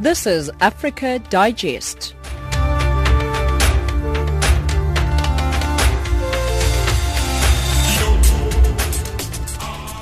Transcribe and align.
This 0.00 0.26
is 0.26 0.50
Africa 0.62 1.18
Digest. 1.28 2.14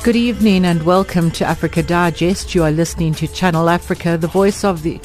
Good 0.05 0.15
evening 0.15 0.65
and 0.67 0.85
welcome 0.85 1.33
to 1.33 1.45
Africa 1.45 1.83
Digest. 1.83 2.55
You 2.55 2.63
are 2.63 2.71
listening 2.71 3.13
to 3.15 3.27
Channel 3.27 3.69
Africa, 3.69 4.17
the 4.17 4.29
voice 4.29 4.63
of 4.63 4.85
the, 4.85 5.01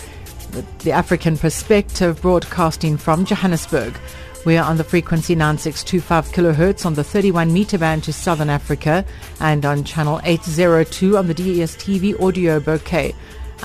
the 0.83 0.91
African 0.91 1.39
perspective, 1.39 2.21
broadcasting 2.21 2.95
from 2.95 3.25
Johannesburg. 3.25 3.97
We 4.45 4.57
are 4.57 4.69
on 4.69 4.77
the 4.77 4.83
frequency 4.83 5.33
9625 5.33 6.27
kilohertz 6.27 6.85
on 6.85 6.93
the 6.93 7.03
31 7.03 7.51
meter 7.51 7.79
band 7.79 8.03
to 8.03 8.13
Southern 8.13 8.51
Africa 8.51 9.03
and 9.39 9.65
on 9.65 9.85
channel 9.85 10.21
802 10.23 11.17
on 11.17 11.25
the 11.25 11.33
DSTV 11.33 12.21
audio 12.21 12.59
bouquet. 12.59 13.15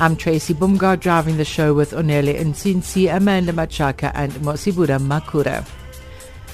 I'm 0.01 0.15
Tracy 0.15 0.55
Bumgar 0.55 1.01
driving 1.01 1.39
the 1.39 1.45
show 1.45 1.75
with 1.75 1.91
Onele 1.91 2.39
Ntsintsi, 2.39 3.13
Amanda 3.13 3.53
Machaka 3.53 4.13
and 4.15 4.31
Mosibuda 4.35 5.01
Makura. 5.01 5.69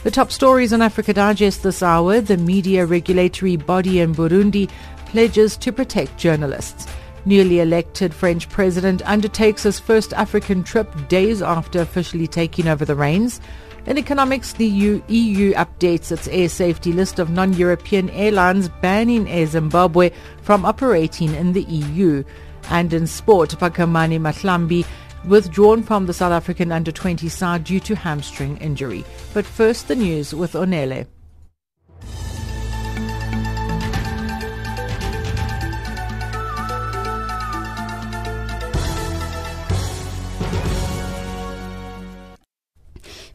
The 0.02 0.10
top 0.10 0.32
stories 0.32 0.72
on 0.72 0.80
Africa 0.80 1.12
Digest 1.12 1.62
this 1.62 1.82
hour. 1.82 2.22
The 2.22 2.38
media 2.38 2.86
regulatory 2.86 3.56
body 3.56 4.00
in 4.00 4.14
Burundi 4.14 4.70
pledges 5.04 5.58
to 5.58 5.72
protect 5.72 6.16
journalists. 6.16 6.86
Newly 7.26 7.60
elected 7.60 8.14
French 8.14 8.48
president 8.48 9.02
undertakes 9.06 9.64
his 9.64 9.78
first 9.78 10.14
African 10.14 10.64
trip 10.64 10.88
days 11.08 11.42
after 11.42 11.82
officially 11.82 12.26
taking 12.26 12.66
over 12.66 12.86
the 12.86 12.94
reins. 12.94 13.42
In 13.84 13.98
economics, 13.98 14.54
the 14.54 14.66
EU, 14.66 15.02
EU 15.08 15.52
updates 15.52 16.10
its 16.10 16.28
air 16.28 16.48
safety 16.48 16.94
list 16.94 17.18
of 17.18 17.28
non-European 17.28 18.08
airlines 18.08 18.70
banning 18.80 19.28
Air 19.28 19.44
Zimbabwe 19.44 20.12
from 20.40 20.64
operating 20.64 21.34
in 21.34 21.52
the 21.52 21.64
EU. 21.64 22.24
And 22.70 22.92
in 22.92 23.06
sport, 23.06 23.50
Phakamani 23.50 24.18
Mahlambi 24.20 24.84
withdrawn 25.26 25.82
from 25.82 26.06
the 26.06 26.12
South 26.12 26.32
African 26.32 26.72
under-20 26.72 27.30
side 27.30 27.64
due 27.64 27.80
to 27.80 27.94
hamstring 27.94 28.56
injury. 28.58 29.04
But 29.32 29.46
first, 29.46 29.88
the 29.88 29.96
news 29.96 30.34
with 30.34 30.52
Onele. 30.52 31.06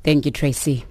Thank 0.04 0.26
you, 0.26 0.32
Tracy. 0.32 0.86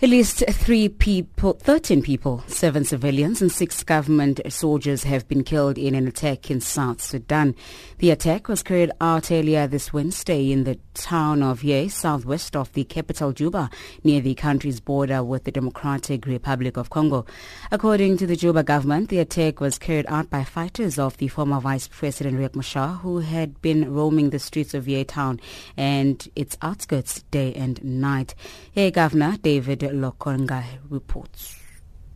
At 0.00 0.10
least 0.10 0.44
three 0.50 0.88
people, 0.88 1.54
13 1.54 2.02
people, 2.02 2.44
seven 2.46 2.84
civilians 2.84 3.42
and 3.42 3.50
six 3.50 3.82
government 3.82 4.40
soldiers 4.48 5.02
have 5.02 5.26
been 5.26 5.42
killed 5.42 5.76
in 5.76 5.96
an 5.96 6.06
attack 6.06 6.52
in 6.52 6.60
South 6.60 7.02
Sudan. 7.02 7.56
The 7.98 8.12
attack 8.12 8.46
was 8.46 8.62
carried 8.62 8.92
out 9.00 9.32
earlier 9.32 9.66
this 9.66 9.92
Wednesday 9.92 10.52
in 10.52 10.62
the 10.62 10.78
town 10.94 11.42
of 11.42 11.64
Yei, 11.64 11.88
southwest 11.88 12.54
of 12.54 12.72
the 12.74 12.84
capital 12.84 13.32
Juba, 13.32 13.70
near 14.04 14.20
the 14.20 14.36
country's 14.36 14.78
border 14.78 15.24
with 15.24 15.42
the 15.42 15.50
Democratic 15.50 16.26
Republic 16.26 16.76
of 16.76 16.90
Congo. 16.90 17.26
According 17.72 18.18
to 18.18 18.26
the 18.28 18.36
Juba 18.36 18.62
government, 18.62 19.08
the 19.08 19.18
attack 19.18 19.60
was 19.60 19.80
carried 19.80 20.06
out 20.08 20.30
by 20.30 20.44
fighters 20.44 21.00
of 21.00 21.16
the 21.16 21.26
former 21.26 21.58
Vice 21.58 21.88
President 21.88 22.38
Riek 22.38 22.54
Machar, 22.54 23.00
who 23.02 23.18
had 23.18 23.60
been 23.62 23.92
roaming 23.92 24.30
the 24.30 24.38
streets 24.38 24.74
of 24.74 24.86
Yei 24.86 25.02
town 25.02 25.40
and 25.76 26.28
its 26.36 26.56
outskirts 26.62 27.22
day 27.32 27.52
and 27.54 27.82
night. 27.82 28.36
Yei 28.74 28.92
Governor 28.92 29.36
David 29.42 29.87
Lokonga 29.92 30.64
reports. 30.90 31.56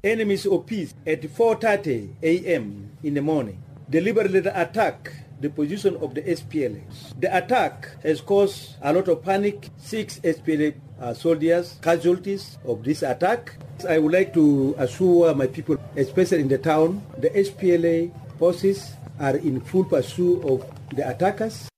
Enemies 0.05 0.47
of 0.47 0.67
peace 0.67 0.95
at 1.07 1.23
4.30 1.23 2.15
a.m. 2.23 2.91
in 3.03 3.15
the 3.15 3.23
morning 3.23 3.63
deliberately 3.89 4.41
attack 4.41 5.13
the 5.41 5.51
position 5.51 5.97
of 5.97 6.15
the 6.15 6.23
SPLA. 6.23 6.81
The 7.21 7.37
attack 7.37 8.01
has 8.03 8.21
caused 8.21 8.77
a 8.81 8.93
lot 8.93 9.09
of 9.09 9.23
panic. 9.23 9.69
Six 9.77 10.19
SPLA 10.21 10.75
uh, 11.01 11.13
soldiers 11.15 11.79
casualties 11.83 12.59
of 12.65 12.85
this 12.85 13.03
attack. 13.03 13.57
I 13.89 13.99
would 13.99 14.13
like 14.13 14.33
to 14.35 14.75
assure 14.79 15.35
my 15.35 15.49
people, 15.49 15.77
especially 15.97 16.41
in 16.41 16.49
the 16.49 16.59
town, 16.59 17.03
the 17.19 17.31
SPLA 17.31 18.11
forces 18.39 18.95
are 19.19 19.37
in 19.37 19.61
full 19.61 19.85
pursuit 19.85 20.43
of 20.45 20.65
the 20.95 21.09
attackers. 21.09 21.69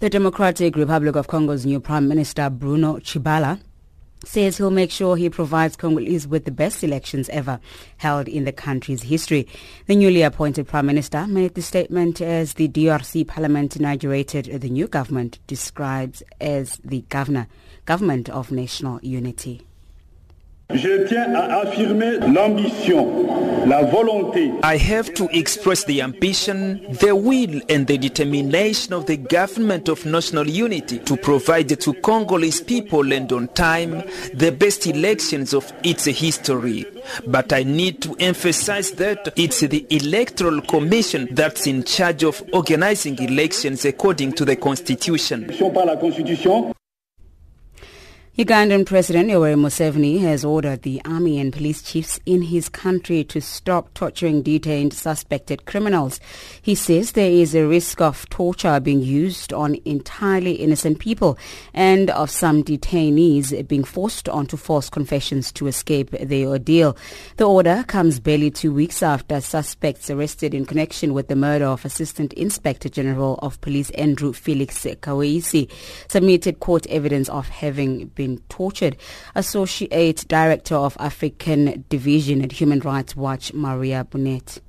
The 0.00 0.10
Democratic 0.10 0.76
Republic 0.76 1.14
of 1.14 1.28
Congo's 1.28 1.64
new 1.66 1.78
Prime 1.78 2.08
Minister 2.08 2.50
Bruno 2.50 2.98
Tshibala 2.98 3.60
says 4.24 4.56
he'll 4.56 4.70
make 4.70 4.90
sure 4.90 5.16
he 5.16 5.30
provides 5.30 5.76
Congolese 5.76 6.26
with 6.26 6.44
the 6.44 6.50
best 6.50 6.84
elections 6.84 7.28
ever 7.30 7.60
held 7.96 8.28
in 8.28 8.44
the 8.44 8.52
country's 8.52 9.02
history. 9.02 9.46
The 9.86 9.96
newly 9.96 10.22
appointed 10.22 10.68
Prime 10.68 10.86
Minister 10.86 11.26
made 11.26 11.54
the 11.54 11.62
statement 11.62 12.20
as 12.20 12.54
the 12.54 12.68
DRC 12.68 13.26
Parliament 13.26 13.76
inaugurated 13.76 14.46
the 14.60 14.70
new 14.70 14.88
government 14.88 15.38
describes 15.46 16.22
as 16.40 16.80
the 16.84 17.02
governor, 17.08 17.48
government 17.84 18.28
of 18.28 18.50
national 18.52 19.00
unity. 19.02 19.66
Je 20.72 21.04
tiens 21.08 21.34
à 21.34 21.62
affirmer 21.62 22.18
l'ambition, 22.32 23.08
la 23.66 23.82
volonté. 23.82 24.52
I 24.62 24.76
have 24.76 25.12
to 25.14 25.28
express 25.32 25.84
the 25.84 26.00
ambition, 26.00 26.80
the 27.00 27.12
will 27.12 27.60
and 27.68 27.86
the 27.86 27.98
determination 27.98 28.94
of 28.94 29.06
the 29.06 29.16
government 29.16 29.88
of 29.88 30.06
national 30.06 30.48
unity 30.48 31.00
to 31.00 31.16
provide 31.16 31.68
to 31.80 31.92
Congolese 31.94 32.60
people 32.60 33.12
and 33.12 33.32
on 33.32 33.48
time 33.48 34.04
the 34.32 34.52
best 34.52 34.86
elections 34.86 35.54
of 35.54 35.72
its 35.82 36.04
history. 36.04 36.86
But 37.26 37.52
I 37.52 37.64
need 37.64 38.00
to 38.02 38.14
emphasize 38.20 38.92
that 38.92 39.32
it's 39.36 39.60
the 39.60 39.84
electoral 39.90 40.60
commission 40.62 41.28
that's 41.32 41.66
in 41.66 41.82
charge 41.82 42.22
of 42.22 42.42
organizing 42.52 43.18
elections 43.18 43.84
according 43.84 44.32
to 44.34 44.44
the 44.44 44.56
constitution. 44.56 45.50
Par 45.74 45.86
la 45.86 45.96
Constitution. 45.96 46.72
Ugandan 48.40 48.86
President 48.86 49.28
Yoweri 49.28 49.54
Museveni 49.54 50.18
has 50.22 50.46
ordered 50.46 50.80
the 50.80 51.02
army 51.04 51.38
and 51.38 51.52
police 51.52 51.82
chiefs 51.82 52.18
in 52.24 52.40
his 52.40 52.70
country 52.70 53.22
to 53.22 53.38
stop 53.38 53.92
torturing 53.92 54.40
detained 54.40 54.94
suspected 54.94 55.66
criminals. 55.66 56.20
He 56.62 56.74
says 56.74 57.12
there 57.12 57.30
is 57.30 57.54
a 57.54 57.66
risk 57.66 58.00
of 58.00 58.26
torture 58.30 58.80
being 58.80 59.02
used 59.02 59.52
on 59.52 59.76
entirely 59.84 60.52
innocent 60.52 61.00
people 61.00 61.36
and 61.74 62.08
of 62.08 62.30
some 62.30 62.64
detainees 62.64 63.68
being 63.68 63.84
forced 63.84 64.26
onto 64.26 64.56
false 64.56 64.88
confessions 64.88 65.52
to 65.52 65.66
escape 65.66 66.10
their 66.12 66.46
ordeal. 66.46 66.96
The 67.36 67.44
order 67.44 67.84
comes 67.86 68.20
barely 68.20 68.50
two 68.50 68.72
weeks 68.72 69.02
after 69.02 69.42
suspects 69.42 70.08
arrested 70.08 70.54
in 70.54 70.64
connection 70.64 71.12
with 71.12 71.28
the 71.28 71.36
murder 71.36 71.66
of 71.66 71.84
Assistant 71.84 72.32
Inspector 72.32 72.88
General 72.88 73.38
of 73.42 73.60
Police 73.60 73.90
Andrew 73.90 74.32
Felix 74.32 74.82
Kaweesi 74.82 75.70
submitted 76.08 76.60
court 76.60 76.86
evidence 76.86 77.28
of 77.28 77.46
having 77.50 78.06
been 78.06 78.29
tortured. 78.48 78.96
Associate 79.34 80.24
Director 80.28 80.74
of 80.74 80.96
African 81.00 81.84
Division 81.88 82.42
at 82.42 82.52
Human 82.52 82.80
Rights 82.80 83.16
Watch, 83.16 83.52
Maria 83.52 84.04
Burnett. 84.04 84.60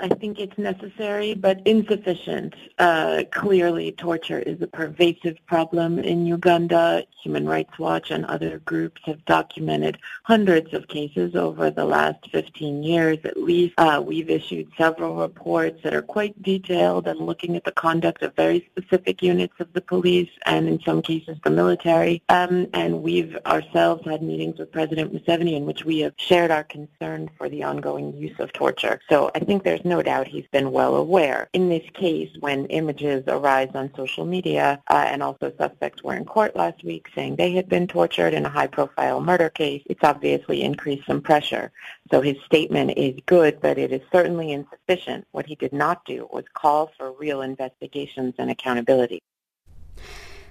I 0.00 0.08
think 0.08 0.40
it's 0.40 0.58
necessary 0.58 1.34
but 1.34 1.60
insufficient. 1.64 2.54
Uh, 2.78 3.22
clearly, 3.30 3.92
torture 3.92 4.40
is 4.40 4.60
a 4.60 4.66
pervasive 4.66 5.38
problem 5.46 6.00
in 6.00 6.26
Uganda. 6.26 7.04
Human 7.22 7.48
Rights 7.48 7.78
Watch 7.78 8.10
and 8.10 8.24
other 8.26 8.58
groups 8.58 9.00
have 9.04 9.24
documented 9.24 9.98
hundreds 10.24 10.74
of 10.74 10.88
cases 10.88 11.36
over 11.36 11.70
the 11.70 11.84
last 11.84 12.28
15 12.32 12.82
years 12.82 13.18
at 13.24 13.36
least. 13.36 13.74
Uh, 13.78 14.02
we've 14.04 14.28
issued 14.28 14.68
several 14.76 15.14
reports 15.16 15.82
that 15.84 15.94
are 15.94 16.02
quite 16.02 16.42
detailed 16.42 17.06
and 17.06 17.20
looking 17.20 17.56
at 17.56 17.64
the 17.64 17.72
conduct 17.72 18.22
of 18.22 18.34
very 18.34 18.68
specific 18.72 19.22
units 19.22 19.54
of 19.60 19.72
the 19.72 19.80
police 19.80 20.30
and 20.44 20.68
in 20.68 20.80
some 20.80 21.02
cases 21.02 21.38
the 21.44 21.50
military. 21.50 22.20
Um, 22.28 22.66
and 22.74 23.02
we've 23.02 23.38
ourselves 23.46 24.04
had 24.04 24.22
meetings 24.22 24.58
with 24.58 24.72
President 24.72 25.14
Museveni 25.14 25.56
in 25.56 25.64
which 25.64 25.84
we 25.84 26.00
have 26.00 26.14
shared 26.16 26.50
our 26.50 26.64
concern 26.64 27.30
for 27.38 27.48
the 27.48 27.62
ongoing 27.62 28.14
use 28.16 28.38
of 28.40 28.52
torture. 28.52 29.00
So 29.08 29.30
I 29.34 29.38
think 29.38 29.62
there's 29.62 29.83
no 29.84 30.02
doubt 30.02 30.26
he's 30.26 30.46
been 30.50 30.72
well 30.72 30.96
aware. 30.96 31.48
In 31.52 31.68
this 31.68 31.88
case, 31.92 32.30
when 32.40 32.66
images 32.66 33.24
arise 33.28 33.70
on 33.74 33.90
social 33.96 34.24
media, 34.24 34.82
uh, 34.88 35.06
and 35.08 35.22
also 35.22 35.52
suspects 35.58 36.02
were 36.02 36.14
in 36.14 36.24
court 36.24 36.56
last 36.56 36.82
week 36.82 37.08
saying 37.14 37.36
they 37.36 37.52
had 37.52 37.68
been 37.68 37.86
tortured 37.86 38.34
in 38.34 38.46
a 38.46 38.48
high-profile 38.48 39.20
murder 39.20 39.50
case, 39.50 39.82
it's 39.86 40.02
obviously 40.02 40.62
increased 40.62 41.06
some 41.06 41.20
pressure. 41.20 41.70
So 42.10 42.20
his 42.20 42.36
statement 42.44 42.92
is 42.96 43.18
good, 43.26 43.60
but 43.60 43.78
it 43.78 43.92
is 43.92 44.02
certainly 44.10 44.52
insufficient. 44.52 45.26
What 45.32 45.46
he 45.46 45.54
did 45.54 45.72
not 45.72 46.04
do 46.04 46.28
was 46.32 46.44
call 46.54 46.90
for 46.96 47.12
real 47.12 47.42
investigations 47.42 48.34
and 48.38 48.50
accountability. 48.50 49.22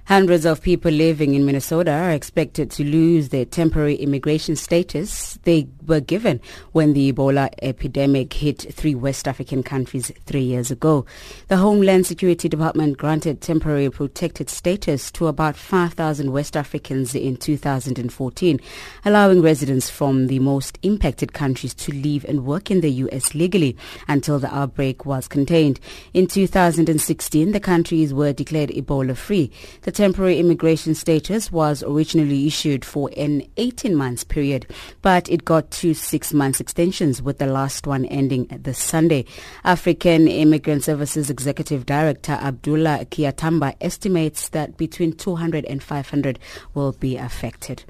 Hundreds 0.08 0.44
of 0.46 0.62
people 0.62 0.92
living 0.92 1.34
in 1.34 1.46
Minnesota 1.46 1.92
are 1.92 2.12
expected 2.12 2.70
to 2.70 2.84
lose 2.84 3.30
their 3.30 3.46
temporary 3.46 3.96
immigration 3.96 4.54
status 4.54 5.40
they 5.44 5.66
were 5.88 6.02
given 6.02 6.42
when 6.74 6.92
the 6.92 7.14
Ebola 7.14 7.50
epidemic 7.62 8.34
hit 8.34 8.66
three 8.74 8.96
West 8.96 9.30
African 9.30 9.64
countries 9.64 10.12
three 10.26 10.42
years 10.42 10.72
ago. 10.72 11.06
The 11.48 11.56
Homeland 11.56 12.06
Security 12.06 12.50
Department 12.50 12.98
granted 12.98 13.40
temporary 13.40 13.90
protected 13.90 14.50
status 14.50 15.10
to 15.14 15.28
about 15.28 15.56
5,000 15.56 16.34
West 16.34 16.58
Africans 16.58 17.16
in 17.16 17.38
2014, 17.38 18.60
allowing 19.06 19.42
residents 19.42 19.90
from 19.90 20.28
the 20.28 20.40
most 20.40 20.80
impacted 20.84 21.32
countries 21.32 21.74
to 21.76 21.94
live 21.94 22.26
and 22.26 22.46
work 22.46 22.70
in 22.70 22.82
the 22.82 22.92
U.S. 22.92 23.34
legally 23.34 23.78
until 24.10 24.38
the 24.38 24.54
outbreak 24.54 25.06
was 25.06 25.30
contained. 25.30 25.80
In 26.14 26.28
2016, 26.28 27.54
the 27.54 27.60
countries 27.62 28.14
were 28.14 28.34
declared 28.34 28.70
Ebola-free. 28.70 29.50
The 29.84 29.93
temporary 29.94 30.40
immigration 30.40 30.96
status 30.96 31.52
was 31.52 31.84
originally 31.84 32.48
issued 32.48 32.84
for 32.84 33.10
an 33.16 33.48
18 33.58 33.96
months 33.96 34.24
period, 34.24 34.68
but 35.02 35.30
it 35.30 35.46
got 35.46 35.72
two 35.72 35.94
six 35.94 36.34
months 36.34 36.60
extensions 36.60 37.22
with 37.22 37.38
the 37.38 37.46
last 37.46 37.88
one 37.88 38.06
ending 38.06 38.48
this 38.50 38.78
Sunday. 38.78 39.26
African 39.64 40.28
Immigrant 40.28 40.84
Services 40.84 41.30
Executive 41.30 41.86
Director 41.86 42.34
Abdullah 42.34 43.06
Kiatamba 43.06 43.76
estimates 43.80 44.50
that 44.50 44.78
between 44.78 45.14
200 45.14 45.66
and 45.66 45.82
500 45.82 46.40
will 46.74 46.94
be 46.94 47.16
affected. 47.16 47.84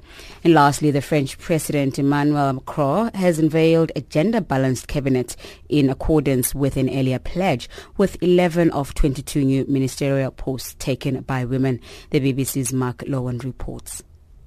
And 0.44 0.54
lastly, 0.54 0.90
the 0.90 1.02
French 1.02 1.38
President 1.38 1.98
Emmanuel 1.98 2.52
Macron 2.52 3.12
has 3.14 3.38
unveiled 3.38 3.90
a 3.96 4.02
gender-balanced 4.02 4.88
cabinet 4.88 5.36
in 5.68 5.90
accordance 5.90 6.54
with 6.54 6.76
an 6.76 6.88
earlier 6.88 7.18
pledge, 7.18 7.68
with 7.96 8.22
11 8.22 8.70
of 8.70 8.94
22 8.94 9.44
new 9.44 9.64
ministerial 9.66 10.30
posts 10.30 10.74
taken 10.78 11.20
by 11.22 11.44
women. 11.44 11.80
The 12.10 12.20
BBC's 12.20 12.72
Mark 12.72 12.98
Lowen 12.98 13.42
reports. 13.42 14.02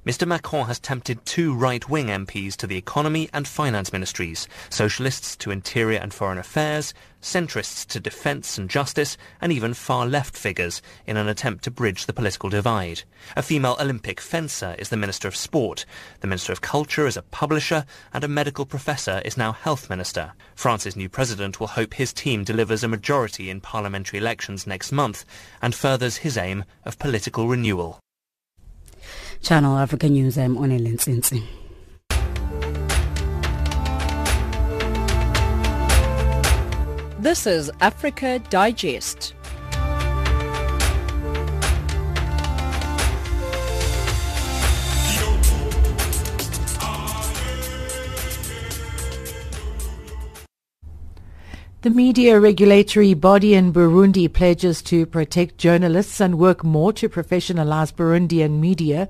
Mr 0.08 0.26
Macron 0.26 0.68
has 0.68 0.80
tempted 0.80 1.26
two 1.26 1.54
right-wing 1.54 2.08
MPs 2.08 2.56
to 2.56 2.66
the 2.66 2.78
economy 2.78 3.30
and 3.34 3.46
finance 3.46 3.92
ministries, 3.92 4.48
socialists 4.70 5.36
to 5.36 5.52
interior 5.52 6.00
and 6.00 6.14
foreign 6.14 6.38
affairs, 6.38 6.94
centrists 7.22 7.86
to 7.86 8.00
defence 8.00 8.58
and 8.58 8.70
justice, 8.70 9.18
and 9.42 9.52
even 9.52 9.74
far-left 9.74 10.38
figures 10.38 10.82
in 11.06 11.18
an 11.18 11.28
attempt 11.28 11.66
to 11.66 11.72
bridge 11.72 12.06
the 12.06 12.14
political 12.14 12.50
divide. 12.50 13.04
A 13.36 13.42
female 13.42 13.76
Olympic 13.82 14.22
fencer 14.22 14.78
is 14.80 14.88
the 14.88 14.96
Minister 14.96 15.28
of 15.28 15.36
Sport. 15.36 15.86
The 16.22 16.28
Minister 16.28 16.54
of 16.54 16.62
Culture 16.62 17.06
is 17.06 17.18
a 17.18 17.22
publisher, 17.22 17.84
and 18.14 18.24
a 18.24 18.30
medical 18.30 18.66
professor 18.66 19.22
is 19.26 19.36
now 19.36 19.52
health 19.52 19.90
minister. 19.90 20.32
France's 20.56 20.96
new 20.96 21.10
president 21.10 21.60
will 21.60 21.68
hope 21.68 21.96
his 21.96 22.14
team 22.14 22.46
delivers 22.46 22.82
a 22.82 22.88
majority 22.88 23.50
in 23.50 23.60
parliamentary 23.60 24.20
elections 24.20 24.66
next 24.66 24.94
month 24.94 25.26
and 25.62 25.76
furthers 25.76 26.16
his 26.16 26.38
aim 26.38 26.64
of 26.86 26.98
political 26.98 27.50
renewal. 27.50 28.00
Channel 29.42 29.78
Africa 29.78 30.10
News, 30.10 30.38
I'm 30.38 30.56
Onele 30.56 30.94
Ntsintsi. 30.94 31.44
This 37.20 37.48
is 37.48 37.72
Africa 37.82 38.40
Digest. 38.50 39.34
The 51.82 51.90
media 51.92 52.40
regulatory 52.40 53.14
body 53.14 53.54
in 53.54 53.72
Burundi 53.72 54.28
pledges 54.34 54.82
to 54.82 55.06
protect 55.06 55.58
journalists 55.58 56.20
and 56.20 56.38
work 56.38 56.64
more 56.64 56.92
to 56.94 57.08
professionalize 57.08 57.94
Burundian 57.94 58.60
media. 58.60 59.08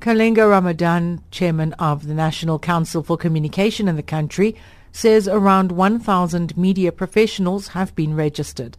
Kalenga 0.00 0.48
Ramadan, 0.48 1.20
chairman 1.30 1.74
of 1.74 2.06
the 2.06 2.14
National 2.14 2.58
Council 2.58 3.02
for 3.02 3.18
Communication 3.18 3.86
in 3.86 3.96
the 3.96 4.02
country, 4.02 4.56
says 4.92 5.28
around 5.28 5.72
1,000 5.72 6.56
media 6.56 6.90
professionals 6.90 7.68
have 7.68 7.94
been 7.94 8.14
registered. 8.16 8.78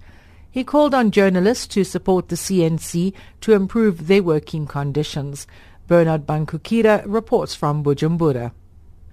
He 0.50 0.64
called 0.64 0.96
on 0.96 1.12
journalists 1.12 1.68
to 1.76 1.84
support 1.84 2.30
the 2.30 2.36
CNC 2.36 3.14
to 3.42 3.54
improve 3.54 4.08
their 4.08 4.24
working 4.24 4.66
conditions. 4.66 5.46
Bernard 5.86 6.26
Bankukira 6.26 7.04
reports 7.06 7.54
from 7.54 7.84
Bujumbura. 7.84 8.52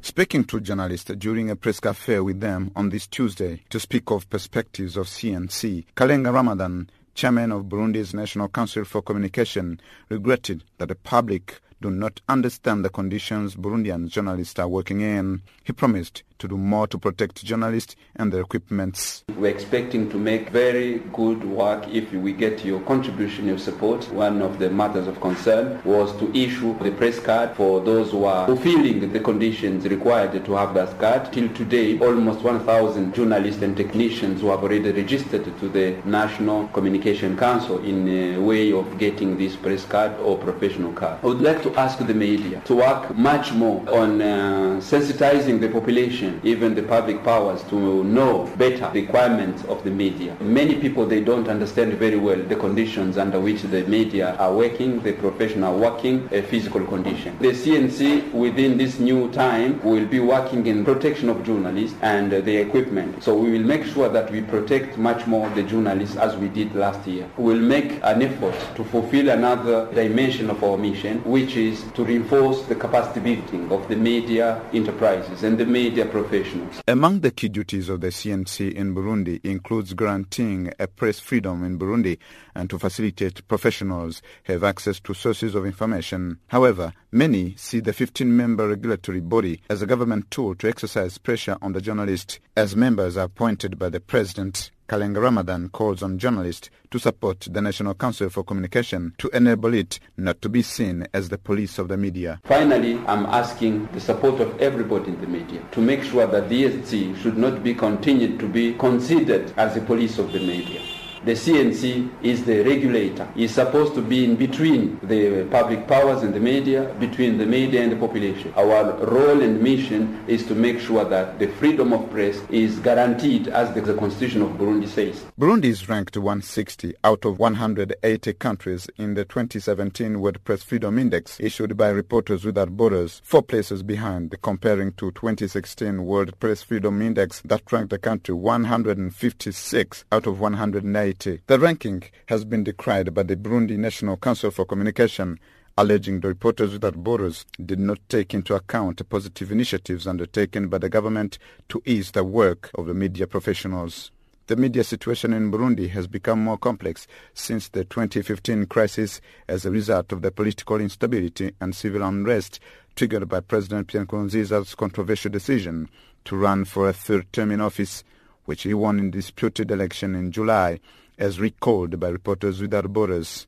Speaking 0.00 0.44
to 0.44 0.60
journalists 0.60 1.12
during 1.18 1.50
a 1.50 1.56
press 1.56 1.78
cafe 1.78 2.20
with 2.20 2.40
them 2.40 2.70
on 2.74 2.88
this 2.88 3.06
Tuesday 3.06 3.60
to 3.68 3.78
speak 3.78 4.10
of 4.10 4.30
perspectives 4.30 4.96
of 4.96 5.08
CNC, 5.08 5.84
Kalenga 5.94 6.32
Ramadan, 6.32 6.88
chairman 7.14 7.52
of 7.52 7.64
Burundi's 7.64 8.14
National 8.14 8.48
Council 8.48 8.84
for 8.84 9.02
Communication, 9.02 9.78
regretted 10.08 10.64
that 10.78 10.88
the 10.88 10.94
public 10.94 11.60
do 11.80 11.90
not 11.90 12.20
understand 12.28 12.84
the 12.84 12.88
conditions 12.88 13.54
Burundian 13.54 14.08
journalists 14.08 14.58
are 14.58 14.68
working 14.68 15.00
in. 15.00 15.42
He 15.64 15.72
promised 15.72 16.22
to 16.38 16.48
do 16.48 16.56
more 16.56 16.86
to 16.86 16.98
protect 16.98 17.44
journalists 17.44 17.96
and 18.16 18.32
their 18.32 18.40
equipments. 18.42 19.24
We're 19.36 19.50
expecting 19.50 20.10
to 20.10 20.18
make 20.18 20.50
very 20.50 20.98
good 21.12 21.44
work 21.44 21.86
if 21.88 22.12
we 22.12 22.32
get 22.32 22.64
your 22.64 22.80
contribution, 22.80 23.46
your 23.46 23.58
support. 23.58 24.10
One 24.12 24.42
of 24.42 24.58
the 24.58 24.70
matters 24.70 25.06
of 25.06 25.20
concern 25.20 25.80
was 25.84 26.16
to 26.18 26.34
issue 26.36 26.78
the 26.80 26.90
press 26.90 27.18
card 27.20 27.56
for 27.56 27.80
those 27.80 28.10
who 28.10 28.24
are 28.24 28.46
fulfilling 28.46 29.12
the 29.12 29.20
conditions 29.20 29.84
required 29.86 30.44
to 30.44 30.52
have 30.54 30.74
that 30.74 30.98
card. 30.98 31.32
Till 31.32 31.48
today, 31.54 31.98
almost 31.98 32.40
1,000 32.42 33.14
journalists 33.14 33.62
and 33.62 33.76
technicians 33.76 34.40
who 34.40 34.50
have 34.50 34.62
already 34.62 34.90
registered 34.90 35.44
to 35.60 35.68
the 35.68 35.96
National 36.04 36.68
Communication 36.68 37.36
Council 37.36 37.78
in 37.84 38.08
a 38.08 38.38
way 38.38 38.72
of 38.72 38.98
getting 38.98 39.36
this 39.36 39.56
press 39.56 39.84
card 39.84 40.12
or 40.20 40.36
professional 40.38 40.92
card. 40.92 41.18
I 41.22 41.26
would 41.26 41.40
like 41.40 41.62
to 41.62 41.74
ask 41.76 41.98
the 41.98 42.14
media 42.14 42.60
to 42.66 42.74
work 42.76 43.16
much 43.16 43.52
more 43.52 43.80
on 43.90 44.20
uh, 44.20 44.80
sensitizing 44.80 45.60
the 45.60 45.68
population 45.68 46.27
even 46.44 46.74
the 46.74 46.82
public 46.82 47.22
powers, 47.24 47.62
to 47.64 48.04
know 48.04 48.46
better 48.56 48.90
requirements 48.94 49.64
of 49.64 49.82
the 49.84 49.90
media. 49.90 50.36
Many 50.40 50.76
people, 50.76 51.06
they 51.06 51.20
don't 51.20 51.48
understand 51.48 51.94
very 51.94 52.16
well 52.16 52.40
the 52.42 52.56
conditions 52.56 53.18
under 53.18 53.40
which 53.40 53.62
the 53.62 53.84
media 53.84 54.36
are 54.36 54.52
working, 54.52 55.00
the 55.02 55.12
professional 55.12 55.78
working, 55.78 56.28
a 56.32 56.42
physical 56.42 56.84
condition. 56.86 57.36
The 57.40 57.52
CNC 57.52 58.32
within 58.32 58.78
this 58.78 58.98
new 58.98 59.30
time 59.32 59.80
will 59.82 60.06
be 60.06 60.20
working 60.20 60.66
in 60.66 60.84
protection 60.84 61.28
of 61.28 61.44
journalists 61.44 61.96
and 62.02 62.30
the 62.32 62.56
equipment. 62.56 63.22
So 63.22 63.36
we 63.36 63.52
will 63.52 63.66
make 63.66 63.84
sure 63.84 64.08
that 64.08 64.30
we 64.30 64.42
protect 64.42 64.98
much 64.98 65.26
more 65.26 65.48
the 65.50 65.62
journalists 65.62 66.16
as 66.16 66.36
we 66.36 66.48
did 66.48 66.74
last 66.74 67.06
year. 67.06 67.28
We'll 67.36 67.60
make 67.60 68.00
an 68.02 68.22
effort 68.22 68.56
to 68.76 68.84
fulfill 68.84 69.28
another 69.30 69.92
dimension 69.94 70.50
of 70.50 70.62
our 70.62 70.76
mission, 70.76 71.18
which 71.24 71.56
is 71.56 71.84
to 71.94 72.04
reinforce 72.04 72.62
the 72.62 72.74
capacity 72.74 73.20
building 73.20 73.70
of 73.70 73.88
the 73.88 73.96
media 73.96 74.60
enterprises 74.72 75.42
and 75.42 75.58
the 75.58 75.66
media 75.66 76.06
professionals. 76.22 76.82
Among 76.88 77.20
the 77.20 77.30
key 77.30 77.48
duties 77.48 77.88
of 77.88 78.00
the 78.00 78.08
CNC 78.08 78.72
in 78.72 78.94
Burundi 78.94 79.40
includes 79.44 79.94
granting 79.94 80.72
a 80.78 80.86
press 80.88 81.20
freedom 81.20 81.64
in 81.64 81.78
Burundi 81.78 82.18
and 82.54 82.68
to 82.70 82.78
facilitate 82.78 83.46
professionals 83.46 84.20
have 84.44 84.64
access 84.64 84.98
to 85.00 85.14
sources 85.14 85.54
of 85.54 85.64
information. 85.64 86.38
However, 86.48 86.92
many 87.12 87.54
see 87.56 87.80
the 87.80 87.92
15-member 87.92 88.68
regulatory 88.68 89.20
body 89.20 89.62
as 89.70 89.80
a 89.80 89.86
government 89.86 90.30
tool 90.30 90.54
to 90.56 90.68
exercise 90.68 91.18
pressure 91.18 91.56
on 91.62 91.72
the 91.72 91.80
journalist 91.80 92.40
as 92.56 92.74
members 92.74 93.16
are 93.16 93.26
appointed 93.26 93.78
by 93.78 93.88
the 93.88 94.00
president. 94.00 94.70
Kalenga 94.88 95.20
Ramadan 95.20 95.68
calls 95.68 96.02
on 96.02 96.18
journalists 96.18 96.70
to 96.90 96.98
support 96.98 97.46
the 97.50 97.60
National 97.60 97.92
Council 97.94 98.30
for 98.30 98.42
Communication 98.42 99.12
to 99.18 99.28
enable 99.36 99.74
it 99.74 100.00
not 100.16 100.40
to 100.40 100.48
be 100.48 100.62
seen 100.62 101.06
as 101.12 101.28
the 101.28 101.36
police 101.36 101.78
of 101.78 101.88
the 101.88 101.96
media. 101.98 102.40
Finally, 102.44 102.94
I'm 103.06 103.26
asking 103.26 103.86
the 103.92 104.00
support 104.00 104.40
of 104.40 104.58
everybody 104.60 105.08
in 105.10 105.20
the 105.20 105.26
media 105.26 105.62
to 105.72 105.80
make 105.82 106.02
sure 106.02 106.26
that 106.26 106.48
ESG 106.48 107.20
should 107.20 107.36
not 107.36 107.62
be 107.62 107.74
continued 107.74 108.40
to 108.40 108.48
be 108.48 108.72
considered 108.74 109.52
as 109.58 109.74
the 109.74 109.82
police 109.82 110.18
of 110.18 110.32
the 110.32 110.40
media. 110.40 110.80
The 111.24 111.32
CNC 111.32 112.10
is 112.22 112.44
the 112.44 112.62
regulator. 112.62 113.28
It's 113.34 113.54
supposed 113.54 113.94
to 113.94 114.02
be 114.02 114.24
in 114.24 114.36
between 114.36 115.00
the 115.02 115.44
public 115.50 115.88
powers 115.88 116.22
and 116.22 116.32
the 116.32 116.38
media, 116.38 116.94
between 117.00 117.38
the 117.38 117.46
media 117.46 117.82
and 117.82 117.90
the 117.90 117.96
population. 117.96 118.52
Our 118.56 118.92
role 119.04 119.42
and 119.42 119.60
mission 119.60 120.24
is 120.28 120.46
to 120.46 120.54
make 120.54 120.78
sure 120.78 121.04
that 121.04 121.40
the 121.40 121.48
freedom 121.48 121.92
of 121.92 122.08
press 122.10 122.40
is 122.50 122.78
guaranteed 122.78 123.48
as 123.48 123.74
the, 123.74 123.88
Constitution 123.98 124.42
of 124.42 124.50
Burundi 124.50 124.86
says. 124.86 125.24
Burundi 125.38 125.64
is 125.64 125.88
ranked 125.88 126.16
160 126.16 126.94
out 127.02 127.24
of 127.24 127.38
180 127.38 128.32
countries 128.34 128.88
in 128.96 129.14
the 129.14 129.24
2017 129.24 130.20
World 130.20 130.42
Press 130.44 130.62
Freedom 130.62 130.98
Index 130.98 131.40
issued 131.40 131.76
by 131.76 131.88
Reporters 131.88 132.44
Without 132.44 132.76
Borders, 132.76 133.22
four 133.24 133.42
places 133.42 133.82
behind 133.82 134.36
comparing 134.42 134.92
to 134.92 135.10
2016 135.12 136.04
World 136.04 136.38
Press 136.38 136.62
Freedom 136.62 137.02
Index 137.02 137.42
that 137.44 137.72
ranked 137.72 137.90
the 137.90 137.98
country 137.98 138.34
156 138.34 140.04
out 140.12 140.26
of 140.26 140.38
180. 140.38 141.07
The 141.08 141.58
ranking 141.58 142.02
has 142.26 142.44
been 142.44 142.64
decried 142.64 143.14
by 143.14 143.22
the 143.22 143.36
Burundi 143.36 143.78
National 143.78 144.16
Council 144.16 144.50
for 144.50 144.66
Communication, 144.66 145.40
alleging 145.78 146.20
the 146.20 146.28
Reporters 146.28 146.72
Without 146.72 146.96
Borders 146.96 147.46
did 147.64 147.78
not 147.78 147.98
take 148.08 148.34
into 148.34 148.54
account 148.54 149.08
positive 149.08 149.50
initiatives 149.50 150.06
undertaken 150.06 150.68
by 150.68 150.78
the 150.78 150.88
government 150.88 151.38
to 151.70 151.80
ease 151.86 152.10
the 152.10 152.24
work 152.24 152.70
of 152.74 152.86
the 152.86 152.94
media 152.94 153.26
professionals. 153.26 154.10
The 154.48 154.56
media 154.56 154.82
situation 154.84 155.32
in 155.32 155.50
Burundi 155.50 155.88
has 155.90 156.06
become 156.06 156.42
more 156.42 156.58
complex 156.58 157.06
since 157.32 157.68
the 157.68 157.84
2015 157.84 158.66
crisis 158.66 159.20
as 159.46 159.64
a 159.64 159.70
result 159.70 160.10
of 160.12 160.22
the 160.22 160.30
political 160.30 160.80
instability 160.80 161.54
and 161.60 161.74
civil 161.74 162.02
unrest 162.02 162.60
triggered 162.96 163.28
by 163.28 163.40
President 163.40 163.88
Pierre 163.88 164.04
Nkurunziza's 164.04 164.74
controversial 164.74 165.30
decision 165.30 165.88
to 166.24 166.36
run 166.36 166.64
for 166.64 166.88
a 166.88 166.92
third 166.92 167.32
term 167.32 167.50
in 167.50 167.60
office, 167.60 168.04
which 168.48 168.62
he 168.62 168.72
won 168.72 168.98
in 168.98 169.10
disputed 169.10 169.70
election 169.70 170.14
in 170.14 170.32
July, 170.32 170.80
as 171.18 171.38
recalled 171.38 172.00
by 172.00 172.08
Reporters 172.08 172.62
Without 172.62 172.90
Borders. 172.90 173.46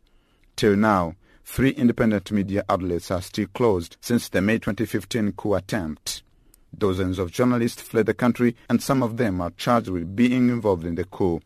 Till 0.57 0.77
now, 0.77 1.15
three 1.43 1.71
independent 1.71 2.31
media 2.31 2.63
outlets 2.69 3.11
are 3.11 3.23
still 3.23 3.47
closed 3.55 3.97
since 4.03 4.29
the 4.29 4.43
May 4.43 4.59
2015 4.59 5.33
coup 5.33 5.55
attempt. 5.55 6.23
Dozens 6.77 7.19
of 7.19 7.33
journalists 7.33 7.81
fled 7.81 8.05
the 8.05 8.13
country 8.13 8.55
and 8.69 8.83
some 8.83 9.03
of 9.03 9.17
them 9.17 9.41
are 9.41 9.53
charged 9.57 9.89
with 9.89 10.15
being 10.15 10.51
involved 10.51 10.85
in 10.85 10.97
the 10.97 11.05
coup. 11.05 11.41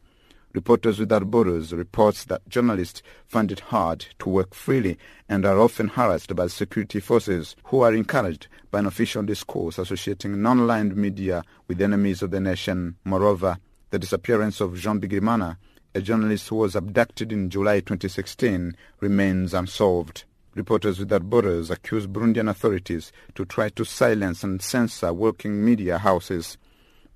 Reporters 0.54 1.00
Without 1.00 1.32
Borders 1.32 1.72
reports 1.72 2.24
that 2.26 2.48
journalists 2.48 3.02
find 3.26 3.50
it 3.50 3.58
hard 3.58 4.06
to 4.20 4.28
work 4.28 4.54
freely 4.54 4.96
and 5.28 5.44
are 5.44 5.58
often 5.58 5.88
harassed 5.88 6.36
by 6.36 6.46
security 6.46 7.00
forces 7.00 7.56
who 7.64 7.80
are 7.80 7.92
encouraged 7.92 8.46
by 8.70 8.78
an 8.78 8.86
official 8.86 9.24
discourse 9.24 9.78
associating 9.78 10.40
non-aligned 10.40 10.96
media 10.96 11.42
with 11.66 11.82
enemies 11.82 12.22
of 12.22 12.30
the 12.30 12.38
nation. 12.38 12.94
Moreover, 13.04 13.58
the 13.90 13.98
disappearance 13.98 14.60
of 14.60 14.76
Jean 14.78 15.00
Bigirimana, 15.00 15.56
a 15.92 16.00
journalist 16.00 16.48
who 16.48 16.56
was 16.56 16.76
abducted 16.76 17.32
in 17.32 17.50
July 17.50 17.80
2016, 17.80 18.76
remains 19.00 19.54
unsolved. 19.54 20.22
Reporters 20.54 21.00
Without 21.00 21.28
Borders 21.28 21.68
accuse 21.68 22.06
Burundian 22.06 22.48
authorities 22.48 23.10
to 23.34 23.44
try 23.44 23.70
to 23.70 23.84
silence 23.84 24.44
and 24.44 24.62
censor 24.62 25.12
working 25.12 25.64
media 25.64 25.98
houses. 25.98 26.58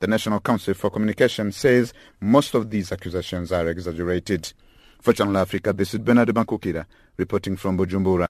The 0.00 0.06
National 0.06 0.38
Council 0.38 0.74
for 0.74 0.90
Communication 0.90 1.50
says 1.50 1.92
most 2.20 2.54
of 2.54 2.70
these 2.70 2.92
accusations 2.92 3.50
are 3.50 3.66
exaggerated. 3.66 4.52
For 5.00 5.12
Channel 5.12 5.38
Africa, 5.38 5.72
this 5.72 5.92
is 5.92 5.98
Bernard 5.98 6.28
Bankukira 6.28 6.86
reporting 7.16 7.56
from 7.56 7.76
Bujumbura. 7.76 8.28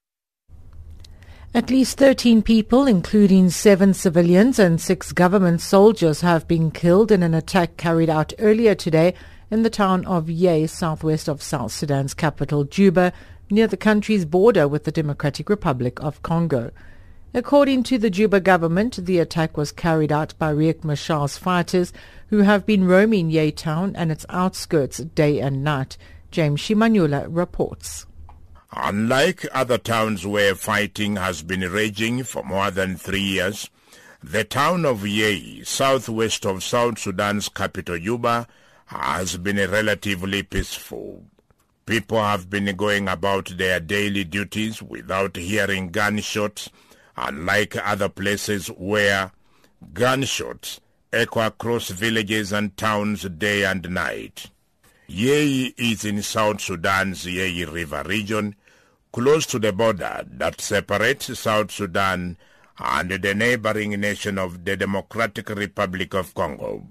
At 1.55 1.69
least 1.69 1.99
13 1.99 2.41
people, 2.43 2.87
including 2.87 3.51
seven 3.51 3.93
civilians 3.93 4.59
and 4.59 4.81
six 4.81 5.13
government 5.13 5.61
soldiers, 5.61 6.23
have 6.23 6.49
been 6.49 6.71
killed 6.71 7.13
in 7.13 7.23
an 7.23 7.35
attack 7.35 7.77
carried 7.77 8.09
out 8.09 8.33
earlier 8.39 8.75
today 8.75 9.13
in 9.51 9.63
the 9.63 9.71
town 9.71 10.07
of 10.07 10.31
Yei, 10.31 10.67
southwest 10.67 11.29
of 11.29 11.43
South 11.43 11.73
Sudan's 11.73 12.15
capital, 12.15 12.65
Juba, 12.65 13.13
near 13.51 13.67
the 13.67 13.77
country's 13.77 14.25
border 14.25 14.67
with 14.67 14.85
the 14.85 14.93
Democratic 14.93 15.51
Republic 15.51 16.03
of 16.03 16.23
Congo. 16.23 16.71
According 17.35 17.83
to 17.85 17.99
the 17.99 18.09
Juba 18.11 18.41
government, 18.41 19.05
the 19.05 19.19
attack 19.19 19.57
was 19.57 19.71
carried 19.71 20.11
out 20.11 20.35
by 20.39 20.53
Riek 20.53 20.83
Machar's 20.83 21.37
fighters 21.37 21.93
who 22.31 22.39
have 22.39 22.65
been 22.65 22.87
roaming 22.87 23.31
Yei 23.31 23.51
town 23.51 23.95
and 23.97 24.11
its 24.11 24.25
outskirts 24.31 24.99
day 24.99 25.39
and 25.39 25.63
night. 25.63 25.99
James 26.31 26.61
Shimanyula 26.61 27.27
reports. 27.29 28.07
Unlike 28.73 29.47
other 29.53 29.79
towns 29.79 30.27
where 30.27 30.55
fighting 30.55 31.17
has 31.17 31.43
been 31.43 31.61
raging 31.61 32.23
for 32.23 32.43
more 32.43 32.71
than 32.71 32.97
three 32.97 33.21
years, 33.21 33.71
the 34.23 34.45
town 34.45 34.85
of 34.85 35.07
Yei, 35.07 35.63
southwest 35.65 36.45
of 36.45 36.65
South 36.65 36.99
Sudan's 36.99 37.49
capital 37.49 37.99
Juba, 37.99 38.47
has 38.87 39.37
been 39.37 39.57
relatively 39.57 40.43
peaceful. 40.43 41.25
People 41.87 42.19
have 42.19 42.51
been 42.51 42.75
going 42.77 43.09
about 43.09 43.57
their 43.57 43.81
daily 43.81 44.25
duties 44.25 44.83
without 44.83 45.37
hearing 45.37 45.91
gunshots, 45.91 46.69
unlike 47.19 47.77
other 47.77 48.09
places 48.09 48.69
where 48.69 49.33
gunshots 49.93 50.81
echo 51.13 51.41
across 51.41 51.91
villages 51.91 52.53
and 52.53 52.77
towns 52.77 53.23
day 53.23 53.65
and 53.65 53.91
night. 53.91 54.51
Yei 55.07 55.75
is 55.79 56.05
in 56.05 56.23
South 56.23 56.61
Sudan's 56.61 57.27
Yei 57.27 57.65
River 57.65 58.03
region, 58.07 58.55
close 59.13 59.47
to 59.47 59.59
the 59.59 59.73
border 59.73 60.25
that 60.31 60.61
separates 60.61 61.39
South 61.39 61.71
Sudan 61.71 62.37
and 62.79 63.11
the 63.11 63.35
neighboring 63.35 63.99
nation 63.99 64.39
of 64.39 64.65
the 64.65 64.77
Democratic 64.77 65.49
Republic 65.49 66.15
of 66.15 66.35
Congo. 66.35 66.87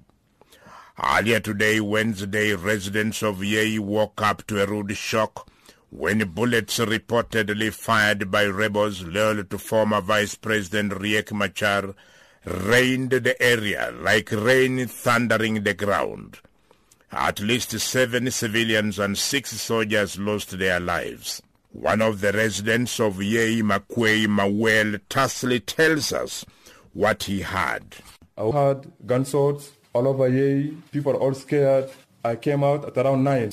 Earlier 1.02 1.40
today, 1.40 1.80
Wednesday, 1.80 2.56
residents 2.56 3.22
of 3.22 3.44
Yei 3.44 3.78
woke 3.78 4.20
up 4.22 4.46
to 4.48 4.64
a 4.64 4.66
rude 4.66 4.98
shock 4.98 5.48
when 5.98 6.20
bullets 6.30 6.78
reportedly 6.78 7.74
fired 7.74 8.30
by 8.30 8.46
rebels 8.46 9.04
loyal 9.04 9.44
to 9.44 9.58
former 9.58 10.00
Vice 10.00 10.36
President 10.36 10.92
Riek 10.94 11.32
Machar 11.32 11.96
rained 12.46 13.10
the 13.10 13.42
area 13.42 13.92
like 14.00 14.32
rain 14.32 14.86
thundering 14.88 15.64
the 15.64 15.74
ground. 15.74 16.38
At 17.12 17.40
least 17.40 17.72
seven 17.80 18.30
civilians 18.30 19.00
and 19.00 19.18
six 19.18 19.60
soldiers 19.60 20.20
lost 20.20 20.60
their 20.60 20.80
lives. 20.80 21.42
One 21.72 22.04
of 22.04 22.22
the 22.22 22.32
residents 22.32 23.00
of 23.00 23.22
Yei 23.22 23.62
Makwei 23.62 24.28
Mawel 24.28 25.00
tersely 25.10 25.60
tells 25.60 26.14
us 26.14 26.46
what 26.94 27.24
he 27.24 27.42
had. 27.42 27.96
I 28.38 28.52
heard 28.52 28.92
gunshots 29.04 29.72
all 29.94 30.08
over 30.08 30.28
Yei. 30.28 30.74
People 30.92 31.14
all 31.16 31.34
scared. 31.34 31.90
I 32.24 32.36
came 32.36 32.64
out 32.64 32.86
at 32.86 33.04
around 33.04 33.24
9. 33.24 33.52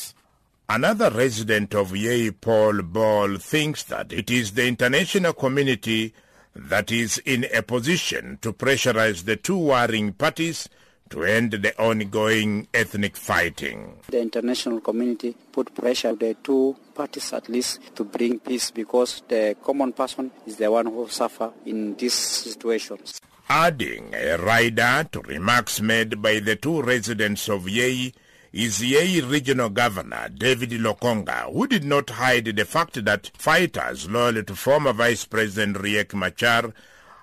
Another 0.68 1.11
resident 1.11 1.75
of 1.75 1.94
Yei, 1.94 2.30
Paul 2.30 2.83
Ball, 2.83 3.37
thinks 3.37 3.83
that 3.85 4.12
it 4.12 4.30
is 4.30 4.52
the 4.52 4.66
international 4.66 5.35
community 5.35 6.14
that 6.56 6.90
is 6.90 7.18
in 7.26 7.47
a 7.52 7.62
position 7.62 8.38
to 8.40 8.52
pressurize 8.52 9.25
the 9.25 9.37
two 9.37 9.59
warring 9.59 10.14
parties 10.14 10.68
to 11.11 11.23
end 11.23 11.52
the 11.52 11.78
ongoing 11.78 12.66
ethnic 12.73 13.14
fighting. 13.14 13.99
The 14.09 14.23
international 14.23 14.80
community 14.80 15.37
put 15.52 15.75
pressure 15.75 16.09
on 16.09 16.16
the 16.18 16.35
two 16.42 16.75
parties 16.94 17.33
at 17.35 17.49
least 17.50 17.94
to 17.97 18.04
bring 18.04 18.38
peace 18.38 18.71
because 18.71 19.23
the 19.28 19.56
common 19.62 19.92
person 19.92 20.30
is 20.47 20.56
the 20.56 20.71
one 20.71 20.87
who 20.87 21.06
suffer 21.09 21.52
in 21.66 21.94
these 21.97 22.14
situations. 22.14 23.21
Adding 23.50 24.14
a 24.14 24.38
rider 24.38 25.06
to 25.12 25.21
remarks 25.21 25.83
made 25.83 26.23
by 26.23 26.40
the 26.40 26.56
two 26.56 26.80
residents 26.80 27.50
of 27.50 27.68
Yei 27.68 28.14
is 28.54 28.80
Yei 28.80 29.20
Regional 29.20 29.68
Governor 29.68 30.28
David 30.28 30.70
Lokonga, 30.70 31.52
who 31.52 31.66
did 31.66 31.82
not 31.82 32.08
hide 32.08 32.44
the 32.44 32.64
fact 32.64 33.04
that 33.04 33.32
fighters 33.37 34.08
loyal 34.08 34.44
to 34.44 34.54
former 34.54 34.92
Vice 34.92 35.25
President 35.25 35.76
Riek 35.78 36.14
Machar 36.14 36.73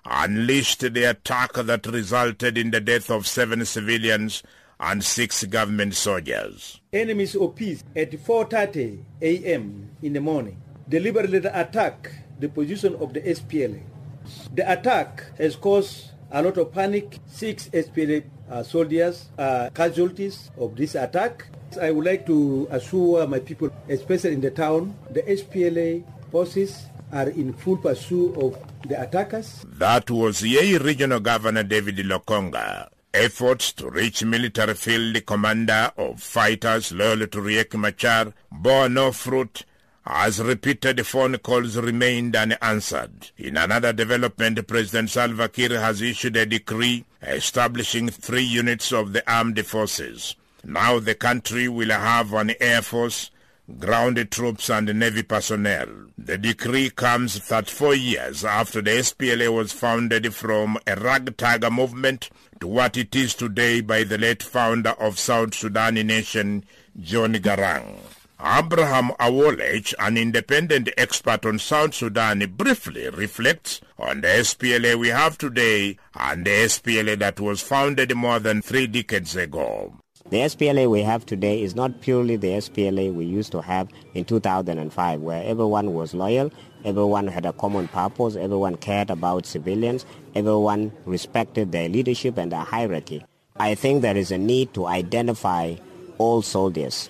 unleashed 0.03 0.81
the 0.93 1.05
attack 1.05 1.53
that 1.53 1.85
resulted 1.85 2.57
in 2.57 2.71
the 2.71 2.81
death 2.81 3.09
of 3.09 3.25
seven 3.25 3.63
civilians 3.63 4.43
and 4.77 5.05
six 5.05 5.45
government 5.45 5.95
soldiers. 5.95 6.81
Enemies 6.91 7.33
of 7.35 7.55
peace 7.55 7.81
at 7.95 8.11
4.30 8.11 9.01
a.m. 9.21 9.89
in 10.01 10.11
the 10.11 10.19
morning 10.19 10.61
deliberately 10.89 11.37
attack 11.37 12.11
the 12.41 12.49
position 12.49 12.93
of 12.95 13.13
the 13.13 13.21
SPLA. 13.21 13.81
The 14.53 14.69
attack 14.69 15.37
has 15.37 15.55
caused 15.55 16.10
a 16.31 16.41
lot 16.41 16.57
of 16.57 16.71
panic. 16.73 17.19
Six 17.27 17.69
SPLA 17.69 18.23
uh, 18.49 18.63
soldiers 18.63 19.29
are 19.37 19.69
casualties 19.71 20.49
of 20.57 20.75
this 20.75 20.95
attack. 20.95 21.47
I 21.81 21.91
would 21.91 22.05
like 22.05 22.25
to 22.27 22.67
assure 22.71 23.25
my 23.27 23.39
people, 23.39 23.69
especially 23.89 24.33
in 24.33 24.41
the 24.41 24.51
town, 24.51 24.95
the 25.09 25.21
SPLA 25.23 26.03
forces 26.31 26.85
are 27.11 27.29
in 27.29 27.53
full 27.53 27.77
pursuit 27.77 28.35
of 28.37 28.57
the 28.87 29.01
attackers. 29.01 29.63
That 29.67 30.09
was 30.09 30.41
Yei 30.43 30.77
Regional 30.77 31.19
Governor 31.19 31.63
David 31.63 31.97
Lokonga. 31.97 32.89
Efforts 33.13 33.73
to 33.73 33.89
reach 33.89 34.23
military 34.23 34.73
field 34.73 35.25
commander 35.25 35.91
of 35.97 36.21
fighters 36.21 36.93
loyal 36.93 37.27
to 37.27 37.41
Riek 37.41 37.77
Machar 37.77 38.33
bore 38.49 38.87
no 38.87 39.11
fruit 39.11 39.65
as 40.05 40.41
repeated 40.41 41.05
phone 41.05 41.37
calls 41.37 41.77
remained 41.77 42.35
unanswered. 42.35 43.31
In 43.37 43.55
another 43.57 43.93
development, 43.93 44.65
President 44.67 45.09
Salva 45.09 45.47
Kiir 45.47 45.79
has 45.79 46.01
issued 46.01 46.35
a 46.37 46.45
decree 46.45 47.05
establishing 47.21 48.09
three 48.09 48.43
units 48.43 48.91
of 48.91 49.13
the 49.13 49.31
armed 49.31 49.63
forces. 49.65 50.35
Now 50.63 50.99
the 50.99 51.15
country 51.15 51.67
will 51.67 51.89
have 51.91 52.33
an 52.33 52.53
air 52.59 52.81
force, 52.81 53.29
ground 53.79 54.29
troops 54.31 54.69
and 54.69 54.93
navy 54.99 55.23
personnel. 55.23 55.87
The 56.17 56.37
decree 56.37 56.89
comes 56.89 57.37
34 57.37 57.95
years 57.95 58.43
after 58.43 58.81
the 58.81 58.91
SPLA 58.91 59.53
was 59.53 59.71
founded 59.71 60.33
from 60.33 60.77
a 60.87 60.95
ragtag 60.95 61.71
movement 61.71 62.29
to 62.59 62.67
what 62.67 62.97
it 62.97 63.15
is 63.15 63.33
today 63.35 63.81
by 63.81 64.03
the 64.03 64.17
late 64.17 64.43
founder 64.43 64.91
of 64.91 65.19
South 65.19 65.53
Sudan 65.53 65.95
nation, 65.95 66.65
John 66.99 67.33
Garang. 67.35 67.97
Abraham 68.43 69.11
Awolich, 69.19 69.93
an 69.99 70.17
independent 70.17 70.89
expert 70.97 71.45
on 71.45 71.59
South 71.59 71.93
Sudan, 71.93 72.39
briefly 72.57 73.07
reflects 73.09 73.81
on 73.99 74.21
the 74.21 74.27
SPLA 74.29 74.95
we 74.95 75.09
have 75.09 75.37
today 75.37 75.97
and 76.15 76.43
the 76.43 76.49
SPLA 76.49 77.19
that 77.19 77.39
was 77.39 77.61
founded 77.61 78.15
more 78.15 78.39
than 78.39 78.63
three 78.63 78.87
decades 78.87 79.35
ago. 79.35 79.93
The 80.31 80.37
SPLA 80.37 80.89
we 80.89 81.03
have 81.03 81.23
today 81.23 81.61
is 81.61 81.75
not 81.75 82.01
purely 82.01 82.35
the 82.35 82.53
SPLA 82.53 83.13
we 83.13 83.25
used 83.25 83.51
to 83.51 83.61
have 83.61 83.89
in 84.15 84.25
2005, 84.25 85.21
where 85.21 85.43
everyone 85.43 85.93
was 85.93 86.15
loyal, 86.15 86.51
everyone 86.83 87.27
had 87.27 87.45
a 87.45 87.53
common 87.53 87.89
purpose, 87.89 88.35
everyone 88.35 88.77
cared 88.77 89.11
about 89.11 89.45
civilians, 89.45 90.03
everyone 90.33 90.91
respected 91.05 91.71
their 91.71 91.89
leadership 91.89 92.39
and 92.39 92.51
their 92.51 92.61
hierarchy. 92.61 93.23
I 93.57 93.75
think 93.75 94.01
there 94.01 94.17
is 94.17 94.31
a 94.31 94.37
need 94.39 94.73
to 94.73 94.87
identify 94.87 95.75
all 96.17 96.41
soldiers, 96.41 97.09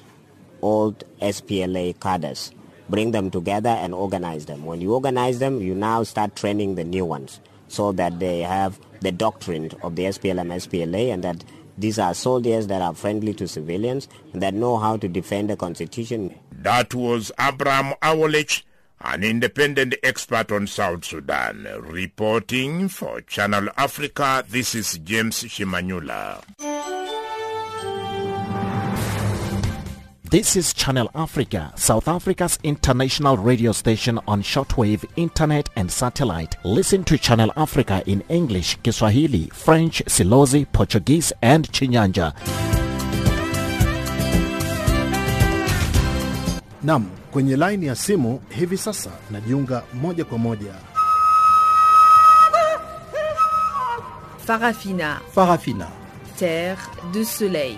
old 0.61 1.03
SPLA 1.21 1.99
cadres, 1.99 2.51
bring 2.89 3.11
them 3.11 3.31
together 3.31 3.69
and 3.69 3.93
organize 3.93 4.45
them. 4.45 4.65
When 4.65 4.81
you 4.81 4.93
organize 4.93 5.39
them, 5.39 5.61
you 5.61 5.75
now 5.75 6.03
start 6.03 6.35
training 6.35 6.75
the 6.75 6.83
new 6.83 7.05
ones 7.05 7.39
so 7.67 7.91
that 7.93 8.19
they 8.19 8.39
have 8.41 8.79
the 8.99 9.11
doctrine 9.11 9.71
of 9.81 9.95
the 9.95 10.03
SPLM, 10.03 10.47
SPLA, 10.47 11.13
and 11.13 11.23
that 11.23 11.43
these 11.77 11.97
are 11.97 12.13
soldiers 12.13 12.67
that 12.67 12.81
are 12.81 12.93
friendly 12.93 13.33
to 13.35 13.47
civilians 13.47 14.07
and 14.33 14.41
that 14.41 14.53
know 14.53 14.77
how 14.77 14.97
to 14.97 15.07
defend 15.07 15.49
the 15.49 15.55
constitution. 15.55 16.35
That 16.51 16.93
was 16.93 17.31
Abraham 17.39 17.95
Awolich, 18.01 18.63
an 18.99 19.23
independent 19.23 19.95
expert 20.03 20.51
on 20.51 20.67
South 20.67 21.05
Sudan. 21.05 21.67
Reporting 21.81 22.87
for 22.89 23.21
Channel 23.21 23.69
Africa, 23.77 24.45
this 24.47 24.75
is 24.75 24.99
James 24.99 25.43
Shimanyula. 25.43 26.43
This 30.31 30.55
is 30.55 30.73
Channel 30.73 31.11
Africa, 31.13 31.73
South 31.75 32.07
Africa's 32.07 32.57
international 32.63 33.35
radio 33.35 33.73
station 33.73 34.17
on 34.29 34.41
shortwave, 34.41 35.03
internet 35.17 35.67
and 35.75 35.91
satellite. 35.91 36.55
Listen 36.63 37.03
to 37.03 37.17
Channel 37.17 37.51
Africa 37.57 38.01
in 38.05 38.23
English, 38.29 38.77
Kiswahili, 38.81 39.49
French, 39.51 40.01
Silozi, 40.05 40.65
Portuguese 40.71 41.33
and 41.41 41.69
Chinyanja. 41.73 42.33
Nam, 46.83 47.05
kwenye 47.31 47.55
laini 47.57 47.85
ya 47.85 47.95
simu 47.95 48.41
hivi 48.49 48.77
sasa 48.77 49.09
najiunga 49.31 49.83
moja 49.93 50.25
kwa 50.25 50.37
moja. 50.37 50.73
Farafina. 54.45 55.19
Farafina. 55.35 56.00
Terre 56.41 56.81
de 57.13 57.23
soleil. 57.23 57.77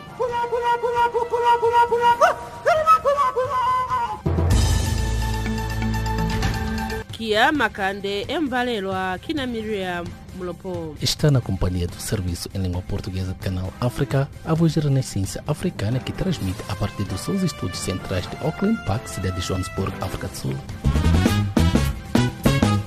kia 7.12 7.52
makande 7.52 8.26
embalelwa 8.30 9.20
kina 9.20 9.46
miriam 9.46 10.06
mulopo 10.38 10.96
Está 11.02 11.30
na 11.30 11.42
companhia 11.42 11.88
do 11.88 12.00
serviço 12.00 12.50
em 12.54 12.60
língua 12.60 12.82
portuguesa 12.82 13.34
do 13.34 13.40
canal 13.44 13.74
África, 13.82 14.30
a 14.46 14.54
voz 14.54 14.76
da 14.76 14.82
Renascença 14.84 15.44
Africana 15.46 16.00
que 16.00 16.14
transmite 16.14 16.64
a 16.70 16.76
partir 16.78 17.04
dos 17.04 17.20
seus 17.20 17.44
estúdios 17.44 17.80
centrais 17.80 18.26
de 18.30 18.38
Auckland 18.46 18.82
Park, 18.86 19.08
cidade 19.08 19.42
de 19.42 19.46
Johannesburg, 19.46 19.94
África 20.00 20.30
do 20.30 20.38
Sul. 20.38 20.58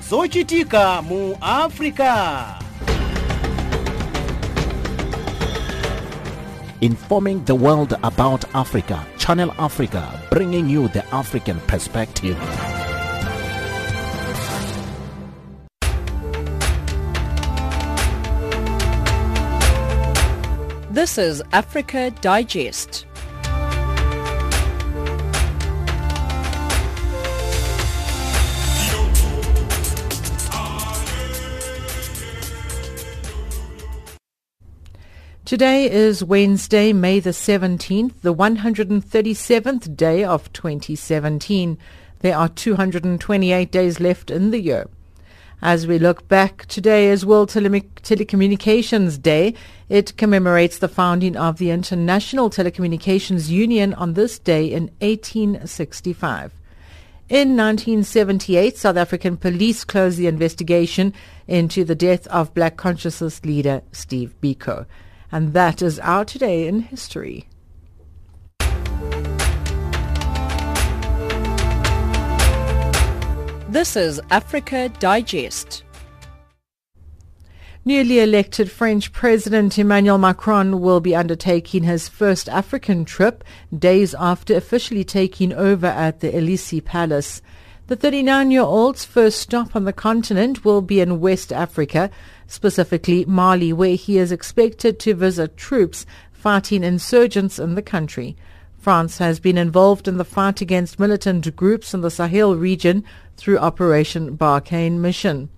zochitika 0.09 1.03
mu 1.03 1.37
afrika 1.39 2.66
Informing 6.83 7.43
the 7.47 7.55
world 7.55 7.95
about 8.03 8.45
Africa, 8.55 9.07
Channel 9.17 9.51
Africa, 9.59 10.21
bringing 10.31 10.69
you 10.69 10.89
the 10.89 11.03
African 11.07 11.59
perspective. 11.61 12.37
This 20.91 21.17
is 21.17 21.43
Africa 21.53 22.11
Digest. 22.21 23.06
Today 35.47 35.89
is 35.89 36.25
Wednesday, 36.25 36.93
May 36.93 37.21
the 37.21 37.31
17th, 37.31 38.15
the 38.23 38.35
137th 38.35 39.97
day 39.97 40.25
of 40.25 40.53
2017. 40.53 41.79
There 42.19 42.37
are 42.37 42.49
228 42.49 43.71
days 43.71 44.01
left 44.01 44.33
in 44.33 44.51
the 44.51 44.61
year. 44.61 44.89
As 45.63 45.87
we 45.87 46.01
look 46.01 46.27
back, 46.27 46.67
today 46.67 47.11
is 47.11 47.25
World 47.25 47.51
Tele- 47.51 47.81
Telecommunications 48.03 49.23
Day. 49.23 49.55
It 49.89 50.17
commemorates 50.17 50.79
the 50.79 50.89
founding 50.89 51.37
of 51.37 51.59
the 51.59 51.71
International 51.71 52.51
Telecommunications 52.51 53.49
Union 53.49 53.95
on 53.95 54.15
this 54.15 54.41
day 54.41 54.67
in 54.67 54.91
1865. 55.01 56.55
In 57.29 57.57
1978, 57.57 58.77
South 58.77 58.97
African 58.97 59.37
police 59.37 59.85
closed 59.85 60.19
the 60.19 60.27
investigation 60.27 61.15
into 61.47 61.85
the 61.85 61.95
death 61.95 62.27
of 62.27 62.53
Black 62.53 62.77
Consciousness 62.77 63.45
leader 63.45 63.83
Steve 63.93 64.35
Biko. 64.43 64.87
And 65.33 65.53
that 65.55 65.83
is 65.83 65.99
our 65.99 66.25
Today 66.25 66.67
in 66.67 66.81
History. 66.81 67.49
This 73.69 73.97
is 73.97 74.21
Africa 74.31 74.89
Digest. 74.89 75.83
Newly 77.85 78.21
elected 78.21 78.71
French 78.71 79.13
President 79.13 79.79
Emmanuel 79.79 80.19
Macron 80.19 80.81
will 80.81 81.01
be 81.01 81.15
undertaking 81.15 81.83
his 81.83 82.09
first 82.09 82.49
African 82.49 83.05
trip 83.05 83.45
days 83.77 84.15
after 84.19 84.57
officially 84.57 85.05
taking 85.05 85.53
over 85.53 85.87
at 85.87 86.21
the 86.21 86.35
Elysee 86.35 86.81
Palace. 86.81 87.43
The 87.89 87.97
39-year-old's 87.97 89.05
first 89.05 89.39
stop 89.39 89.77
on 89.77 89.85
the 89.85 89.93
continent 89.93 90.65
will 90.65 90.83
be 90.83 91.01
in 91.01 91.21
West 91.21 91.53
Africa, 91.53 92.11
specifically 92.47 93.25
Mali, 93.27 93.73
where 93.73 93.97
he 93.97 94.19
is 94.19 94.33
expected 94.33 94.99
to 95.01 95.15
visit 95.15 95.57
troops 95.57 96.07
fighting 96.33 96.85
insurgents 96.85 97.59
in 97.59 97.75
the 97.75 97.83
country. 97.83 98.37
France 98.79 99.19
has 99.19 99.41
been 99.41 99.59
involved 99.59 100.07
in 100.07 100.17
the 100.17 100.25
fight 100.25 100.61
against 100.61 101.01
militant 101.01 101.57
groups 101.57 101.93
in 101.93 102.03
the 102.03 102.11
Sahel 102.11 102.55
region 102.55 103.03
through 103.37 103.59
Operation 103.59 104.37
Barkhane 104.37 104.99
mission. 104.99 105.49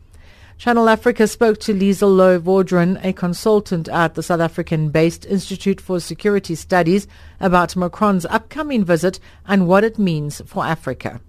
Channel 0.56 0.88
Africa 0.88 1.28
spoke 1.28 1.60
to 1.60 1.74
Liesl 1.74 2.16
Louw-Vaudran, 2.16 3.04
a 3.04 3.12
consultant 3.12 3.88
at 3.88 4.14
the 4.14 4.22
South 4.24 4.40
African-based 4.40 5.24
Institute 5.26 5.80
for 5.80 6.00
Security 6.00 6.56
Studies, 6.56 7.06
about 7.38 7.76
Macron's 7.76 8.26
upcoming 8.26 8.84
visit 8.84 9.20
and 9.46 9.68
what 9.68 9.84
it 9.84 10.00
means 10.00 10.42
for 10.46 10.64
Africa. 10.64 11.20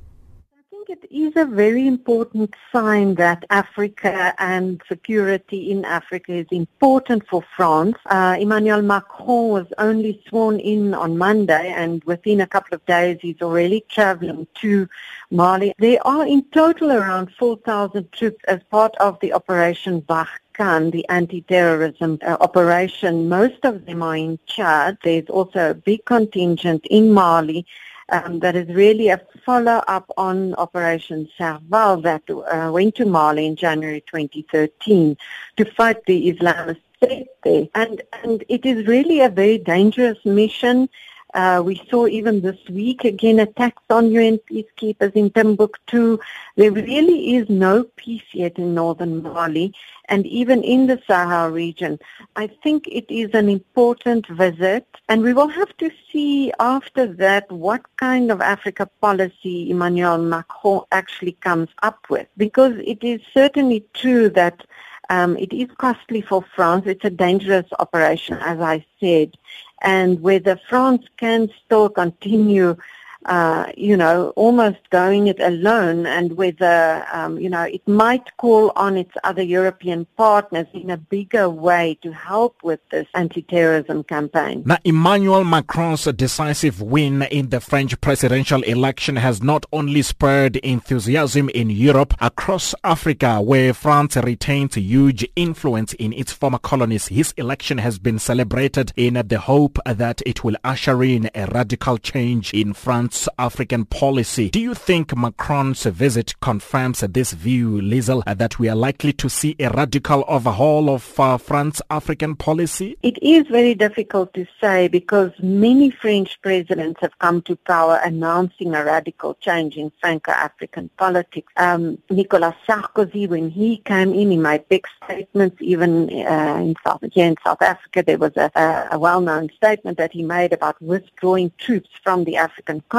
It 0.90 1.06
is 1.12 1.34
a 1.36 1.46
very 1.46 1.86
important 1.86 2.56
sign 2.72 3.14
that 3.14 3.46
Africa 3.52 4.34
and 4.40 4.82
security 4.88 5.70
in 5.70 5.86
Africa 5.86 6.34
is 6.34 6.48
important 6.50 7.28
for 7.28 7.44
France. 7.56 7.96
Uh, 8.08 8.36
Emmanuel 8.40 8.82
Macron 8.82 9.50
was 9.50 9.68
only 9.78 10.24
sworn 10.28 10.60
in 10.60 10.96
on 10.96 11.16
Monday 11.16 11.72
and 11.76 12.04
within 12.06 12.42
a 12.42 12.48
couple 12.48 12.74
of 12.74 12.84
days 12.88 13.20
he's 13.22 13.40
already 13.40 13.86
traveling 13.88 14.48
to 14.56 14.90
Mali. 15.30 15.76
There 15.78 16.06
are 16.08 16.26
in 16.26 16.44
total 16.46 16.92
around 16.92 17.32
4,000 17.38 18.12
troops 18.12 18.44
as 18.48 18.60
part 18.72 18.96
of 18.96 19.20
the 19.20 19.32
Operation 19.34 20.02
Barkhane, 20.02 20.92
the 20.92 21.08
anti-terrorism 21.10 22.18
uh, 22.24 22.38
operation. 22.42 23.30
Most 23.30 23.64
of 23.64 23.86
them 23.86 24.02
are 24.02 24.18
in 24.18 24.40
Chad. 24.48 24.98
There's 25.04 25.30
also 25.30 25.70
a 25.70 25.76
big 25.76 26.04
contingent 26.06 26.88
in 26.90 27.14
Mali 27.14 27.68
um, 28.12 28.40
that 28.40 28.56
is 28.56 28.68
really 28.70 29.10
a 29.10 29.22
follow-up 29.46 30.12
on 30.18 30.54
Operation 30.56 31.30
Serval 31.38 32.02
that 32.02 32.24
uh, 32.30 32.72
went 32.72 32.96
to 32.96 33.06
Mali 33.06 33.46
in 33.46 33.56
January 33.56 34.02
2013 34.02 35.18
to 35.58 35.66
fight 35.66 36.06
the 36.06 36.34
Islamist 36.34 36.82
State 36.98 37.28
there. 37.44 37.68
And, 37.76 38.02
and 38.24 38.44
it 38.50 38.66
is 38.66 38.88
really 38.88 39.22
a 39.22 39.30
very 39.30 39.58
dangerous 39.58 40.18
mission. 40.26 40.90
Uh, 41.34 41.62
we 41.64 41.82
saw 41.90 42.08
even 42.08 42.42
this 42.42 42.58
week 42.70 43.04
again 43.06 43.40
attacks 43.40 43.84
on 43.90 44.12
UN 44.12 44.40
peacekeepers 44.50 45.14
in 45.14 45.30
Timbuktu. 45.30 46.18
There 46.56 46.72
really 46.72 47.36
is 47.36 47.50
no 47.50 47.84
peace 47.96 48.24
yet 48.34 48.58
in 48.58 48.74
northern 48.74 49.22
Mali 49.22 49.74
and 50.06 50.26
even 50.26 50.64
in 50.64 50.88
the 50.88 51.02
Sahel 51.08 51.50
region. 51.50 52.00
I 52.36 52.48
think 52.64 52.88
it 52.88 53.06
is 53.10 53.30
an 53.34 53.48
important 53.48 54.26
visit 54.28 54.86
and 55.08 55.22
we 55.22 55.34
will 55.34 55.48
have 55.50 55.76
to 55.78 55.92
see 56.12 56.52
after 56.60 57.06
that 57.06 57.52
what 57.52 57.84
kind 57.98 58.32
of 58.32 58.42
Africa 58.42 58.90
policy 59.00 59.70
Emmanuel 59.70 60.18
Macron 60.18 60.82
actually 60.92 61.34
comes 61.34 61.70
up 61.84 62.10
with 62.10 62.28
because 62.38 62.74
it 62.84 63.04
is 63.04 63.22
certainly 63.34 63.86
true 63.94 64.30
that 64.30 64.66
um, 65.10 65.38
it 65.38 65.52
is 65.54 65.70
costly 65.78 66.22
for 66.22 66.44
France. 66.56 66.86
It's 66.86 67.06
a 67.06 67.10
dangerous 67.10 67.66
operation, 67.80 68.36
as 68.36 68.60
I 68.60 68.86
said. 69.00 69.36
And 69.82 70.22
whether 70.22 70.60
France 70.70 71.06
can 71.18 71.50
still 71.66 71.90
continue 71.90 72.78
uh, 73.26 73.72
you 73.76 73.98
know, 73.98 74.30
almost 74.36 74.78
going 74.92 75.28
it 75.28 75.40
alone 75.40 76.06
and 76.06 76.38
whether, 76.38 77.06
um, 77.12 77.38
you 77.38 77.50
know, 77.50 77.64
it 77.64 77.86
might 77.88 78.36
call 78.38 78.72
on 78.76 78.98
its 78.98 79.12
other 79.24 79.42
European 79.42 80.06
partners 80.18 80.68
in 80.74 80.90
a 80.90 80.98
bigger 80.98 81.50
way 81.50 81.98
to 82.02 82.12
help 82.14 82.56
with 82.64 82.80
this 82.92 83.08
anti-terrorism 83.16 84.04
campaign. 84.06 84.64
Now, 84.66 84.78
Emmanuel 84.86 85.44
Macron's 85.44 86.06
decisive 86.06 86.82
win 86.82 87.24
in 87.24 87.50
the 87.50 87.60
French 87.60 88.00
presidential 88.00 88.64
election 88.64 89.18
has 89.18 89.44
not 89.44 89.66
only 89.74 90.02
spurred 90.02 90.56
enthusiasm 90.58 91.50
in 91.50 91.70
Europe, 91.70 92.14
across 92.22 92.74
Africa, 92.84 93.42
where 93.42 93.74
France 93.74 94.16
retains 94.16 94.76
huge 94.76 95.28
influence 95.36 95.94
in 95.94 96.14
its 96.14 96.32
former 96.32 96.58
colonies, 96.58 97.08
his 97.08 97.34
election 97.34 97.80
has 97.80 98.00
been 98.00 98.18
celebrated 98.18 98.94
in 98.96 99.22
the 99.28 99.40
hope 99.40 99.78
that 99.86 100.22
it 100.26 100.44
will 100.44 100.56
usher 100.64 101.04
in 101.04 101.30
a 101.36 101.46
radical 101.48 101.98
change 101.98 102.54
in 102.54 102.74
France's 103.10 103.30
African 103.40 103.86
policy. 103.86 104.52
Do 104.52 104.60
you 104.60 104.76
think 104.76 105.18
Macron's 105.18 105.84
visit 105.84 106.40
confirms 106.42 107.00
this 107.00 107.34
view, 107.34 107.82
Liesl, 107.82 108.22
that 108.38 108.60
we 108.60 108.70
are 108.70 108.76
likely 108.76 109.14
to 109.14 109.28
see 109.28 109.56
a 109.60 109.72
radical 109.72 110.24
overhaul 110.28 110.92
of 110.92 111.20
uh, 111.20 111.40
France's 111.40 111.82
African 111.90 112.36
policy? 112.36 113.00
It 113.02 113.18
is 113.24 113.48
very 113.48 113.74
difficult 113.74 114.36
to 114.36 114.46
say 114.62 114.90
because 114.90 115.32
many 115.42 115.90
French 115.90 116.40
presidents 116.44 117.00
have 117.02 117.18
come 117.18 117.42
to 117.44 117.56
power 117.56 118.00
announcing 118.04 118.76
a 118.76 118.86
radical 118.86 119.34
change 119.42 119.76
in 119.76 119.92
Franco-African 120.00 120.92
politics. 120.98 121.52
Um, 121.58 121.98
Nicolas 122.12 122.54
Sarkozy, 122.68 123.28
when 123.28 123.50
he 123.50 123.78
came 123.78 124.14
in, 124.14 124.30
he 124.30 124.38
made 124.38 124.70
big 124.70 124.86
statements. 125.04 125.58
Even 125.62 126.12
uh, 126.28 126.60
in 126.62 126.76
South, 126.86 127.04
here 127.12 127.26
in 127.26 127.38
South 127.44 127.64
Africa, 127.64 128.04
there 128.06 128.20
was 128.20 128.38
a, 128.38 128.52
a, 128.54 128.90
a 128.92 129.00
well-known 129.00 129.50
statement 129.58 129.98
that 129.98 130.12
he 130.12 130.22
made 130.22 130.54
about 130.54 130.80
withdrawing 130.80 131.52
troops 131.58 131.90
from 132.04 132.24
the 132.26 132.38
African 132.38 132.82
continent, 132.90 132.99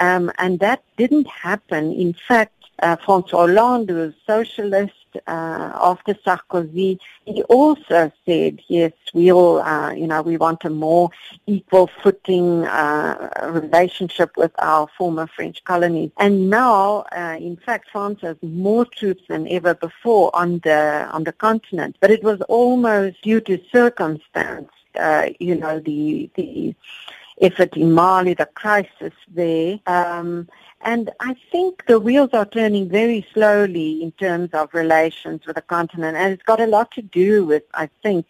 um, 0.00 0.32
and 0.38 0.60
that 0.60 0.82
didn't 0.96 1.28
happen. 1.28 1.92
In 1.92 2.14
fact, 2.28 2.52
uh, 2.82 2.96
François 2.96 3.30
Hollande, 3.30 3.90
who 3.90 3.96
was 3.96 4.14
socialist 4.26 4.92
uh, 5.26 5.70
after 5.90 6.14
Sarkozy, 6.14 6.98
he 7.24 7.42
also 7.44 8.10
said, 8.26 8.60
yes, 8.68 8.92
we'll, 9.14 9.60
uh, 9.60 9.92
you 9.92 10.06
know, 10.06 10.22
we 10.22 10.36
want 10.36 10.64
a 10.64 10.70
more 10.70 11.10
equal 11.46 11.88
footing 12.02 12.64
uh, 12.66 13.30
relationship 13.50 14.36
with 14.36 14.52
our 14.58 14.88
former 14.98 15.26
French 15.26 15.62
colonies. 15.64 16.10
And 16.18 16.50
now, 16.50 17.04
uh, 17.12 17.36
in 17.38 17.56
fact, 17.56 17.90
France 17.92 18.20
has 18.22 18.36
more 18.42 18.84
troops 18.84 19.22
than 19.28 19.46
ever 19.48 19.74
before 19.74 20.34
on 20.34 20.60
the 20.64 21.08
on 21.12 21.24
the 21.24 21.32
continent. 21.32 21.96
But 22.00 22.10
it 22.10 22.22
was 22.24 22.40
almost 22.42 23.22
due 23.22 23.40
to 23.42 23.60
circumstance. 23.70 24.70
Uh, 24.98 25.30
you 25.38 25.54
know, 25.54 25.78
the 25.78 26.30
the 26.34 26.74
effort 27.42 27.76
in 27.76 27.92
Mali, 27.92 28.34
the 28.34 28.46
crisis 28.46 29.12
there. 29.28 29.78
Um, 29.86 30.48
and 30.80 31.10
I 31.20 31.36
think 31.50 31.84
the 31.86 32.00
wheels 32.00 32.30
are 32.32 32.46
turning 32.46 32.88
very 32.88 33.26
slowly 33.34 34.02
in 34.02 34.12
terms 34.12 34.50
of 34.52 34.72
relations 34.72 35.46
with 35.46 35.56
the 35.56 35.62
continent. 35.62 36.16
And 36.16 36.32
it's 36.32 36.42
got 36.42 36.60
a 36.60 36.66
lot 36.66 36.90
to 36.92 37.02
do 37.02 37.44
with, 37.44 37.64
I 37.74 37.88
think, 38.02 38.26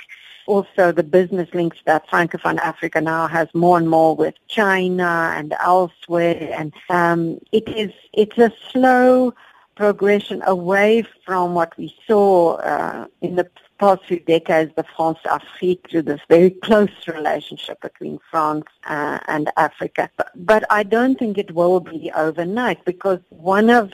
also 0.46 0.92
the 0.92 1.02
business 1.02 1.48
links 1.54 1.78
that 1.86 2.08
Francophone 2.08 2.58
Africa 2.58 3.00
now 3.00 3.26
has 3.28 3.48
more 3.54 3.78
and 3.78 3.88
more 3.88 4.16
with 4.16 4.34
China 4.48 5.32
and 5.36 5.54
elsewhere. 5.60 6.54
And 6.58 6.72
um, 6.90 7.38
it 7.52 7.68
is 7.68 7.92
it's 8.12 8.38
a 8.38 8.52
slow 8.70 9.34
progression 9.74 10.42
away 10.46 11.04
from 11.24 11.54
what 11.54 11.76
we 11.78 11.94
saw 12.06 12.56
uh, 12.56 13.06
in 13.20 13.36
the 13.36 13.48
past 13.82 14.04
few 14.06 14.20
decades, 14.20 14.70
the 14.76 14.84
France-Afrique, 14.94 15.88
to 15.88 16.02
this 16.02 16.20
very 16.28 16.50
close 16.50 16.96
relationship 17.08 17.80
between 17.80 18.20
France 18.30 18.70
uh, 18.86 19.18
and 19.26 19.50
Africa. 19.56 20.08
But, 20.16 20.30
but 20.36 20.62
I 20.70 20.84
don't 20.84 21.18
think 21.18 21.36
it 21.36 21.50
will 21.52 21.80
be 21.80 22.12
overnight 22.14 22.84
because 22.84 23.18
one 23.30 23.70
of 23.70 23.92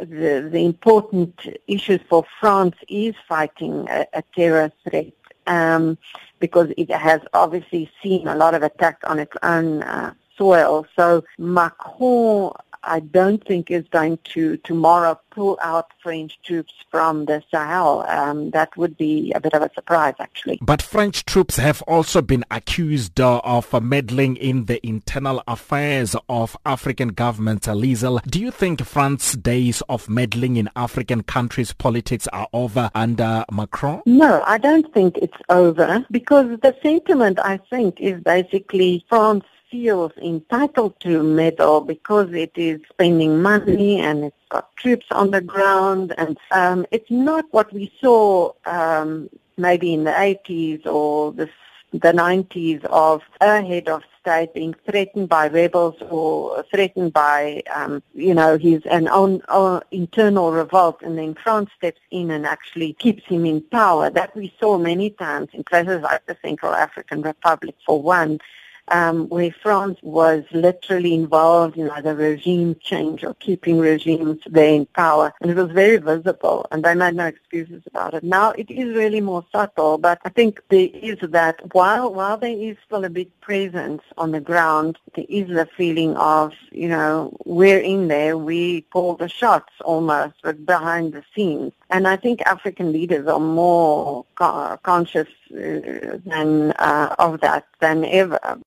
the, 0.00 0.48
the 0.52 0.64
important 0.64 1.34
issues 1.66 2.00
for 2.08 2.24
France 2.38 2.76
is 2.88 3.16
fighting 3.28 3.88
a, 3.90 4.06
a 4.12 4.22
terror 4.36 4.70
threat 4.84 5.12
um, 5.48 5.98
because 6.38 6.68
it 6.76 6.90
has 6.92 7.20
obviously 7.32 7.90
seen 8.00 8.28
a 8.28 8.36
lot 8.36 8.54
of 8.54 8.62
attacks 8.62 9.02
on 9.10 9.18
its 9.18 9.36
own 9.42 9.82
uh, 9.82 10.14
soil. 10.38 10.86
So 10.94 11.24
Macron 11.36 12.52
I 12.86 13.00
don't 13.00 13.44
think 13.46 13.70
is 13.70 13.86
going 13.90 14.18
to 14.34 14.56
tomorrow 14.58 15.18
pull 15.30 15.58
out 15.62 15.90
French 16.02 16.38
troops 16.44 16.72
from 16.90 17.26
the 17.26 17.42
Sahel. 17.50 18.06
Um, 18.08 18.50
that 18.50 18.76
would 18.76 18.96
be 18.96 19.32
a 19.34 19.40
bit 19.40 19.52
of 19.54 19.62
a 19.62 19.70
surprise, 19.74 20.14
actually. 20.18 20.58
But 20.62 20.80
French 20.80 21.24
troops 21.24 21.56
have 21.56 21.82
also 21.82 22.22
been 22.22 22.44
accused 22.50 23.20
uh, 23.20 23.40
of 23.44 23.72
meddling 23.82 24.36
in 24.36 24.64
the 24.64 24.84
internal 24.86 25.42
affairs 25.46 26.16
of 26.28 26.56
African 26.64 27.08
governments. 27.08 27.66
Liesl, 27.66 28.22
do 28.22 28.40
you 28.40 28.50
think 28.50 28.82
France's 28.84 29.34
days 29.36 29.82
of 29.88 30.08
meddling 30.08 30.56
in 30.56 30.70
African 30.76 31.22
countries' 31.22 31.72
politics 31.72 32.26
are 32.28 32.48
over 32.52 32.90
under 32.94 33.44
Macron? 33.52 34.02
No, 34.06 34.42
I 34.46 34.58
don't 34.58 34.92
think 34.94 35.18
it's 35.18 35.36
over 35.48 36.06
because 36.10 36.58
the 36.60 36.74
sentiment, 36.82 37.38
I 37.40 37.58
think, 37.70 38.00
is 38.00 38.20
basically 38.22 39.04
France 39.08 39.44
feels 39.70 40.12
entitled 40.22 40.98
to 41.00 41.20
a 41.20 41.24
medal 41.24 41.80
because 41.80 42.32
it 42.32 42.52
is 42.56 42.80
spending 42.90 43.42
money 43.42 44.00
and 44.00 44.24
it's 44.24 44.36
got 44.48 44.74
troops 44.76 45.06
on 45.10 45.30
the 45.30 45.40
ground 45.40 46.14
and 46.18 46.38
um, 46.52 46.86
it's 46.90 47.10
not 47.10 47.44
what 47.50 47.72
we 47.72 47.92
saw 48.00 48.52
um, 48.66 49.28
maybe 49.56 49.92
in 49.94 50.04
the 50.04 50.10
80s 50.10 50.86
or 50.86 51.32
the, 51.32 51.48
the 51.92 52.12
90s 52.12 52.84
of 52.86 53.22
a 53.40 53.62
head 53.62 53.88
of 53.88 54.02
state 54.20 54.52
being 54.54 54.74
threatened 54.88 55.28
by 55.28 55.48
rebels 55.48 55.94
or 56.10 56.64
threatened 56.64 57.12
by, 57.12 57.62
um, 57.74 58.02
you 58.14 58.34
know, 58.34 58.58
his 58.58 58.84
an 58.86 59.08
own, 59.08 59.40
own 59.48 59.80
internal 59.92 60.52
revolt, 60.52 61.00
and 61.02 61.16
then 61.16 61.34
France 61.34 61.70
steps 61.76 62.00
in 62.10 62.30
and 62.30 62.44
actually 62.44 62.92
keeps 62.94 63.24
him 63.24 63.46
in 63.46 63.60
power. 63.60 64.10
That 64.10 64.34
we 64.34 64.52
saw 64.58 64.78
many 64.78 65.10
times 65.10 65.48
in 65.52 65.62
places 65.64 66.02
like 66.02 66.26
the 66.26 66.36
Central 66.42 66.72
African 66.72 67.22
Republic, 67.22 67.76
for 67.86 68.02
one 68.02 68.40
um, 68.88 69.28
where 69.28 69.54
France 69.62 69.98
was 70.02 70.44
literally 70.52 71.14
involved 71.14 71.76
in 71.76 71.90
either 71.90 72.14
regime 72.14 72.76
change 72.80 73.24
or 73.24 73.34
keeping 73.34 73.78
regimes 73.78 74.40
there 74.46 74.74
in 74.74 74.86
power. 74.86 75.32
And 75.40 75.50
it 75.50 75.56
was 75.56 75.70
very 75.70 75.96
visible, 75.96 76.66
and 76.70 76.84
they 76.84 76.94
made 76.94 77.14
no 77.14 77.26
excuses 77.26 77.82
about 77.86 78.14
it. 78.14 78.22
Now 78.22 78.50
it 78.52 78.70
is 78.70 78.94
really 78.94 79.20
more 79.20 79.44
subtle, 79.52 79.98
but 79.98 80.20
I 80.24 80.28
think 80.28 80.60
there 80.68 80.88
is 80.92 81.18
that 81.22 81.74
while, 81.74 82.12
while 82.12 82.36
there 82.36 82.50
is 82.50 82.76
still 82.84 83.04
a 83.04 83.10
big 83.10 83.30
presence 83.40 84.02
on 84.16 84.32
the 84.32 84.40
ground, 84.40 84.98
there 85.14 85.26
is 85.28 85.48
the 85.48 85.66
feeling 85.76 86.16
of, 86.16 86.52
you 86.70 86.88
know, 86.88 87.36
we're 87.44 87.80
in 87.80 88.08
there, 88.08 88.36
we 88.36 88.82
call 88.82 89.16
the 89.16 89.28
shots 89.28 89.72
almost, 89.84 90.34
but 90.42 90.64
behind 90.66 91.12
the 91.12 91.22
scenes. 91.34 91.72
And 91.90 92.08
I 92.08 92.16
think 92.16 92.42
African 92.42 92.92
leaders 92.92 93.26
are 93.26 93.40
more 93.40 94.24
conscious 94.36 95.28
uh, 95.52 96.18
than 96.24 96.72
uh, 96.72 97.14
of 97.18 97.40
that 97.40 97.66
than 97.80 98.04
ever. 98.04 98.60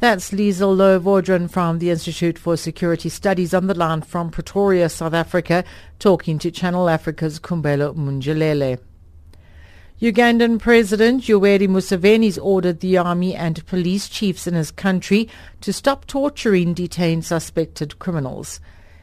That's 0.00 0.30
Liesl 0.30 0.78
Louw 0.78 1.50
from 1.50 1.78
the 1.78 1.90
Institute 1.90 2.38
for 2.38 2.56
Security 2.56 3.10
Studies 3.10 3.52
on 3.52 3.66
the 3.66 3.74
line 3.74 4.00
from 4.00 4.30
Pretoria, 4.30 4.88
South 4.88 5.12
Africa, 5.12 5.62
talking 5.98 6.38
to 6.38 6.50
Channel 6.50 6.88
Africa's 6.88 7.38
Kumbelo 7.38 7.94
Munjalele. 7.94 8.78
Ugandan 10.00 10.58
President 10.58 11.24
Yoweri 11.24 11.68
Museveni 11.68 12.38
ordered 12.42 12.80
the 12.80 12.96
army 12.96 13.34
and 13.34 13.66
police 13.66 14.08
chiefs 14.08 14.46
in 14.46 14.54
his 14.54 14.70
country 14.70 15.28
to 15.60 15.70
stop 15.70 16.06
torturing 16.06 16.72
detained 16.72 17.26
suspected 17.26 17.98
criminals. 17.98 18.58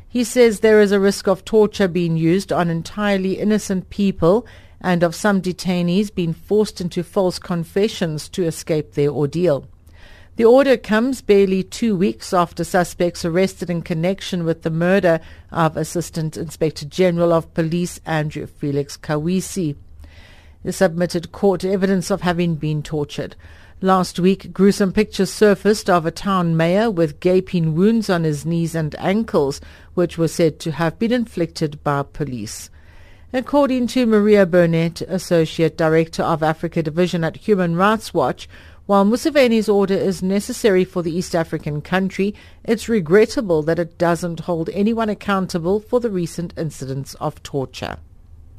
He 0.09 0.23
says 0.23 0.61
there 0.61 0.81
is 0.81 0.91
a 0.91 0.99
risk 0.99 1.27
of 1.27 1.45
torture 1.45 1.87
being 1.87 2.17
used 2.17 2.51
on 2.51 2.71
entirely 2.71 3.37
innocent 3.37 3.91
people 3.91 4.47
and 4.81 5.03
of 5.03 5.13
some 5.13 5.43
detainees 5.43 6.11
being 6.11 6.33
forced 6.33 6.81
into 6.81 7.03
false 7.03 7.37
confessions 7.37 8.27
to 8.29 8.45
escape 8.45 8.93
their 8.93 9.11
ordeal. 9.11 9.67
The 10.37 10.45
order 10.45 10.77
comes 10.77 11.23
barely 11.23 11.63
two 11.63 11.95
weeks 11.95 12.31
after 12.31 12.63
suspects 12.63 13.25
arrested 13.25 13.71
in 13.71 13.81
connection 13.81 14.43
with 14.43 14.61
the 14.61 14.69
murder 14.69 15.19
of 15.51 15.75
Assistant 15.75 16.37
Inspector 16.37 16.85
General 16.85 17.33
of 17.33 17.51
Police 17.55 17.99
Andrew 18.05 18.45
Felix 18.45 18.97
Kaweesi. 18.97 19.75
They 20.63 20.71
submitted 20.71 21.31
court 21.31 21.65
evidence 21.65 22.11
of 22.11 22.21
having 22.21 22.53
been 22.53 22.83
tortured. 22.83 23.35
Last 23.81 24.19
week, 24.19 24.53
gruesome 24.53 24.93
pictures 24.93 25.31
surfaced 25.31 25.89
of 25.89 26.05
a 26.05 26.11
town 26.11 26.55
mayor 26.55 26.91
with 26.91 27.19
gaping 27.19 27.73
wounds 27.73 28.07
on 28.07 28.23
his 28.23 28.45
knees 28.45 28.75
and 28.75 28.93
ankles, 28.99 29.59
which 29.95 30.19
were 30.19 30.27
said 30.27 30.59
to 30.59 30.71
have 30.73 30.99
been 30.99 31.11
inflicted 31.11 31.83
by 31.83 32.03
police. 32.03 32.69
According 33.33 33.87
to 33.87 34.05
Maria 34.05 34.45
Burnett, 34.45 35.01
Associate 35.01 35.75
Director 35.75 36.23
of 36.23 36.43
Africa 36.43 36.83
Division 36.83 37.23
at 37.23 37.37
Human 37.37 37.75
Rights 37.75 38.13
Watch, 38.13 38.47
while 38.87 39.05
Museveni's 39.05 39.67
order 39.67 39.93
is 39.93 40.23
necessary 40.23 40.85
for 40.85 41.03
the 41.03 41.11
East 41.11 41.35
African 41.35 41.81
country, 41.81 42.33
it's 42.63 42.87
regrettable 42.87 43.61
that 43.63 43.79
it 43.79 43.97
doesn't 43.97 44.39
hold 44.39 44.69
anyone 44.69 45.09
accountable 45.09 45.81
for 45.81 45.99
the 45.99 46.09
recent 46.09 46.53
incidents 46.57 47.13
of 47.15 47.43
torture. 47.43 47.97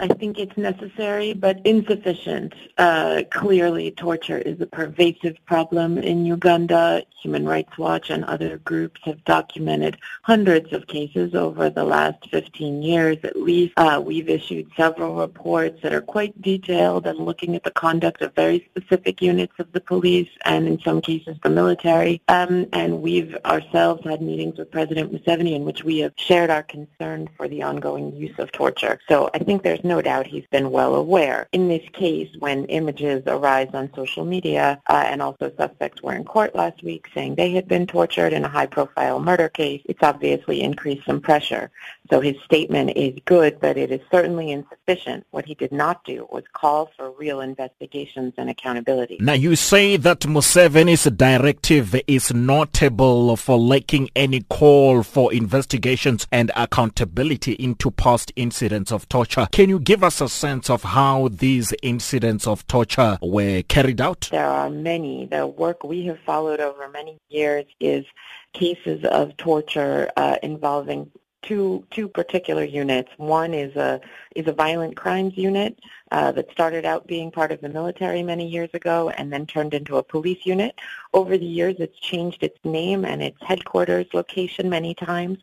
I 0.00 0.06
think 0.06 0.38
it's 0.38 0.56
necessary 0.56 1.32
but 1.32 1.60
insufficient. 1.64 2.54
Uh, 2.76 3.22
clearly, 3.30 3.90
torture 3.90 4.38
is 4.38 4.60
a 4.60 4.66
pervasive 4.66 5.36
problem 5.44 5.98
in 5.98 6.24
Uganda. 6.24 7.02
Human 7.20 7.44
Rights 7.44 7.76
Watch 7.76 8.10
and 8.10 8.24
other 8.24 8.58
groups 8.58 9.00
have 9.04 9.24
documented 9.24 9.98
hundreds 10.22 10.72
of 10.72 10.86
cases 10.86 11.34
over 11.34 11.68
the 11.68 11.82
last 11.82 12.30
15 12.30 12.80
years 12.82 13.16
at 13.24 13.34
least. 13.34 13.74
Uh, 13.76 14.00
we've 14.04 14.28
issued 14.28 14.70
several 14.76 15.16
reports 15.16 15.82
that 15.82 15.92
are 15.92 16.00
quite 16.00 16.40
detailed 16.40 17.06
and 17.08 17.18
looking 17.18 17.56
at 17.56 17.64
the 17.64 17.72
conduct 17.72 18.22
of 18.22 18.32
very 18.34 18.68
specific 18.70 19.20
units 19.20 19.54
of 19.58 19.72
the 19.72 19.80
police 19.80 20.30
and 20.44 20.68
in 20.68 20.78
some 20.80 21.00
cases 21.00 21.36
the 21.42 21.50
military. 21.50 22.22
Um, 22.28 22.66
and 22.72 23.02
we've 23.02 23.36
ourselves 23.44 24.04
had 24.04 24.22
meetings 24.22 24.58
with 24.58 24.70
President 24.70 25.12
Museveni 25.12 25.56
in 25.56 25.64
which 25.64 25.82
we 25.82 25.98
have 25.98 26.12
shared 26.16 26.50
our 26.50 26.62
concern 26.62 27.28
for 27.36 27.48
the 27.48 27.64
ongoing 27.64 28.14
use 28.14 28.38
of 28.38 28.52
torture. 28.52 29.00
So 29.08 29.28
I 29.34 29.38
think 29.38 29.64
there's 29.64 29.82
no 29.88 30.00
doubt 30.02 30.26
he's 30.26 30.46
been 30.50 30.70
well 30.70 30.94
aware. 30.94 31.48
In 31.52 31.68
this 31.68 31.86
case, 31.92 32.28
when 32.38 32.64
images 32.66 33.22
arise 33.26 33.70
on 33.72 33.90
social 33.94 34.24
media, 34.24 34.80
uh, 34.86 35.04
and 35.06 35.20
also 35.22 35.50
suspects 35.56 36.02
were 36.02 36.14
in 36.14 36.24
court 36.24 36.54
last 36.54 36.82
week 36.82 37.08
saying 37.14 37.34
they 37.34 37.52
had 37.52 37.66
been 37.66 37.86
tortured 37.86 38.32
in 38.32 38.44
a 38.44 38.48
high-profile 38.48 39.20
murder 39.20 39.48
case, 39.48 39.82
it's 39.86 40.02
obviously 40.02 40.62
increased 40.62 41.06
some 41.06 41.20
pressure. 41.20 41.70
So 42.10 42.20
his 42.20 42.36
statement 42.44 42.96
is 42.96 43.18
good, 43.24 43.60
but 43.60 43.76
it 43.76 43.90
is 43.90 44.00
certainly 44.10 44.50
insufficient. 44.50 45.26
What 45.30 45.44
he 45.44 45.54
did 45.54 45.72
not 45.72 46.04
do 46.04 46.26
was 46.30 46.44
call 46.52 46.90
for 46.96 47.10
real 47.12 47.40
investigations 47.40 48.34
and 48.38 48.48
accountability. 48.48 49.18
Now, 49.20 49.34
you 49.34 49.56
say 49.56 49.96
that 49.96 50.20
Museveni's 50.20 51.04
directive 51.04 52.00
is 52.06 52.32
notable 52.32 53.36
for 53.36 53.58
lacking 53.58 54.10
any 54.16 54.40
call 54.48 55.02
for 55.02 55.32
investigations 55.32 56.26
and 56.32 56.50
accountability 56.56 57.52
into 57.52 57.90
past 57.90 58.32
incidents 58.36 58.90
of 58.90 59.08
torture. 59.08 59.46
Can 59.52 59.68
you 59.68 59.77
give 59.78 60.04
us 60.04 60.20
a 60.20 60.28
sense 60.28 60.70
of 60.70 60.82
how 60.82 61.28
these 61.28 61.72
incidents 61.82 62.46
of 62.46 62.66
torture 62.66 63.18
were 63.22 63.62
carried 63.62 64.00
out? 64.00 64.28
There 64.30 64.48
are 64.48 64.70
many. 64.70 65.26
The 65.26 65.46
work 65.46 65.84
we 65.84 66.06
have 66.06 66.18
followed 66.20 66.60
over 66.60 66.88
many 66.88 67.18
years 67.28 67.66
is 67.80 68.04
cases 68.52 69.04
of 69.04 69.36
torture 69.36 70.10
uh, 70.16 70.36
involving 70.42 71.10
two 71.42 71.84
two 71.90 72.08
particular 72.08 72.64
units. 72.64 73.10
One 73.16 73.54
is 73.54 73.74
a 73.76 74.00
is 74.34 74.46
a 74.46 74.52
violent 74.52 74.96
crimes 74.96 75.36
unit 75.36 75.78
uh, 76.10 76.32
that 76.32 76.50
started 76.50 76.84
out 76.84 77.06
being 77.06 77.30
part 77.30 77.52
of 77.52 77.60
the 77.60 77.68
military 77.68 78.22
many 78.22 78.46
years 78.46 78.70
ago 78.74 79.10
and 79.10 79.32
then 79.32 79.46
turned 79.46 79.74
into 79.74 79.96
a 79.96 80.02
police 80.02 80.44
unit. 80.44 80.78
Over 81.14 81.38
the 81.38 81.46
years, 81.46 81.76
it's 81.78 81.98
changed 81.98 82.42
its 82.42 82.58
name 82.64 83.04
and 83.04 83.22
its 83.22 83.38
headquarters 83.40 84.06
location 84.12 84.68
many 84.68 84.94
times. 84.94 85.38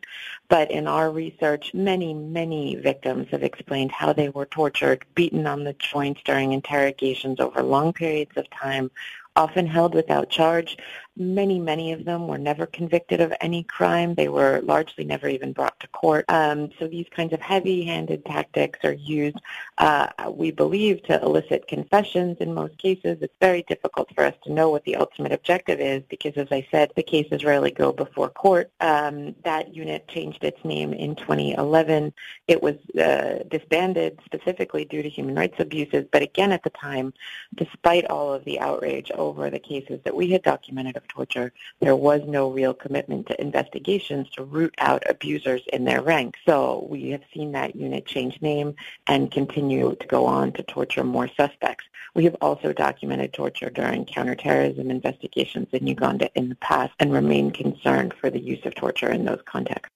But 0.48 0.70
in 0.70 0.86
our 0.86 1.10
research, 1.10 1.72
many 1.74 2.14
many 2.14 2.76
victims 2.76 3.28
have 3.30 3.42
explained 3.42 3.92
how 3.92 4.12
they 4.12 4.28
were 4.28 4.46
tortured, 4.46 5.04
beaten 5.14 5.46
on 5.46 5.64
the 5.64 5.74
joints 5.74 6.20
during 6.24 6.52
interrogations 6.52 7.40
over 7.40 7.62
long 7.62 7.92
periods 7.92 8.32
of 8.36 8.48
time, 8.50 8.90
often 9.36 9.66
held 9.66 9.94
without 9.94 10.30
charge. 10.30 10.76
Many, 11.18 11.58
many 11.58 11.92
of 11.92 12.04
them 12.04 12.28
were 12.28 12.36
never 12.36 12.66
convicted 12.66 13.22
of 13.22 13.32
any 13.40 13.62
crime. 13.62 14.14
They 14.14 14.28
were 14.28 14.60
largely 14.62 15.02
never 15.02 15.28
even 15.28 15.54
brought 15.54 15.80
to 15.80 15.88
court. 15.88 16.26
Um, 16.28 16.70
so 16.78 16.86
these 16.86 17.06
kinds 17.10 17.32
of 17.32 17.40
heavy-handed 17.40 18.26
tactics 18.26 18.80
are 18.84 18.92
used, 18.92 19.38
uh, 19.78 20.08
we 20.30 20.50
believe, 20.50 21.02
to 21.04 21.18
elicit 21.22 21.68
confessions 21.68 22.36
in 22.40 22.52
most 22.52 22.76
cases. 22.76 23.16
It's 23.22 23.32
very 23.40 23.62
difficult 23.62 24.14
for 24.14 24.24
us 24.24 24.34
to 24.44 24.52
know 24.52 24.68
what 24.68 24.84
the 24.84 24.96
ultimate 24.96 25.32
objective 25.32 25.80
is 25.80 26.02
because, 26.10 26.34
as 26.36 26.48
I 26.50 26.66
said, 26.70 26.92
the 26.96 27.02
cases 27.02 27.44
rarely 27.44 27.70
go 27.70 27.92
before 27.92 28.28
court. 28.28 28.70
Um, 28.80 29.34
that 29.42 29.74
unit 29.74 30.06
changed 30.08 30.44
its 30.44 30.62
name 30.66 30.92
in 30.92 31.16
2011. 31.16 32.12
It 32.46 32.62
was 32.62 32.76
uh, 33.00 33.42
disbanded 33.48 34.20
specifically 34.26 34.84
due 34.84 35.02
to 35.02 35.08
human 35.08 35.34
rights 35.34 35.58
abuses, 35.60 36.04
but 36.12 36.20
again 36.20 36.52
at 36.52 36.62
the 36.62 36.70
time, 36.70 37.14
despite 37.54 38.04
all 38.06 38.34
of 38.34 38.44
the 38.44 38.60
outrage 38.60 39.10
over 39.12 39.48
the 39.48 39.58
cases 39.58 39.98
that 40.04 40.14
we 40.14 40.30
had 40.30 40.42
documented 40.42 40.98
of 40.98 41.05
torture, 41.08 41.52
there 41.80 41.96
was 41.96 42.22
no 42.26 42.50
real 42.50 42.74
commitment 42.74 43.26
to 43.26 43.40
investigations 43.40 44.28
to 44.30 44.44
root 44.44 44.74
out 44.78 45.02
abusers 45.08 45.62
in 45.72 45.84
their 45.84 46.02
ranks. 46.02 46.38
So 46.46 46.86
we 46.90 47.10
have 47.10 47.22
seen 47.32 47.52
that 47.52 47.76
unit 47.76 48.06
change 48.06 48.40
name 48.42 48.74
and 49.06 49.30
continue 49.30 49.94
to 49.94 50.06
go 50.06 50.26
on 50.26 50.52
to 50.52 50.62
torture 50.62 51.04
more 51.04 51.28
suspects. 51.36 51.84
We 52.14 52.24
have 52.24 52.36
also 52.40 52.72
documented 52.72 53.32
torture 53.32 53.70
during 53.70 54.06
counterterrorism 54.06 54.90
investigations 54.90 55.68
in 55.72 55.86
Uganda 55.86 56.30
in 56.34 56.48
the 56.48 56.54
past 56.56 56.94
and 56.98 57.12
remain 57.12 57.50
concerned 57.50 58.14
for 58.20 58.30
the 58.30 58.40
use 58.40 58.64
of 58.64 58.74
torture 58.74 59.10
in 59.10 59.24
those 59.24 59.42
contexts. 59.44 59.90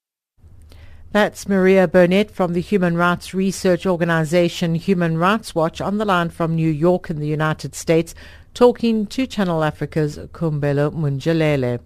That's 1.13 1.49
Maria 1.49 1.89
Burnett 1.89 2.31
from 2.31 2.53
the 2.53 2.61
human 2.61 2.97
rights 2.97 3.35
research 3.35 3.85
organization 3.85 4.77
Human 4.77 5.19
Rights 5.19 5.57
Watch 5.57 5.81
on 5.81 5.99
the 5.99 6.05
line 6.05 6.31
from 6.31 6.55
New 6.55 6.71
York 6.71 7.11
in 7.11 7.19
the 7.19 7.27
United 7.27 7.75
States 7.75 8.15
talking 8.55 9.07
to 9.07 9.27
Channel 9.27 9.63
Africa's 9.63 10.19
Kumbelo 10.33 10.93
Munjalele. 10.93 11.81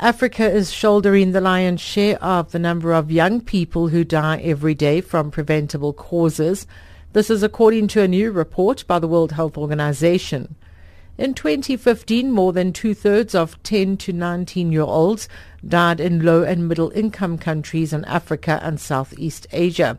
Africa 0.00 0.50
is 0.50 0.72
shouldering 0.72 1.30
the 1.30 1.40
lion's 1.40 1.80
share 1.80 2.22
of 2.22 2.50
the 2.50 2.58
number 2.58 2.92
of 2.92 3.10
young 3.10 3.40
people 3.40 3.88
who 3.88 4.02
die 4.02 4.38
every 4.38 4.74
day 4.74 5.00
from 5.00 5.30
preventable 5.30 5.92
causes. 5.92 6.66
This 7.12 7.30
is 7.30 7.42
according 7.42 7.88
to 7.88 8.02
a 8.02 8.08
new 8.08 8.32
report 8.32 8.84
by 8.86 8.98
the 8.98 9.06
World 9.06 9.32
Health 9.32 9.56
Organization. 9.56 10.56
In 11.18 11.34
2015, 11.34 12.32
more 12.32 12.52
than 12.52 12.72
two-thirds 12.72 13.34
of 13.34 13.62
10 13.62 13.98
to 13.98 14.12
19-year-olds 14.12 15.28
died 15.66 16.00
in 16.00 16.24
low 16.24 16.42
and 16.42 16.66
middle 16.66 16.90
income 16.90 17.38
countries 17.38 17.92
in 17.92 18.04
Africa 18.06 18.58
and 18.62 18.80
Southeast 18.80 19.46
Asia. 19.52 19.98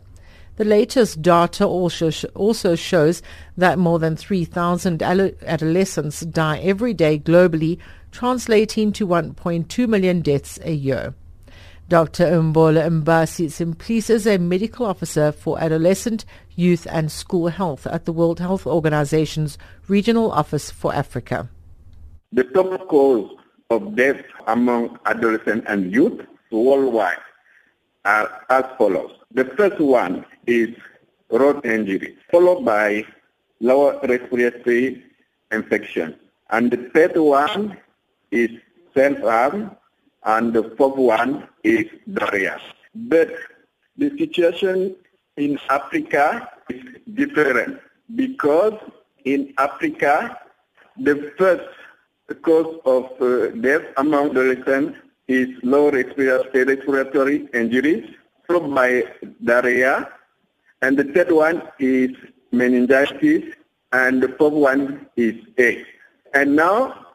The 0.55 0.65
latest 0.65 1.21
data 1.21 1.65
also, 1.65 2.11
sh- 2.11 2.25
also 2.35 2.75
shows 2.75 3.23
that 3.57 3.79
more 3.79 3.97
than 3.97 4.15
3,000 4.15 5.01
adolescents 5.01 6.21
die 6.21 6.59
every 6.59 6.93
day 6.93 7.17
globally, 7.17 7.79
translating 8.11 8.91
to 8.93 9.07
1.2 9.07 9.87
million 9.87 10.21
deaths 10.21 10.59
a 10.63 10.73
year. 10.73 11.15
Dr. 11.89 12.25
Mbola 12.25 13.03
Mbasi 13.03 13.51
Simplice 13.51 14.09
is 14.09 14.25
a 14.25 14.37
medical 14.37 14.85
officer 14.85 15.31
for 15.31 15.59
adolescent, 15.59 16.23
youth 16.55 16.87
and 16.89 17.11
school 17.11 17.47
health 17.47 17.85
at 17.87 18.05
the 18.05 18.13
World 18.13 18.39
Health 18.39 18.65
Organization's 18.65 19.57
Regional 19.87 20.31
Office 20.31 20.71
for 20.71 20.93
Africa. 20.93 21.49
The 22.31 22.45
top 22.45 22.87
cause 22.87 23.29
of 23.69 23.95
death 23.95 24.21
among 24.47 24.97
adolescents 25.05 25.65
and 25.67 25.91
youth 25.91 26.21
worldwide 26.51 27.17
are 28.05 28.45
as 28.49 28.65
follows. 28.77 29.11
The 29.33 29.45
first 29.57 29.79
one 29.79 30.25
is 30.45 30.69
road 31.31 31.65
injury, 31.65 32.17
followed 32.31 32.63
by 32.63 33.03
lower 33.59 33.99
respiratory 34.03 35.03
infection. 35.51 36.15
And 36.51 36.69
the 36.69 36.89
third 36.93 37.17
one 37.17 37.77
is 38.29 38.51
self-harm, 38.93 39.75
and 40.25 40.53
the 40.53 40.75
fourth 40.77 40.97
one 40.97 41.47
is 41.63 41.85
diarrhea. 42.13 42.59
But 42.93 43.29
the 43.97 44.15
situation 44.17 44.95
in 45.37 45.57
Africa 45.69 46.47
is 46.69 46.83
different 47.15 47.79
because 48.15 48.77
in 49.25 49.53
Africa, 49.57 50.37
the 50.97 51.33
first 51.39 51.69
cause 52.43 52.79
of 52.85 53.05
uh, 53.19 53.47
death 53.61 53.81
among 53.97 54.29
adolescents 54.31 54.99
is 55.27 55.47
low 55.63 55.89
respiratory 55.89 57.47
injuries, 57.53 58.05
followed 58.47 58.73
by 58.73 59.03
diarrhea, 59.43 60.09
and 60.81 60.97
the 60.97 61.05
third 61.05 61.31
one 61.31 61.61
is 61.79 62.11
meningitis, 62.51 63.43
and 63.91 64.21
the 64.21 64.29
fourth 64.37 64.53
one 64.53 65.07
is 65.15 65.35
AIDS. 65.57 65.87
And 66.33 66.55
now 66.55 67.05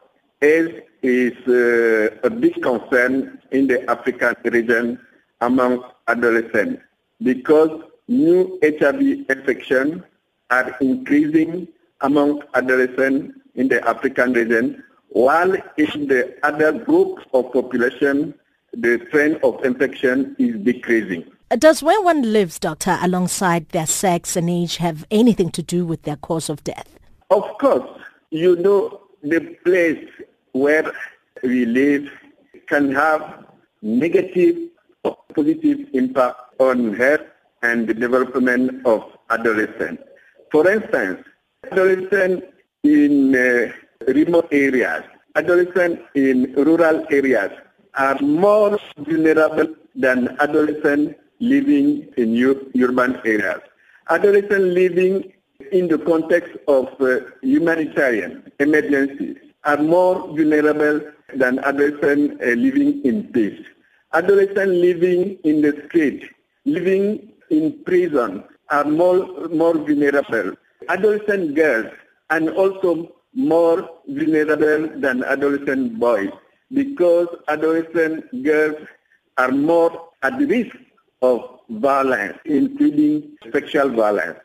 AIDS 0.41 0.81
is 1.01 1.33
uh, 1.47 2.15
a 2.23 2.29
big 2.29 2.61
concern 2.61 3.41
in 3.51 3.67
the 3.67 3.89
African 3.89 4.35
region 4.45 4.99
among 5.41 5.83
adolescents 6.07 6.81
because 7.21 7.71
new 8.07 8.59
HIV 8.63 9.01
infections 9.29 10.03
are 10.49 10.75
increasing 10.81 11.67
among 12.01 12.41
adolescents 12.53 13.37
in 13.55 13.67
the 13.67 13.87
African 13.87 14.33
region, 14.33 14.83
while 15.09 15.53
in 15.53 16.07
the 16.07 16.35
other 16.43 16.71
groups 16.71 17.23
of 17.33 17.51
population, 17.51 18.33
the 18.73 18.99
trend 19.11 19.37
of 19.43 19.63
infection 19.63 20.35
is 20.39 20.55
decreasing. 20.57 21.29
Does 21.57 21.81
where 21.81 22.01
one 22.01 22.21
lives, 22.31 22.59
doctor, 22.59 22.97
alongside 23.01 23.69
their 23.69 23.87
sex 23.87 24.35
and 24.35 24.49
age 24.49 24.77
have 24.77 25.05
anything 25.09 25.49
to 25.51 25.63
do 25.63 25.85
with 25.85 26.03
their 26.03 26.17
cause 26.17 26.49
of 26.49 26.63
death? 26.63 26.99
Of 27.31 27.43
course. 27.59 27.89
You 28.29 28.55
know, 28.57 29.01
the 29.23 29.39
place 29.65 30.07
where 30.51 30.91
we 31.41 31.65
live 31.65 32.07
can 32.67 32.91
have 32.91 33.45
negative 33.81 34.69
or 35.03 35.17
positive 35.33 35.87
impact 35.93 36.39
on 36.59 36.93
health 36.93 37.21
and 37.63 37.87
the 37.87 37.93
development 37.93 38.85
of 38.85 39.03
adolescents. 39.31 40.03
For 40.51 40.69
instance, 40.69 41.25
adolescents 41.71 42.45
in 42.83 43.35
uh, 43.35 43.71
remote 44.07 44.49
areas, 44.51 45.03
adolescents 45.35 46.01
in 46.13 46.53
rural 46.53 47.05
areas 47.11 47.51
are 47.95 48.19
more 48.21 48.79
vulnerable 48.97 49.75
than 49.95 50.35
adolescents 50.39 51.15
living 51.39 52.07
in 52.17 52.37
urban 52.81 53.15
areas. 53.25 53.61
Adolescents 54.09 54.73
living 54.75 55.33
in 55.71 55.87
the 55.87 55.97
context 55.99 56.55
of 56.67 56.87
uh, 57.01 57.19
humanitarian 57.41 58.51
emergencies 58.59 59.37
are 59.63 59.77
more 59.77 60.27
vulnerable 60.27 61.01
than 61.35 61.59
adolescents 61.59 62.41
uh, 62.41 62.47
living 62.51 63.01
in 63.03 63.23
peace. 63.33 63.59
Adolescents 64.13 64.73
living 64.73 65.37
in 65.43 65.61
the 65.61 65.83
street, 65.87 66.23
living 66.65 67.31
in 67.49 67.83
prison 67.83 68.43
are 68.69 68.85
more, 68.85 69.47
more 69.49 69.73
vulnerable. 69.77 70.53
Adolescent 70.87 71.55
girls 71.55 71.91
and 72.29 72.49
also 72.49 73.11
more 73.33 73.87
vulnerable 74.07 74.89
than 74.99 75.23
adolescent 75.23 75.99
boys 75.99 76.31
because 76.71 77.27
adolescent 77.47 78.43
girls 78.43 78.77
are 79.37 79.51
more 79.51 80.09
at 80.21 80.37
risk 80.39 80.75
of 81.21 81.59
violence, 81.69 82.37
including 82.45 83.37
sexual 83.51 83.89
violence. 83.89 84.39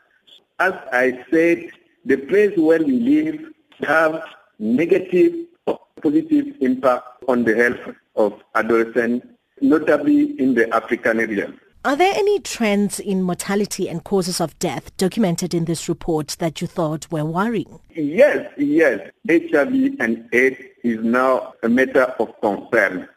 As 0.58 0.72
I 0.92 1.24
said, 1.30 1.70
the 2.04 2.16
place 2.16 2.56
where 2.56 2.82
we 2.82 2.92
live 3.00 3.52
have 3.80 4.22
negative 4.58 5.46
or 5.66 5.80
positive 6.02 6.54
impact 6.60 7.06
on 7.28 7.44
the 7.44 7.54
health 7.54 7.96
of 8.16 8.42
adolescents, 8.54 9.26
notably 9.60 10.38
in 10.38 10.54
the 10.54 10.72
African 10.74 11.18
region. 11.18 11.58
Are 11.84 11.96
there 11.96 12.14
any 12.16 12.40
trends 12.40 12.98
in 12.98 13.22
mortality 13.22 13.90
and 13.90 14.02
causes 14.04 14.40
of 14.40 14.58
death 14.58 14.96
documented 14.96 15.52
in 15.52 15.66
this 15.66 15.87
report 15.87 16.37
that 16.38 16.62
you 16.62 16.66
thought 16.66 17.10
were 17.10 17.26
worrying? 17.26 17.78
Yes, 17.94 18.50
yes. 18.56 19.10
HIV 19.28 19.96
and 20.00 20.26
AIDS 20.32 20.56
is 20.84 21.02
now 21.02 21.54
a 21.62 21.68
matter 21.68 22.04
of 22.20 22.40
concern 22.40 23.08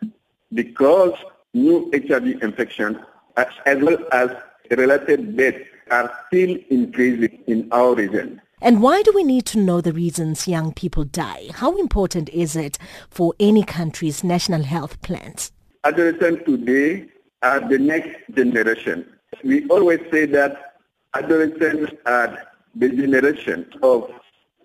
because 0.54 1.14
new 1.54 1.92
HIV 1.94 2.42
infections 2.42 2.98
as 3.36 3.82
well 3.84 3.98
as 4.12 4.32
related 4.72 5.38
deaths 5.38 5.64
are 5.92 6.12
still 6.28 6.58
increasing 6.70 7.44
in 7.48 7.68
our 7.72 7.94
region. 7.94 8.42
And 8.62 8.82
why 8.82 9.04
do 9.04 9.12
we 9.14 9.24
need 9.24 9.46
to 9.48 9.60
know 9.60 9.82
the 9.82 9.94
reasons 9.94 10.48
young 10.48 10.74
people 10.74 11.04
die? 11.04 11.50
How 11.54 11.78
important 11.78 12.30
is 12.30 12.56
it 12.56 12.80
for 13.12 13.34
any 13.40 13.64
country's 13.64 14.24
national 14.24 14.64
health 14.64 15.00
plans? 15.04 15.52
Adolescents 15.84 16.44
today 16.46 17.08
are 17.44 17.60
the 17.60 17.78
next 17.78 18.18
generation. 18.34 19.06
We 19.44 19.68
always 19.68 20.00
say 20.12 20.26
that 20.26 20.78
adolescents 21.14 21.94
are 22.06 22.48
the 22.76 22.90
generation 22.90 23.70
of 23.84 24.10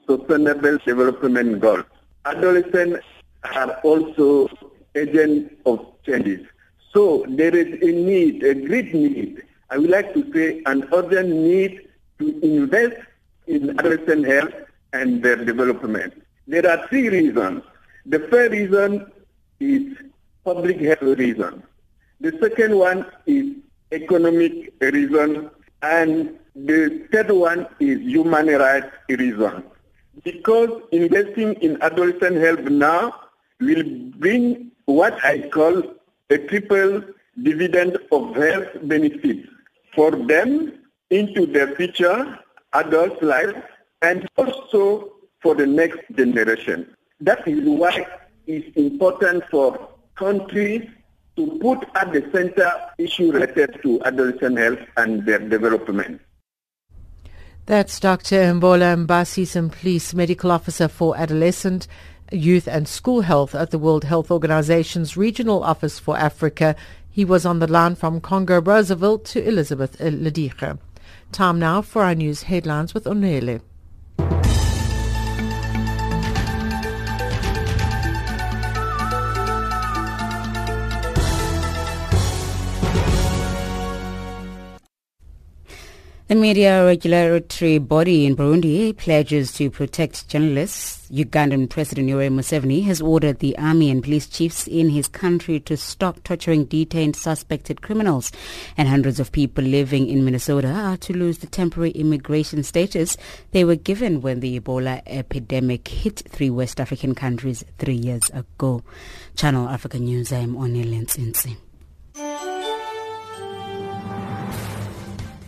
sustainable 0.09 0.79
development 0.87 1.61
goals. 1.61 1.85
Adolescents 2.25 3.05
are 3.45 3.73
also 3.83 4.49
agents 4.95 5.55
of 5.67 5.81
changes. 6.05 6.47
So 6.93 7.25
there 7.29 7.55
is 7.55 7.83
a 7.83 7.93
need, 7.93 8.43
a 8.45 8.55
great 8.55 8.95
need, 8.95 9.43
I 9.73 9.79
would 9.79 9.89
like 9.89 10.13
to 10.13 10.31
say 10.35 10.63
an 10.67 10.87
urgent 10.93 11.31
need 11.31 11.89
to 12.19 12.41
invest 12.45 12.97
in 13.47 13.71
adolescent 13.71 14.27
health 14.27 14.53
and 14.93 15.23
their 15.23 15.37
development. 15.37 16.13
There 16.47 16.69
are 16.71 16.87
three 16.89 17.09
reasons. 17.09 17.63
The 18.05 18.19
first 18.31 18.53
reason 18.53 19.11
is 19.61 19.97
public 20.45 20.79
health 20.79 21.19
reason. 21.19 21.63
The 22.21 22.37
second 22.43 22.77
one 22.77 23.07
is 23.25 23.57
economic 23.93 24.75
reason. 24.83 25.49
And 25.81 26.39
the 26.55 27.09
third 27.11 27.31
one 27.31 27.67
is 27.81 27.99
human 28.01 28.49
rights 28.49 28.93
reason. 29.09 29.65
Because 30.25 30.83
investing 30.93 31.55
in 31.55 31.81
adolescent 31.83 32.37
health 32.37 32.61
now 32.61 33.15
will 33.61 33.83
bring 34.19 34.71
what 34.85 35.25
I 35.25 35.49
call 35.49 35.83
a 36.31 36.39
triple 36.39 37.03
dividend 37.43 37.97
of 38.11 38.37
health 38.37 38.69
benefits 38.83 39.49
for 39.95 40.11
them 40.11 40.79
into 41.11 41.47
their 41.47 41.75
future 41.77 42.39
adult 42.73 43.23
life 43.23 43.55
and 44.03 44.29
also 44.37 45.13
for 45.41 45.55
the 45.55 45.67
next 45.67 46.01
generation. 46.15 46.95
That 47.21 47.47
is 47.47 47.61
why 47.67 48.07
it's 48.47 48.77
important 48.77 49.45
for 49.51 49.89
countries 50.15 50.89
to 51.37 51.59
put 51.61 51.85
at 51.95 52.13
the 52.13 52.29
center 52.33 52.71
issue 52.99 53.33
related 53.33 53.81
to 53.83 54.03
adolescent 54.05 54.59
health 54.59 54.81
and 54.97 55.25
their 55.25 55.39
development. 55.39 56.21
That's 57.67 58.01
Dr. 58.01 58.55
Mbola 58.55 59.07
Mbasi 59.07 59.47
Simplice, 59.47 60.15
Medical 60.15 60.51
Officer 60.51 60.89
for 60.89 61.17
Adolescent, 61.17 61.87
Youth 62.33 62.67
and 62.67 62.89
School 62.89 63.21
Health 63.21 63.55
at 63.55 63.71
the 63.71 63.79
World 63.79 64.03
Health 64.03 64.33
Organization's 64.33 65.17
Regional 65.17 65.63
Office 65.63 66.01
for 66.01 66.19
Africa. 66.19 66.75
He 67.09 67.25
was 67.25 67.47
on 67.47 67.61
the 67.61 67.69
line 67.69 67.95
from 67.95 68.21
Congo 68.21 68.61
Brazzaville 68.61 69.23
to 69.27 69.47
Elizabeth 69.47 69.97
Lediche. 69.99 70.77
Time 71.31 71.61
now 71.61 71.83
for 71.83 72.03
our 72.03 72.17
news 72.17 72.43
headlines 72.43 72.95
with 72.95 73.05
Onele. 73.05 73.61
The 86.33 86.39
media 86.41 86.87
regulatory 86.87 87.77
body 87.77 88.25
in 88.25 88.37
Burundi 88.37 88.97
pledges 88.97 89.53
to 89.53 89.71
protect 89.71 90.29
journalists. 90.29 91.07
Ugandan 91.11 91.69
President 91.69 92.09
Yoweri 92.09 92.31
Museveni 92.31 92.85
has 92.85 93.03
ordered 93.03 93.41
the 93.41 93.59
army 93.59 93.91
and 93.91 94.03
police 94.03 94.27
chiefs 94.27 94.67
in 94.67 94.89
his 94.89 95.09
country 95.09 95.61
to 95.61 95.77
stop 95.77 96.25
torturing 96.25 96.65
detained 96.65 97.17
suspected 97.17 97.83
criminals. 97.83 98.33
And 98.79 98.89
hundreds 98.89 99.21
of 99.21 99.31
people 99.31 99.63
living 99.63 100.09
in 100.09 100.25
Minnesota 100.25 100.69
are 100.69 100.97
to 100.97 101.13
lose 101.13 101.37
the 101.37 101.49
temporary 101.49 101.91
immigration 101.91 102.63
status 102.63 103.19
they 103.51 103.67
were 103.67 103.77
given 103.77 104.23
when 104.23 104.41
the 104.41 104.59
Ebola 104.59 105.03
epidemic 105.05 105.87
hit 105.87 106.23
three 106.31 106.49
West 106.49 106.81
African 106.81 107.15
countries 107.15 107.63
three 107.77 107.93
years 107.93 108.31
ago. 108.31 108.83
Channel 109.37 109.69
Africa 109.69 109.99
News, 109.99 110.33
I'm 110.33 110.55
Onele 110.55 110.99
Ntsintsi. 111.05 111.59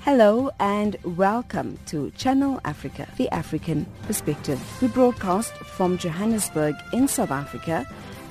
Hello 0.05 0.51
and 0.61 0.99
welcome 1.17 1.79
to 1.87 2.11
Channel 2.11 2.61
Africa, 2.67 3.09
the 3.17 3.27
African 3.31 3.87
perspective. 4.03 4.61
We 4.83 4.89
broadcast 4.89 5.55
from 5.55 5.97
Johannesburg 5.97 6.75
in 6.93 7.09
South 7.09 7.31
Africa 7.31 7.87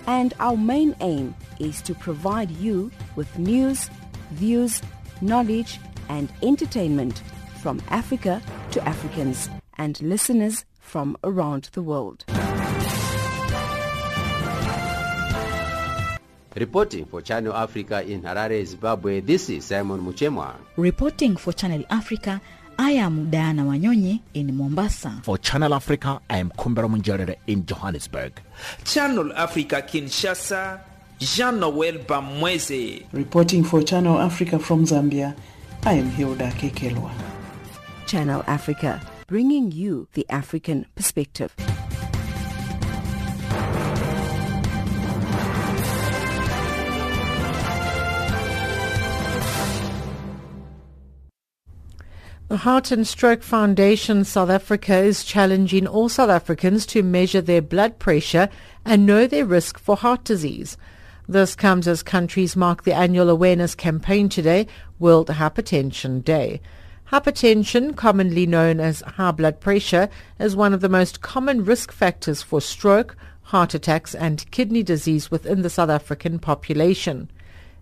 and 0.05 0.35
our 0.39 0.55
main 0.55 0.95
aim 0.99 1.33
is 1.59 1.81
to 1.81 1.95
provide 1.95 2.51
you 2.51 2.91
with 3.15 3.39
news, 3.39 3.89
views, 4.33 4.83
knowledge 5.19 5.79
and 6.09 6.31
entertainment 6.43 7.23
from 7.59 7.81
Africa 7.89 8.39
to 8.69 8.87
Africans 8.87 9.49
and 9.79 9.99
listeners 9.99 10.65
from 10.79 11.17
around 11.23 11.71
the 11.73 11.81
world. 11.81 12.23
Reporting 16.55 17.05
for 17.05 17.21
Channel 17.21 17.51
Africa 17.53 18.03
in 18.03 18.21
Harare, 18.21 18.63
Zimbabwe, 18.63 19.21
this 19.21 19.49
is 19.49 19.65
Simon 19.65 19.99
Muchemwa. 20.01 20.53
Reporting 20.77 21.35
for 21.35 21.51
Channel 21.51 21.83
Africa, 21.89 22.39
I 22.77 22.91
am 22.91 23.31
Diana 23.31 23.63
Wanyonyi 23.63 24.21
in 24.35 24.55
Mombasa. 24.55 25.19
For 25.23 25.39
Channel 25.39 25.73
Africa, 25.73 26.21
I 26.29 26.37
am 26.37 26.51
Kumbera 26.51 26.87
Munjerere 26.87 27.37
in 27.47 27.65
Johannesburg. 27.65 28.39
Channel 28.85 29.33
Africa 29.33 29.81
Kinshasa, 29.81 30.79
Jean-Noel 31.17 31.97
Bamweze. 32.05 33.05
Reporting 33.11 33.63
for 33.63 33.81
Channel 33.81 34.19
Africa 34.19 34.59
from 34.59 34.85
Zambia, 34.85 35.35
I 35.85 35.93
am 35.93 36.11
Hilda 36.11 36.51
Kekelwa. 36.51 37.11
Channel 38.05 38.43
Africa, 38.45 39.01
bringing 39.25 39.71
you 39.71 40.07
the 40.13 40.23
African 40.29 40.85
perspective. 40.93 41.55
The 52.53 52.59
Heart 52.59 52.91
and 52.91 53.07
Stroke 53.07 53.41
Foundation 53.41 54.23
South 54.23 54.51
Africa 54.51 54.95
is 54.97 55.23
challenging 55.23 55.87
all 55.87 56.07
South 56.07 56.29
Africans 56.29 56.85
to 56.85 57.01
measure 57.01 57.41
their 57.41 57.63
blood 57.63 57.97
pressure 57.97 58.47
and 58.85 59.07
know 59.07 59.25
their 59.25 59.43
risk 59.43 59.79
for 59.79 59.97
heart 59.97 60.23
disease. 60.23 60.77
This 61.27 61.55
comes 61.55 61.87
as 61.87 62.03
countries 62.03 62.55
mark 62.55 62.83
the 62.83 62.93
annual 62.93 63.31
awareness 63.31 63.73
campaign 63.73 64.29
today, 64.29 64.67
World 64.99 65.29
Hypertension 65.29 66.23
Day. 66.23 66.61
Hypertension, 67.11 67.95
commonly 67.95 68.45
known 68.45 68.79
as 68.79 69.01
high 69.01 69.31
blood 69.31 69.59
pressure, 69.59 70.07
is 70.37 70.55
one 70.55 70.75
of 70.75 70.81
the 70.81 70.87
most 70.87 71.21
common 71.21 71.65
risk 71.65 71.91
factors 71.91 72.43
for 72.43 72.61
stroke, 72.61 73.15
heart 73.41 73.73
attacks 73.73 74.13
and 74.13 74.45
kidney 74.51 74.83
disease 74.83 75.31
within 75.31 75.63
the 75.63 75.71
South 75.71 75.89
African 75.89 76.37
population. 76.37 77.31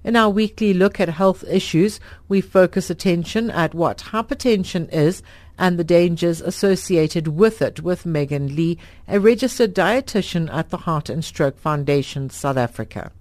In 0.03 0.15
our 0.15 0.29
weekly 0.29 0.73
look 0.73 0.99
at 0.99 1.09
health 1.09 1.43
issues, 1.43 1.99
we 2.27 2.41
focus 2.41 2.89
attention 2.89 3.51
at 3.51 3.75
what 3.75 3.99
hypertension 3.99 4.91
is 4.91 5.21
and 5.59 5.77
the 5.77 5.83
dangers 5.83 6.41
associated 6.41 7.27
with 7.27 7.61
it 7.61 7.81
with 7.81 8.03
Megan 8.03 8.55
Lee, 8.55 8.79
a 9.07 9.19
registered 9.19 9.75
dietitian 9.75 10.51
at 10.51 10.69
the 10.69 10.77
Heart 10.77 11.09
and 11.09 11.23
Stroke 11.23 11.59
Foundation 11.59 12.31
South 12.31 12.57
Africa. 12.57 13.11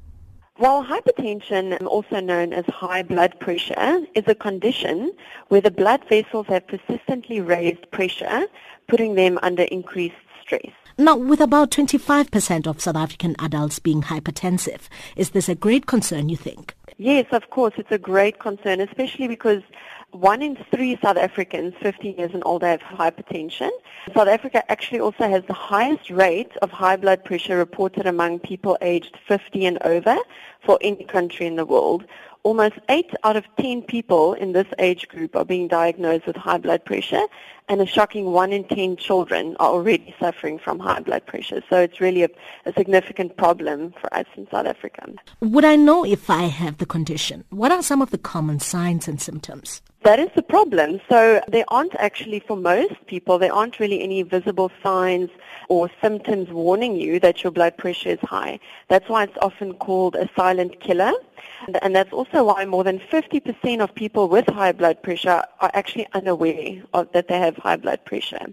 Well, 0.58 0.82
hypertension, 0.82 1.84
also 1.86 2.20
known 2.20 2.54
as 2.54 2.64
high 2.66 3.02
blood 3.02 3.38
pressure, 3.40 4.00
is 4.14 4.24
a 4.26 4.34
condition 4.34 5.12
where 5.48 5.60
the 5.60 5.70
blood 5.70 6.02
vessels 6.08 6.46
have 6.48 6.66
persistently 6.66 7.42
raised 7.42 7.90
pressure, 7.90 8.46
putting 8.88 9.16
them 9.16 9.38
under 9.42 9.64
increased 9.64 10.16
stress. 10.42 10.72
Now, 11.00 11.16
with 11.16 11.40
about 11.40 11.70
25% 11.70 12.66
of 12.66 12.82
South 12.82 12.94
African 12.94 13.34
adults 13.38 13.78
being 13.78 14.02
hypertensive, 14.02 14.82
is 15.16 15.30
this 15.30 15.48
a 15.48 15.54
great 15.54 15.86
concern, 15.86 16.28
you 16.28 16.36
think? 16.36 16.74
Yes, 16.98 17.24
of 17.32 17.48
course, 17.48 17.72
it's 17.78 17.90
a 17.90 17.96
great 17.96 18.38
concern, 18.38 18.82
especially 18.82 19.26
because 19.26 19.62
one 20.10 20.42
in 20.42 20.58
three 20.70 20.98
South 21.02 21.16
Africans 21.16 21.72
15 21.80 22.18
years 22.18 22.32
and 22.34 22.42
older 22.44 22.66
have 22.66 22.80
hypertension. 22.82 23.70
South 24.14 24.28
Africa 24.28 24.62
actually 24.70 25.00
also 25.00 25.26
has 25.26 25.42
the 25.46 25.54
highest 25.54 26.10
rate 26.10 26.52
of 26.60 26.70
high 26.70 26.96
blood 26.96 27.24
pressure 27.24 27.56
reported 27.56 28.06
among 28.06 28.38
people 28.40 28.76
aged 28.82 29.16
50 29.26 29.64
and 29.64 29.78
over 29.86 30.18
for 30.66 30.78
any 30.82 31.04
country 31.04 31.46
in 31.46 31.56
the 31.56 31.64
world. 31.64 32.04
Almost 32.42 32.76
8 32.88 33.10
out 33.22 33.36
of 33.36 33.44
10 33.58 33.82
people 33.82 34.32
in 34.32 34.52
this 34.52 34.66
age 34.78 35.08
group 35.08 35.36
are 35.36 35.44
being 35.44 35.68
diagnosed 35.68 36.26
with 36.26 36.36
high 36.36 36.56
blood 36.56 36.84
pressure, 36.86 37.24
and 37.68 37.82
a 37.82 37.86
shocking 37.86 38.32
1 38.32 38.52
in 38.52 38.64
10 38.64 38.96
children 38.96 39.56
are 39.60 39.68
already 39.68 40.14
suffering 40.18 40.58
from 40.58 40.78
high 40.78 41.00
blood 41.00 41.26
pressure. 41.26 41.62
So 41.68 41.76
it's 41.80 42.00
really 42.00 42.22
a, 42.22 42.28
a 42.64 42.72
significant 42.72 43.36
problem 43.36 43.92
for 44.00 44.12
us 44.14 44.24
in 44.36 44.48
South 44.50 44.66
Africa. 44.66 45.06
Would 45.40 45.66
I 45.66 45.76
know 45.76 46.04
if 46.04 46.30
I 46.30 46.44
have 46.44 46.78
the 46.78 46.86
condition? 46.86 47.44
What 47.50 47.72
are 47.72 47.82
some 47.82 48.00
of 48.00 48.10
the 48.10 48.18
common 48.18 48.58
signs 48.58 49.06
and 49.06 49.20
symptoms? 49.20 49.82
That 50.02 50.18
is 50.18 50.30
the 50.34 50.42
problem. 50.42 50.98
So 51.10 51.42
there 51.48 51.64
aren't 51.68 51.94
actually, 51.96 52.40
for 52.40 52.56
most 52.56 52.94
people, 53.06 53.38
there 53.38 53.52
aren't 53.52 53.78
really 53.78 54.02
any 54.02 54.22
visible 54.22 54.70
signs 54.82 55.28
or 55.68 55.90
symptoms 56.00 56.48
warning 56.48 56.96
you 56.96 57.20
that 57.20 57.44
your 57.44 57.52
blood 57.52 57.76
pressure 57.76 58.08
is 58.10 58.18
high. 58.22 58.60
That's 58.88 59.08
why 59.10 59.24
it's 59.24 59.36
often 59.42 59.74
called 59.74 60.16
a 60.16 60.28
silent 60.34 60.80
killer. 60.80 61.12
And 61.82 61.94
that's 61.94 62.12
also 62.14 62.44
why 62.44 62.64
more 62.64 62.82
than 62.82 62.98
50% 62.98 63.82
of 63.82 63.94
people 63.94 64.28
with 64.28 64.46
high 64.48 64.72
blood 64.72 65.02
pressure 65.02 65.44
are 65.60 65.70
actually 65.74 66.06
unaware 66.14 66.82
of 66.94 67.12
that 67.12 67.28
they 67.28 67.38
have 67.38 67.56
high 67.58 67.76
blood 67.76 68.02
pressure. 68.06 68.46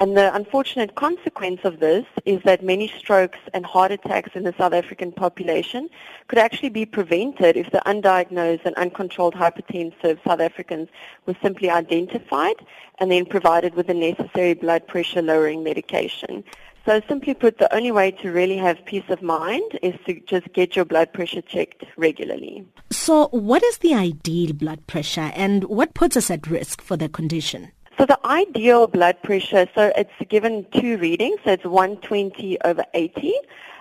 And 0.00 0.16
the 0.16 0.34
unfortunate 0.34 0.94
consequence 0.94 1.60
of 1.64 1.78
this 1.78 2.06
is 2.24 2.42
that 2.44 2.64
many 2.64 2.88
strokes 2.88 3.38
and 3.52 3.66
heart 3.66 3.92
attacks 3.92 4.30
in 4.34 4.44
the 4.44 4.54
South 4.56 4.72
African 4.72 5.12
population 5.12 5.90
could 6.26 6.38
actually 6.38 6.70
be 6.70 6.86
prevented 6.86 7.58
if 7.58 7.70
the 7.70 7.82
undiagnosed 7.84 8.64
and 8.64 8.74
uncontrolled 8.76 9.34
hypertensive 9.34 10.18
South 10.26 10.40
Africans 10.40 10.88
were 11.26 11.36
simply 11.42 11.68
identified 11.68 12.56
and 12.98 13.10
then 13.10 13.26
provided 13.26 13.74
with 13.74 13.88
the 13.88 13.94
necessary 13.94 14.54
blood 14.54 14.88
pressure 14.88 15.20
lowering 15.20 15.62
medication. 15.62 16.44
So 16.86 17.02
simply 17.06 17.34
put, 17.34 17.58
the 17.58 17.72
only 17.74 17.92
way 17.92 18.10
to 18.10 18.32
really 18.32 18.56
have 18.56 18.82
peace 18.86 19.04
of 19.10 19.20
mind 19.20 19.78
is 19.82 19.94
to 20.06 20.18
just 20.20 20.50
get 20.54 20.76
your 20.76 20.86
blood 20.86 21.12
pressure 21.12 21.42
checked 21.42 21.84
regularly. 21.98 22.66
So 22.90 23.28
what 23.32 23.62
is 23.62 23.78
the 23.78 23.92
ideal 23.92 24.54
blood 24.54 24.86
pressure 24.86 25.30
and 25.34 25.64
what 25.64 25.92
puts 25.92 26.16
us 26.16 26.30
at 26.30 26.46
risk 26.46 26.80
for 26.80 26.96
the 26.96 27.10
condition? 27.10 27.72
So 28.00 28.06
the 28.06 28.18
ideal 28.26 28.86
blood 28.86 29.22
pressure, 29.22 29.68
so 29.74 29.92
it's 29.94 30.10
given 30.30 30.64
two 30.72 30.96
readings, 30.96 31.38
so 31.44 31.50
it's 31.50 31.66
120 31.66 32.58
over 32.64 32.82
80. 32.94 33.34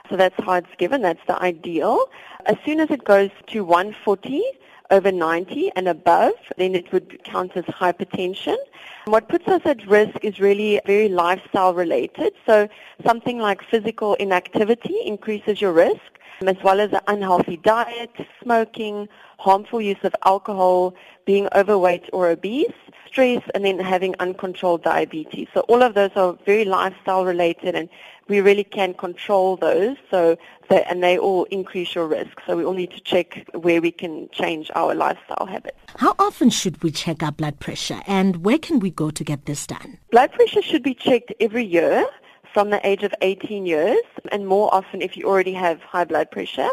So 0.09 0.17
that's 0.17 0.35
how 0.43 0.55
it's 0.55 0.75
given, 0.77 1.01
that's 1.01 1.25
the 1.25 1.41
ideal. 1.41 2.03
As 2.45 2.57
soon 2.65 2.81
as 2.81 2.91
it 2.91 3.05
goes 3.05 3.29
to 3.47 3.63
140 3.63 4.43
over 4.91 5.09
90 5.09 5.71
and 5.77 5.87
above, 5.87 6.33
then 6.57 6.75
it 6.75 6.91
would 6.91 7.23
count 7.23 7.55
as 7.55 7.63
hypertension. 7.63 8.57
What 9.05 9.29
puts 9.29 9.47
us 9.47 9.61
at 9.63 9.87
risk 9.87 10.17
is 10.21 10.37
really 10.37 10.81
very 10.85 11.07
lifestyle 11.07 11.73
related. 11.73 12.33
So 12.45 12.67
something 13.05 13.39
like 13.39 13.63
physical 13.63 14.15
inactivity 14.15 14.97
increases 15.05 15.61
your 15.61 15.71
risk, 15.71 16.18
as 16.47 16.57
well 16.63 16.79
as 16.79 16.91
an 16.93 17.01
unhealthy 17.07 17.57
diet, 17.57 18.11
smoking, 18.41 19.09
harmful 19.37 19.81
use 19.81 19.97
of 20.03 20.15
alcohol, 20.25 20.93
being 21.25 21.47
overweight 21.55 22.09
or 22.13 22.29
obese, 22.29 22.73
stress, 23.07 23.41
and 23.53 23.65
then 23.65 23.79
having 23.79 24.15
uncontrolled 24.19 24.83
diabetes. 24.83 25.47
So 25.53 25.61
all 25.61 25.81
of 25.81 25.95
those 25.95 26.11
are 26.15 26.37
very 26.45 26.65
lifestyle 26.65 27.25
related 27.25 27.75
and 27.75 27.89
we 28.27 28.41
really 28.41 28.63
can 28.63 28.93
control 28.93 29.57
those 29.57 29.97
so 30.11 30.37
that, 30.69 30.85
and 30.89 31.03
they 31.03 31.17
all 31.17 31.45
increase 31.45 31.95
your 31.95 32.07
risk. 32.07 32.39
So 32.45 32.55
we 32.55 32.63
all 32.63 32.73
need 32.73 32.91
to 32.91 33.01
check 33.01 33.47
where 33.53 33.81
we 33.81 33.91
can 33.91 34.29
change 34.31 34.69
our 34.75 34.93
lifestyle 34.93 35.47
habits. 35.47 35.77
How 35.95 36.13
often 36.19 36.51
should 36.51 36.81
we 36.83 36.91
check 36.91 37.23
our 37.23 37.31
blood 37.31 37.59
pressure 37.59 38.01
and 38.05 38.45
where 38.45 38.59
can 38.59 38.79
we 38.79 38.91
go 38.91 39.09
to 39.09 39.23
get 39.23 39.45
this 39.45 39.65
done? 39.65 39.97
Blood 40.11 40.31
pressure 40.31 40.61
should 40.61 40.83
be 40.83 40.93
checked 40.93 41.33
every 41.39 41.65
year 41.65 42.05
from 42.53 42.69
the 42.69 42.85
age 42.87 43.03
of 43.03 43.13
18 43.21 43.65
years 43.65 43.97
and 44.31 44.47
more 44.47 44.73
often 44.73 45.01
if 45.01 45.15
you 45.15 45.25
already 45.25 45.53
have 45.53 45.81
high 45.81 46.05
blood 46.05 46.31
pressure. 46.31 46.69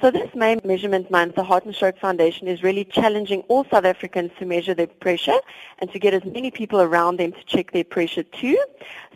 So 0.00 0.12
this 0.12 0.32
May 0.32 0.56
measurement 0.62 1.10
month, 1.10 1.34
the 1.34 1.42
Heart 1.42 1.64
and 1.64 1.74
Stroke 1.74 1.98
Foundation 1.98 2.46
is 2.46 2.62
really 2.62 2.84
challenging 2.84 3.40
all 3.48 3.64
South 3.64 3.84
Africans 3.84 4.30
to 4.38 4.46
measure 4.46 4.72
their 4.72 4.86
pressure 4.86 5.40
and 5.80 5.90
to 5.90 5.98
get 5.98 6.14
as 6.14 6.24
many 6.24 6.52
people 6.52 6.80
around 6.80 7.18
them 7.18 7.32
to 7.32 7.44
check 7.46 7.72
their 7.72 7.82
pressure 7.82 8.22
too. 8.22 8.56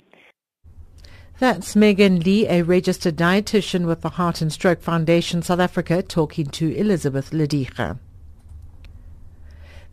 That's 1.38 1.74
Megan 1.74 2.20
Lee, 2.20 2.46
a 2.46 2.62
registered 2.62 3.16
dietitian 3.16 3.86
with 3.86 4.02
the 4.02 4.10
Heart 4.10 4.42
and 4.42 4.52
Stroke 4.52 4.80
Foundation 4.80 5.42
South 5.42 5.58
Africa, 5.58 6.02
talking 6.02 6.46
to 6.46 6.72
Elizabeth 6.76 7.30
Ledicha. 7.30 7.98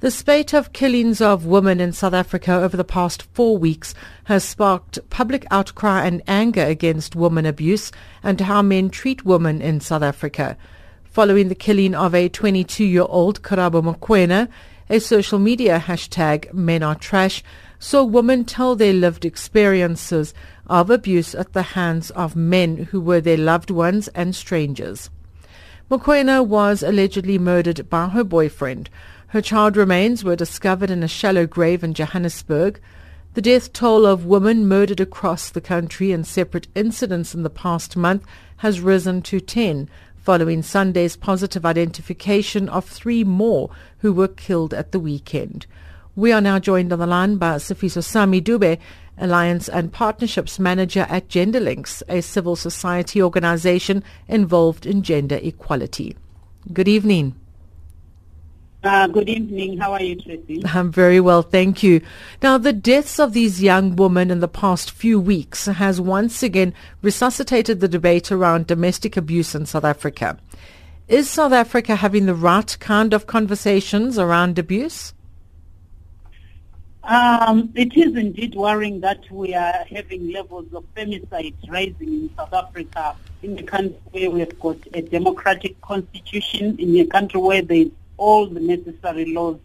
The 0.02 0.12
spate 0.12 0.54
of 0.54 0.72
killings 0.74 1.20
of 1.20 1.46
women 1.46 1.82
in 1.82 1.92
South 1.92 2.14
Africa 2.14 2.54
over 2.54 2.78
the 2.78 2.86
past 2.86 3.24
four 3.34 3.58
weeks 3.58 3.94
has 4.26 4.44
sparked 4.44 5.00
public 5.10 5.46
outcry 5.52 6.06
and 6.06 6.22
anger 6.28 6.64
against 6.64 7.18
woman 7.18 7.46
abuse 7.46 7.92
and 8.24 8.40
how 8.40 8.62
men 8.62 8.90
treat 8.90 9.26
women 9.26 9.62
in 9.62 9.82
South 9.82 10.04
Africa. 10.04 10.56
Following 11.04 11.50
the 11.50 11.56
killing 11.56 11.96
of 11.96 12.16
a 12.16 12.30
22-year-old 12.30 13.42
Karabo 13.42 13.84
Mokoena, 13.84 14.48
a 14.90 15.00
social 15.00 15.38
media 15.38 15.84
hashtag 15.86 16.54
Men 16.54 16.82
Are 16.82 16.96
Trash 16.96 17.44
saw 17.80 18.04
women 18.04 18.44
tell 18.44 18.76
their 18.76 18.94
lived 18.94 19.24
experiences 19.24 20.34
of 20.68 20.90
abuse 20.90 21.34
at 21.34 21.54
the 21.54 21.62
hands 21.64 22.12
of 22.12 22.36
men 22.36 22.76
who 22.92 23.00
were 23.00 23.22
their 23.22 23.38
loved 23.38 23.72
ones 23.72 24.10
and 24.10 24.36
strangers. 24.36 25.10
Mokoena 25.90 26.46
was 26.46 26.84
allegedly 26.84 27.40
murdered 27.40 27.90
by 27.90 28.10
her 28.10 28.24
boyfriend. 28.24 28.90
Her 29.28 29.42
child 29.42 29.76
remains 29.76 30.24
were 30.24 30.36
discovered 30.36 30.92
in 30.92 31.02
a 31.02 31.08
shallow 31.08 31.48
grave 31.48 31.84
in 31.84 31.94
Johannesburg. 31.94 32.80
The 33.34 33.42
death 33.42 33.74
toll 33.74 34.06
of 34.06 34.26
women 34.26 34.68
murdered 34.68 35.00
across 35.00 35.50
the 35.50 35.62
country 35.62 36.12
in 36.12 36.24
separate 36.24 36.68
incidents 36.76 37.34
in 37.34 37.44
the 37.44 37.50
past 37.50 37.96
month 37.96 38.24
has 38.58 38.82
risen 38.82 39.22
to 39.24 39.40
10, 39.40 39.90
following 40.18 40.62
Sunday's 40.62 41.16
positive 41.16 41.66
identification 41.66 42.70
of 42.70 42.86
three 42.86 43.24
more 43.24 43.70
who 44.00 44.12
were 44.12 44.28
killed 44.28 44.74
at 44.74 44.92
the 44.92 45.00
weekend. 45.00 45.66
We 46.20 46.34
are 46.34 46.42
now 46.42 46.60
joined 46.60 46.92
on 46.92 47.00
the 47.00 47.08
line 47.08 47.38
by 47.38 47.56
Sifiso 47.56 48.04
Sami 48.04 48.42
Dube, 48.42 48.78
Alliance 49.18 49.70
and 49.70 49.90
Partnerships 49.90 50.60
Manager 50.60 51.06
at 51.08 51.30
GenderLinks, 51.30 52.04
a 52.10 52.22
civil 52.22 52.58
society 52.58 53.24
organization 53.24 54.04
involved 54.28 54.86
in 54.86 55.02
gender 55.02 55.40
equality. 55.42 56.18
Good 56.74 56.90
evening. 56.90 57.36
Uh, 58.84 59.08
good 59.08 59.30
evening. 59.30 59.78
How 59.78 59.94
are 59.94 60.04
you, 60.04 60.18
Tracy? 60.18 60.62
I'm 60.66 60.92
very 60.92 61.22
well, 61.22 61.42
thank 61.42 61.84
you. 61.84 62.02
Now, 62.44 62.58
the 62.58 62.74
deaths 62.74 63.18
of 63.18 63.32
these 63.32 63.64
young 63.64 63.96
women 63.96 64.30
in 64.30 64.42
the 64.42 64.50
past 64.50 64.92
few 64.92 65.22
weeks 65.22 65.68
has 65.68 66.02
once 66.02 66.44
again 66.44 66.74
resuscitated 67.02 67.80
the 67.80 67.88
debate 67.88 68.30
around 68.30 68.68
domestic 68.68 69.16
abuse 69.16 69.56
in 69.56 69.66
South 69.66 69.86
Africa. 69.86 70.38
Is 71.08 71.30
South 71.30 71.54
Africa 71.54 71.96
having 71.96 72.26
the 72.26 72.36
right 72.36 72.76
kind 72.82 73.14
of 73.14 73.26
conversations 73.26 74.20
around 74.20 74.60
abuse? 74.60 75.14
Um, 77.04 77.72
it 77.76 77.96
is 77.96 78.16
indeed 78.16 78.56
worrying 78.56 79.00
that 79.02 79.30
we 79.32 79.54
are 79.56 79.86
having 79.90 80.32
levels 80.32 80.74
of 80.74 80.84
femicide 80.96 81.56
rising 81.70 81.96
in 82.02 82.30
South 82.36 82.54
Africa, 82.54 83.16
in 83.42 83.58
a 83.58 83.64
country 83.64 83.98
where 84.12 84.30
we 84.30 84.40
have 84.42 84.60
got 84.60 84.78
a 84.94 85.02
democratic 85.02 85.80
constitution, 85.82 86.78
in 86.78 86.98
a 86.98 87.06
country 87.06 87.40
where 87.40 87.62
there 87.62 87.78
is 87.78 87.92
all 88.18 88.48
the 88.48 88.60
necessary 88.60 89.34
laws 89.34 89.60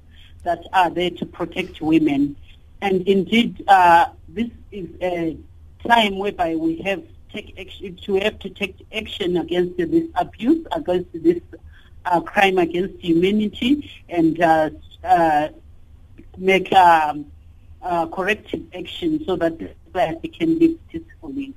that 0.45 0.65
are 0.73 0.91
there 0.91 1.11
to 1.11 1.27
protect 1.27 1.81
women. 1.81 2.37
And 2.81 3.03
indeed, 3.09 3.65
uh, 3.67 4.07
this 4.29 4.51
is 4.71 4.89
a 5.03 5.37
time 5.87 6.19
whereby 6.19 6.55
we 6.55 6.77
have 6.83 7.03
take 7.33 7.59
action, 7.59 7.97
to 7.97 8.15
have 8.21 8.39
to 8.39 8.49
take 8.49 8.77
action 8.93 9.37
against 9.37 9.77
this 9.77 10.09
abuse, 10.15 10.65
against 10.73 11.11
this 11.13 11.41
uh, 12.05 12.21
crime 12.21 12.59
against 12.59 13.01
humanity, 13.01 13.91
and 14.09 14.41
uh, 14.41 14.71
uh 15.03 15.49
make 16.39 16.73
um, 16.73 17.27
uh, 17.83 18.07
corrective 18.07 18.63
action 18.75 19.25
so 19.25 19.37
that 19.37 19.59
society 19.87 20.29
can 20.29 20.59
live 20.59 20.89
peacefully. 20.89 21.55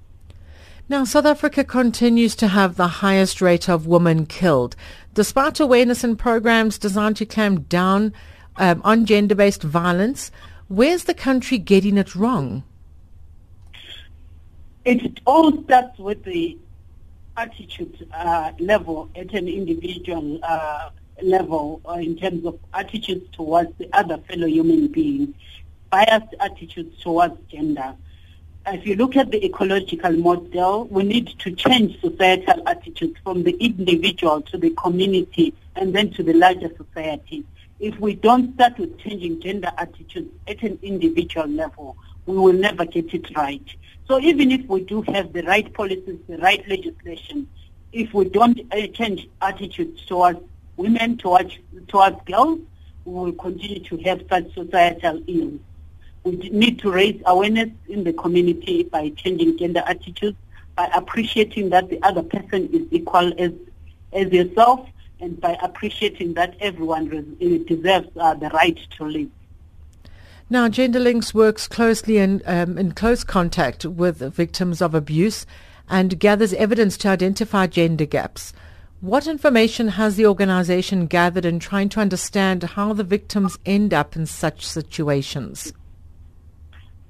Now, 0.89 1.03
South 1.03 1.25
Africa 1.25 1.63
continues 1.65 2.36
to 2.38 2.47
have 2.47 2.75
the 2.75 2.88
highest 2.88 3.41
rate 3.41 3.67
of 3.67 3.88
women 3.88 4.25
killed. 4.25 4.75
Despite 5.13 5.59
awareness 5.59 6.03
and 6.03 6.17
programs 6.17 6.78
designed 6.78 7.17
to 7.17 7.25
clamp 7.25 7.67
down 7.67 8.13
um, 8.55 8.82
on 8.86 9.05
gender-based 9.05 9.63
violence, 9.63 10.32
where's 10.69 11.03
the 11.03 11.13
country 11.13 11.57
getting 11.57 11.97
it 11.97 12.15
wrong? 12.15 12.63
It 14.86 15.19
all 15.25 15.61
starts 15.63 15.99
with 15.99 16.23
the 16.23 16.57
attitude 17.36 18.07
uh, 18.13 18.51
level 18.59 19.09
at 19.15 19.34
an 19.34 19.49
individual 19.49 20.39
uh, 20.41 20.89
level 21.22 21.82
uh, 21.88 21.93
in 21.93 22.18
terms 22.18 22.45
of 22.45 22.59
attitudes 22.74 23.26
towards 23.32 23.76
the 23.78 23.89
other 23.93 24.18
fellow 24.30 24.47
human 24.47 24.88
beings, 24.88 25.36
biased 25.89 26.34
attitudes 26.39 27.01
towards 27.01 27.38
gender 27.49 27.95
if 28.70 28.86
you 28.86 28.95
look 28.95 29.15
at 29.15 29.32
the 29.32 29.43
ecological 29.45 30.11
model, 30.11 30.86
we 30.88 31.03
need 31.03 31.28
to 31.39 31.51
change 31.51 31.99
societal 32.01 32.68
attitudes 32.68 33.18
from 33.24 33.43
the 33.43 33.51
individual 33.63 34.41
to 34.41 34.57
the 34.57 34.72
community 34.72 35.53
and 35.76 35.95
then 35.95 36.11
to 36.11 36.24
the 36.24 36.34
larger 36.34 36.70
society. 36.76 37.45
If 37.80 37.97
we 37.99 38.15
don't 38.15 38.55
start 38.55 38.78
with 38.78 38.97
changing 38.99 39.41
gender 39.41 39.72
attitudes 39.78 40.32
at 40.47 40.61
an 40.63 40.80
individual 40.82 41.47
level, 41.47 41.95
we 42.26 42.38
will 42.38 42.53
never 42.53 42.84
get 42.86 43.13
it 43.13 43.36
right. 43.38 43.63
So 44.07 44.20
even 44.20 44.51
if 44.51 44.65
we 44.68 44.82
do 44.82 45.01
have 45.03 45.32
the 45.32 45.43
right 45.43 45.72
policies, 45.74 46.20
the 46.28 46.38
right 46.39 46.68
legislation, 46.68 47.47
if 47.93 48.13
we 48.13 48.26
don't 48.26 48.59
uh, 48.74 48.88
change 48.88 49.30
attitudes 49.41 50.05
towards 50.05 50.39
women, 50.78 51.17
towards, 51.17 51.57
towards 51.88 52.17
girls, 52.25 52.59
we 53.05 53.13
will 53.13 53.34
continue 53.34 53.80
to 53.80 53.97
have 53.97 54.23
such 54.30 54.53
societal 54.53 55.21
ills. 55.28 55.59
We 56.23 56.49
need 56.49 56.80
to 56.80 56.91
raise 56.91 57.21
awareness 57.25 57.69
in 57.88 58.03
the 58.03 58.13
community 58.13 58.84
by 58.84 59.09
changing 59.09 59.57
gender 59.57 59.84
attitudes, 59.86 60.38
by 60.75 60.89
appreciating 60.93 61.69
that 61.69 61.89
the 61.89 62.01
other 62.03 62.23
person 62.23 62.69
is 62.73 62.84
equal 62.91 63.34
as, 63.39 63.51
as 64.13 64.32
yourself, 64.32 64.88
and 65.19 65.39
by 65.39 65.57
appreciating 65.63 66.34
that 66.36 66.55
everyone 66.59 67.36
deserves 67.65 68.07
uh, 68.17 68.34
the 68.36 68.49
right 68.49 68.78
to 68.97 69.05
live. 69.05 69.30
Now, 70.49 70.69
GenderLinks 70.69 71.34
works 71.34 71.67
closely 71.67 72.17
in, 72.17 72.41
um, 72.45 72.78
in 72.78 72.93
close 72.93 73.23
contact 73.23 73.86
with 73.86 74.19
victims 74.34 74.82
of 74.82 74.93
abuse 74.93 75.45
and 75.89 76.19
gathers 76.19 76.53
evidence 76.53 76.97
to 76.99 77.09
identify 77.09 77.67
gender 77.67 78.05
gaps. 78.05 78.53
What 79.02 79.28
information 79.28 79.89
has 79.89 80.16
the 80.16 80.26
organization 80.26 81.06
gathered 81.06 81.45
in 81.45 81.60
trying 81.60 81.89
to 81.89 82.00
understand 82.00 82.64
how 82.64 82.93
the 82.93 83.04
victims 83.04 83.60
end 83.64 83.93
up 83.93 84.16
in 84.16 84.26
such 84.26 84.66
situations? 84.66 85.72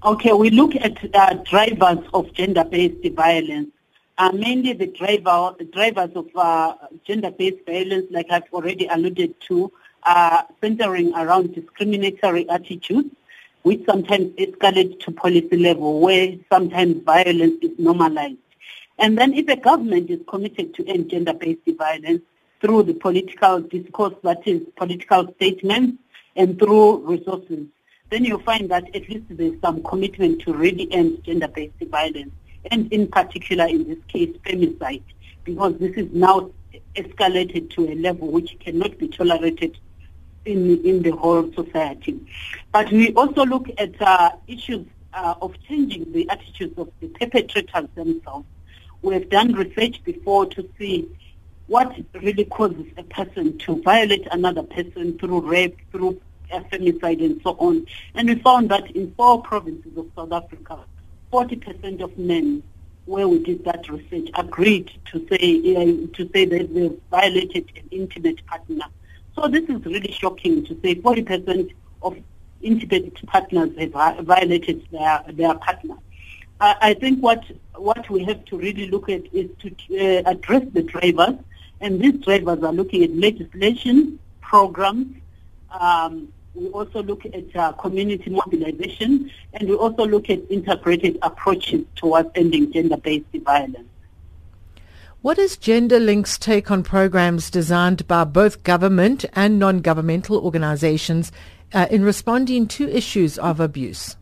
Okay, 0.04 0.34
we 0.34 0.50
look 0.50 0.76
at 0.76 0.98
uh, 1.16 1.36
drivers 1.46 2.06
of 2.14 2.34
gender-based 2.34 3.16
violence. 3.16 3.70
Uh, 4.18 4.32
mainly 4.34 4.74
the 4.74 4.88
driver, 4.88 5.56
the 5.58 5.64
drivers 5.64 6.12
of 6.14 6.28
uh, 6.36 6.76
gender-based 7.06 7.66
violence, 7.66 8.06
like 8.12 8.28
I've 8.32 8.52
already 8.52 8.88
alluded 8.88 9.40
to, 9.48 9.72
are 10.04 10.46
centering 10.60 11.14
around 11.16 11.56
discriminatory 11.56 12.50
attitudes, 12.50 13.16
which 13.62 13.86
sometimes 13.86 14.34
escalate 14.36 15.00
to 15.06 15.12
policy 15.12 15.56
level, 15.56 16.02
where 16.02 16.36
sometimes 16.52 17.02
violence 17.04 17.60
is 17.62 17.72
normalized. 17.80 18.40
And 19.00 19.18
then 19.18 19.34
if 19.34 19.48
a 19.48 19.56
government 19.56 20.10
is 20.10 20.20
committed 20.28 20.74
to 20.76 20.88
end 20.88 21.10
gender-based 21.10 21.78
violence 21.78 22.22
through 22.62 22.84
the 22.84 22.94
political 22.94 23.62
discourse, 23.62 24.16
that 24.24 24.48
is 24.48 24.64
political 24.76 25.34
statements, 25.36 25.98
and 26.36 26.58
through 26.58 27.06
resources, 27.06 27.66
then 28.10 28.24
you'll 28.24 28.40
find 28.40 28.70
that 28.70 28.96
at 28.96 29.10
least 29.10 29.26
there's 29.30 29.60
some 29.62 29.84
commitment 29.84 30.42
to 30.42 30.54
really 30.54 30.92
end 30.92 31.24
gender-based 31.24 31.80
violence, 31.90 32.32
and 32.72 32.92
in 32.92 33.08
particular, 33.08 33.66
in 33.66 33.88
this 33.88 34.00
case, 34.08 34.36
femicide, 34.46 35.04
because 35.44 35.78
this 35.78 35.96
is 35.96 36.08
now 36.12 36.50
escalated 36.96 37.70
to 37.72 37.92
a 37.92 37.96
level 37.96 38.30
which 38.30 38.58
cannot 38.60 38.98
be 38.98 39.08
tolerated 39.08 39.78
in, 40.46 40.84
in 40.86 41.04
the 41.04 41.12
whole 41.12 41.52
society. 41.54 42.20
But 42.72 42.92
we 42.92 43.14
also 43.14 43.46
look 43.46 43.68
at 43.78 44.02
uh, 44.02 44.32
issues 44.48 44.88
uh, 45.14 45.36
of 45.42 45.56
changing 45.68 46.12
the 46.14 46.30
attitudes 46.30 46.78
of 46.78 46.90
the 47.00 47.08
perpetrators 47.10 47.90
themselves. 47.96 48.46
We 49.02 49.14
have 49.14 49.30
done 49.30 49.54
research 49.54 50.04
before 50.04 50.46
to 50.48 50.68
see 50.78 51.08
what 51.68 51.96
really 52.14 52.46
causes 52.46 52.86
a 52.98 53.04
person 53.04 53.58
to 53.60 53.82
violate 53.82 54.28
another 54.32 54.64
person 54.64 55.18
through 55.20 55.42
rape, 55.42 55.78
through 55.92 56.20
femicide 56.50 57.24
and 57.24 57.42
so 57.42 57.52
on. 57.60 57.86
And 58.16 58.30
we 58.30 58.36
found 58.36 58.70
that 58.70 58.90
in 58.92 59.14
four 59.16 59.42
provinces 59.42 59.98
of 59.98 60.10
South 60.16 60.32
Africa, 60.32 60.80
40% 61.32 62.02
of 62.02 62.18
men 62.18 62.64
where 63.06 63.28
we 63.28 63.40
did 63.44 63.64
that 63.66 63.88
research 63.90 64.30
agreed 64.36 64.92
to 65.12 65.26
say 65.30 65.76
uh, 65.76 66.08
to 66.14 66.30
say 66.34 66.46
that 66.46 66.74
they 66.74 66.92
violated 67.10 67.72
an 67.78 67.88
intimate 67.92 68.46
partner. 68.48 68.86
So 69.36 69.48
this 69.48 69.64
is 69.64 69.86
really 69.86 70.12
shocking 70.12 70.66
to 70.66 70.78
say 70.82 70.96
40% 70.96 71.74
of 72.02 72.18
intimate 72.62 73.26
partners 73.28 73.70
have 73.78 74.26
violated 74.26 74.88
their 74.92 75.24
their 75.30 75.56
partner. 75.56 75.96
I 76.60 76.96
think 76.96 77.20
what 77.20 77.44
what 77.76 78.10
we 78.10 78.24
have 78.26 78.44
to 78.46 78.58
really 78.58 78.90
look 78.90 79.10
at 79.10 79.22
is 79.34 79.50
to 79.60 79.70
uh, 79.70 80.24
address 80.26 80.64
the 80.74 80.82
drivers, 80.82 81.36
and 81.82 82.02
these 82.02 82.16
drivers 82.16 82.64
are 82.64 82.74
looking 82.74 83.04
at 83.04 83.12
legislation, 83.16 84.18
programs, 84.42 85.16
um, 85.72 86.34
we 86.58 86.70
also 86.70 87.04
look 87.04 87.26
at 87.26 87.56
uh, 87.56 87.72
community 87.74 88.32
mobilization, 88.32 89.32
and 89.54 89.70
we 89.70 89.76
also 89.76 90.06
look 90.06 90.30
at 90.30 90.40
integrated 90.50 91.20
approaches 91.22 91.86
towards 91.96 92.30
ending 92.36 92.72
gender-based 92.72 93.26
violence. 93.44 93.88
What 95.22 95.38
is 95.38 95.58
GenderLink's 95.58 96.38
take 96.38 96.72
on 96.72 96.84
programs 96.84 97.52
designed 97.52 98.08
by 98.08 98.24
both 98.24 98.64
government 98.64 99.26
and 99.34 99.60
non-governmental 99.60 100.38
organizations 100.38 101.32
uh, 101.74 101.88
in 101.92 102.04
responding 102.04 102.68
to 102.70 102.90
issues 102.90 103.38
of 103.38 103.60
abuse? 103.60 104.17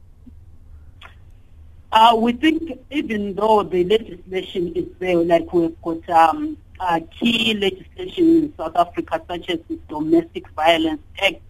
Uh, 1.95 2.15
we 2.15 2.33
think 2.33 2.79
even 2.91 3.33
though 3.35 3.63
the 3.63 3.83
legislation 3.85 4.71
is 4.75 4.85
there, 4.99 5.15
like 5.15 5.51
we've 5.53 5.81
got 5.81 6.09
um, 6.09 6.57
uh, 6.79 6.99
key 7.17 7.53
legislation 7.53 8.25
in 8.37 8.53
South 8.57 8.75
Africa, 8.75 9.21
such 9.27 9.49
as 9.49 9.59
the 9.69 9.79
Domestic 9.87 10.47
Violence 10.49 11.01
Act, 11.19 11.41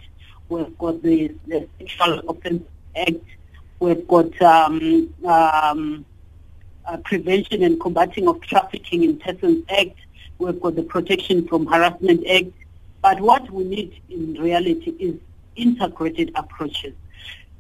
We've 0.49 0.77
got 0.77 1.01
the, 1.01 1.33
the 1.47 1.67
Sexual 1.79 2.19
Offence 2.29 2.63
Act. 2.95 3.23
We've 3.79 4.07
got 4.07 4.39
um, 4.41 5.13
um, 5.25 6.05
uh, 6.85 6.97
Prevention 6.97 7.63
and 7.63 7.79
Combating 7.79 8.27
of 8.27 8.41
Trafficking 8.41 9.03
in 9.03 9.17
Persons 9.17 9.65
Act. 9.69 9.97
We've 10.37 10.59
got 10.59 10.75
the 10.75 10.83
Protection 10.83 11.47
from 11.47 11.65
Harassment 11.65 12.25
Act. 12.27 12.51
But 13.01 13.21
what 13.21 13.49
we 13.49 13.63
need 13.63 14.01
in 14.09 14.35
reality 14.35 14.91
is 14.99 15.15
integrated 15.55 16.31
approaches. 16.35 16.93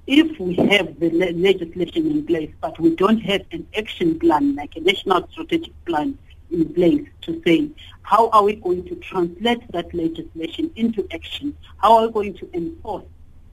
If 0.07 0.39
we 0.39 0.55
have 0.55 0.99
the 0.99 1.09
le- 1.09 1.33
legislation 1.33 2.11
in 2.11 2.25
place, 2.25 2.51
but 2.61 2.79
we 2.79 2.95
don't 2.95 3.19
have 3.19 3.41
an 3.51 3.65
action 3.77 4.19
plan, 4.19 4.55
like 4.55 4.75
a 4.75 4.81
national 4.81 5.27
strategic 5.31 5.73
plan 5.85 6.17
in 6.51 6.73
place 6.73 7.07
to 7.21 7.41
say 7.43 7.69
how 8.03 8.29
are 8.29 8.43
we 8.43 8.53
going 8.55 8.85
to 8.85 8.95
translate 8.97 9.63
that 9.71 9.91
legislation 9.93 10.69
into 10.75 11.07
action? 11.11 11.57
How 11.77 11.97
are 11.97 12.07
we 12.07 12.13
going 12.13 12.33
to 12.35 12.49
enforce 12.53 13.05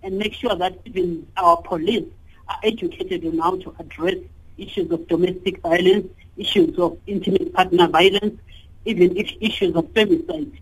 and 0.02 0.18
make 0.18 0.34
sure 0.34 0.54
that 0.54 0.78
even 0.84 1.26
our 1.38 1.56
police 1.62 2.04
are 2.48 2.58
educated 2.62 3.24
on 3.24 3.38
how 3.38 3.56
to 3.56 3.74
address 3.78 4.16
issues 4.58 4.90
of 4.90 5.08
domestic 5.08 5.62
violence, 5.62 6.06
issues 6.36 6.78
of 6.78 6.98
intimate 7.06 7.54
partner 7.54 7.88
violence, 7.88 8.38
even 8.84 9.16
if 9.16 9.32
issues 9.40 9.74
of 9.74 9.86
femicide. 9.94 10.52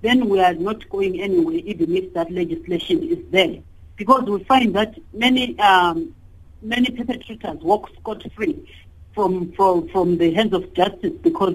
then 0.00 0.28
we 0.28 0.40
are 0.40 0.54
not 0.54 0.88
going 0.88 1.20
anywhere 1.20 1.56
even 1.56 1.94
if 1.96 2.12
that 2.14 2.30
legislation 2.30 3.02
is 3.02 3.18
there. 3.30 3.56
Because 3.96 4.24
we 4.24 4.42
find 4.44 4.74
that 4.74 4.98
many 5.12 5.58
um, 5.58 6.14
many 6.64 6.90
perpetrators 6.90 7.60
walk 7.62 7.90
scot-free 8.00 8.66
from, 9.14 9.52
from, 9.52 9.88
from 9.88 10.18
the 10.18 10.32
hands 10.32 10.52
of 10.52 10.72
justice 10.74 11.12
because 11.22 11.54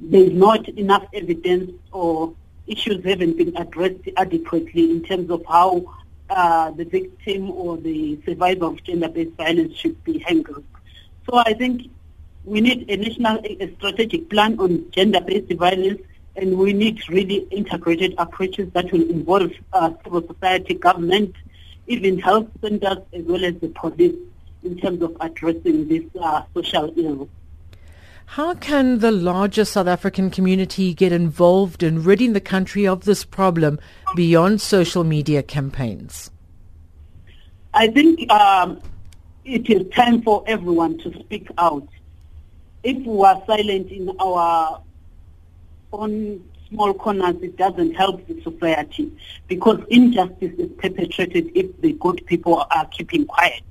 there's 0.00 0.32
not 0.32 0.68
enough 0.70 1.04
evidence 1.14 1.72
or 1.92 2.34
issues 2.66 3.02
haven't 3.04 3.38
been 3.38 3.56
addressed 3.56 4.00
adequately 4.16 4.90
in 4.90 5.02
terms 5.02 5.30
of 5.30 5.42
how 5.48 5.94
uh, 6.30 6.70
the 6.72 6.84
victim 6.84 7.50
or 7.50 7.78
the 7.78 8.20
survivor 8.26 8.66
of 8.66 8.82
gender-based 8.84 9.34
violence 9.36 9.74
should 9.76 10.02
be 10.04 10.18
handled. 10.18 10.64
So 11.28 11.38
I 11.38 11.54
think 11.54 11.90
we 12.44 12.60
need 12.60 12.90
a 12.90 12.96
national 12.96 13.38
a 13.44 13.74
strategic 13.76 14.28
plan 14.28 14.58
on 14.58 14.90
gender-based 14.90 15.52
violence 15.54 16.00
and 16.36 16.56
we 16.58 16.72
need 16.72 17.08
really 17.08 17.46
integrated 17.50 18.14
approaches 18.18 18.70
that 18.72 18.92
will 18.92 19.08
involve 19.08 19.52
uh, 19.72 19.92
civil 20.04 20.26
society, 20.26 20.74
government, 20.74 21.34
even 21.88 22.18
health 22.18 22.48
centers 22.60 22.98
as 23.12 23.24
well 23.24 23.44
as 23.44 23.54
the 23.60 23.68
police 23.68 24.16
in 24.62 24.78
terms 24.78 25.02
of 25.02 25.16
addressing 25.20 25.88
this 25.88 26.04
uh, 26.20 26.42
social 26.54 26.92
ill. 26.96 27.28
How 28.26 28.54
can 28.54 28.98
the 28.98 29.10
larger 29.10 29.64
South 29.64 29.86
African 29.86 30.30
community 30.30 30.92
get 30.92 31.12
involved 31.12 31.82
in 31.82 32.02
ridding 32.04 32.34
the 32.34 32.42
country 32.42 32.86
of 32.86 33.04
this 33.04 33.24
problem 33.24 33.80
beyond 34.14 34.60
social 34.60 35.02
media 35.02 35.42
campaigns? 35.42 36.30
I 37.72 37.88
think 37.88 38.30
um, 38.30 38.80
it 39.46 39.70
is 39.70 39.90
time 39.94 40.20
for 40.22 40.44
everyone 40.46 40.98
to 40.98 41.18
speak 41.20 41.48
out. 41.56 41.88
If 42.82 42.98
we 43.06 43.24
are 43.24 43.42
silent 43.46 43.90
in 43.90 44.14
our 44.20 44.82
own 45.92 46.44
small 46.68 46.94
corners, 46.94 47.36
it 47.42 47.56
doesn't 47.56 47.94
help 47.94 48.26
the 48.26 48.40
society 48.42 49.12
because 49.46 49.80
injustice 49.88 50.52
is 50.58 50.70
perpetrated 50.78 51.50
if 51.54 51.80
the 51.80 51.92
good 51.94 52.24
people 52.26 52.66
are 52.70 52.86
keeping 52.86 53.26
quiet. 53.26 53.62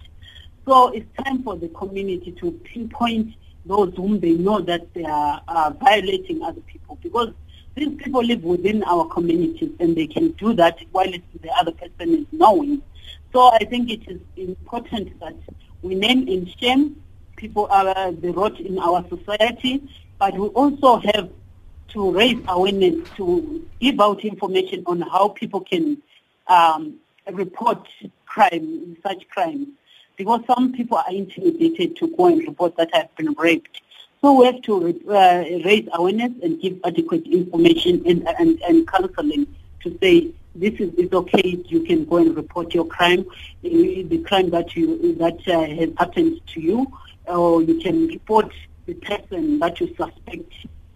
So 0.65 0.89
it's 0.89 1.07
time 1.23 1.43
for 1.43 1.55
the 1.55 1.69
community 1.69 2.31
to 2.33 2.51
pinpoint 2.51 3.35
those 3.65 3.93
whom 3.95 4.19
they 4.19 4.33
know 4.33 4.59
that 4.61 4.93
they 4.93 5.03
are 5.03 5.41
uh, 5.47 5.71
violating 5.79 6.41
other 6.43 6.61
people 6.61 6.97
because 7.01 7.33
these 7.75 7.95
people 7.95 8.23
live 8.23 8.43
within 8.43 8.83
our 8.83 9.05
communities 9.05 9.71
and 9.79 9.95
they 9.95 10.07
can 10.07 10.31
do 10.31 10.53
that 10.53 10.79
while 10.91 11.11
the 11.11 11.51
other 11.59 11.71
person 11.71 12.15
is 12.15 12.25
knowing. 12.31 12.81
So 13.33 13.49
I 13.51 13.59
think 13.59 13.89
it 13.89 14.07
is 14.07 14.19
important 14.35 15.19
that 15.19 15.35
we 15.81 15.95
name 15.95 16.27
and 16.27 16.49
shame 16.59 17.01
people 17.37 17.67
are 17.69 18.11
the 18.11 18.31
rot 18.31 18.59
in 18.59 18.77
our 18.79 19.05
society, 19.07 19.83
but 20.19 20.33
we 20.37 20.47
also 20.49 20.97
have 20.97 21.29
to 21.89 22.11
raise 22.11 22.39
awareness, 22.47 23.07
to 23.17 23.65
give 23.79 23.99
out 23.99 24.23
information 24.23 24.83
on 24.85 25.01
how 25.01 25.29
people 25.29 25.61
can 25.61 26.01
um, 26.47 26.95
report 27.31 27.87
crime, 28.25 28.97
such 29.03 29.27
crimes 29.29 29.67
because 30.17 30.41
some 30.47 30.73
people 30.73 30.97
are 30.97 31.11
intimidated 31.11 31.95
to 31.95 32.07
go 32.17 32.25
and 32.25 32.45
report 32.47 32.75
that 32.77 32.93
have 32.93 33.15
been 33.15 33.33
raped. 33.33 33.81
So 34.21 34.33
we 34.33 34.45
have 34.47 34.61
to 34.63 34.99
uh, 35.09 35.45
raise 35.63 35.87
awareness 35.93 36.31
and 36.41 36.59
give 36.59 36.79
adequate 36.83 37.27
information 37.27 38.01
and, 38.05 38.27
and, 38.27 38.59
and 38.61 38.87
counseling 38.87 39.47
to 39.81 39.97
say 40.01 40.31
this 40.55 40.73
is, 40.79 40.91
is 40.95 41.13
okay. 41.13 41.63
You 41.67 41.83
can 41.83 42.05
go 42.05 42.17
and 42.17 42.35
report 42.35 42.73
your 42.73 42.85
crime, 42.85 43.25
the 43.61 44.23
crime 44.25 44.49
that 44.49 44.75
you 44.75 45.15
that 45.15 45.47
uh, 45.47 45.65
has 45.75 45.89
happened 45.99 46.41
to 46.47 46.59
you, 46.59 46.91
or 47.27 47.61
you 47.61 47.79
can 47.79 48.07
report 48.07 48.51
the 48.87 48.95
person 48.95 49.59
that 49.59 49.79
you 49.79 49.87
suspect 49.95 50.51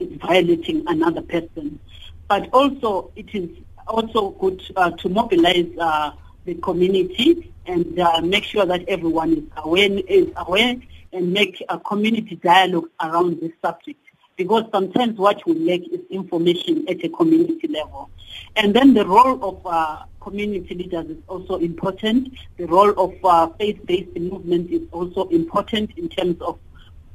violating 0.10 0.84
another 0.88 1.22
person. 1.22 1.80
But 2.28 2.50
also, 2.54 3.12
it 3.16 3.34
is 3.34 3.50
also 3.88 4.32
good 4.32 4.62
uh, 4.76 4.92
to 4.92 5.10
mobilize 5.10 5.68
uh, 5.80 6.12
the 6.46 6.56
community 6.56 7.52
and 7.66 8.00
uh, 8.00 8.22
make 8.22 8.44
sure 8.44 8.66
that 8.66 8.88
everyone 8.88 9.34
is 9.34 9.44
aware, 9.58 9.90
is 9.92 10.28
aware 10.38 10.76
and 11.14 11.34
make 11.34 11.64
a 11.70 11.80
community 11.80 12.36
dialogue 12.36 12.90
around 13.02 13.40
this 13.42 13.52
subject. 13.64 14.00
Because 14.38 14.64
sometimes 14.72 15.18
what 15.20 15.46
we 15.46 15.54
lack 15.54 15.82
is 15.92 16.00
information 16.10 16.86
at 16.90 17.04
a 17.04 17.10
community 17.10 17.68
level. 17.68 18.10
And 18.56 18.74
then 18.74 18.94
the 18.94 19.06
role 19.06 19.44
of 19.44 19.62
uh, 19.66 20.04
community 20.20 20.74
leaders 20.76 21.08
is 21.10 21.18
also 21.28 21.58
important. 21.58 22.34
The 22.58 22.66
role 22.66 22.94
of 22.98 23.14
uh, 23.24 23.48
faith-based 23.60 24.16
movement 24.18 24.72
is 24.72 24.82
also 24.92 25.28
important 25.30 25.92
in 25.98 26.10
terms 26.10 26.42
of 26.42 26.60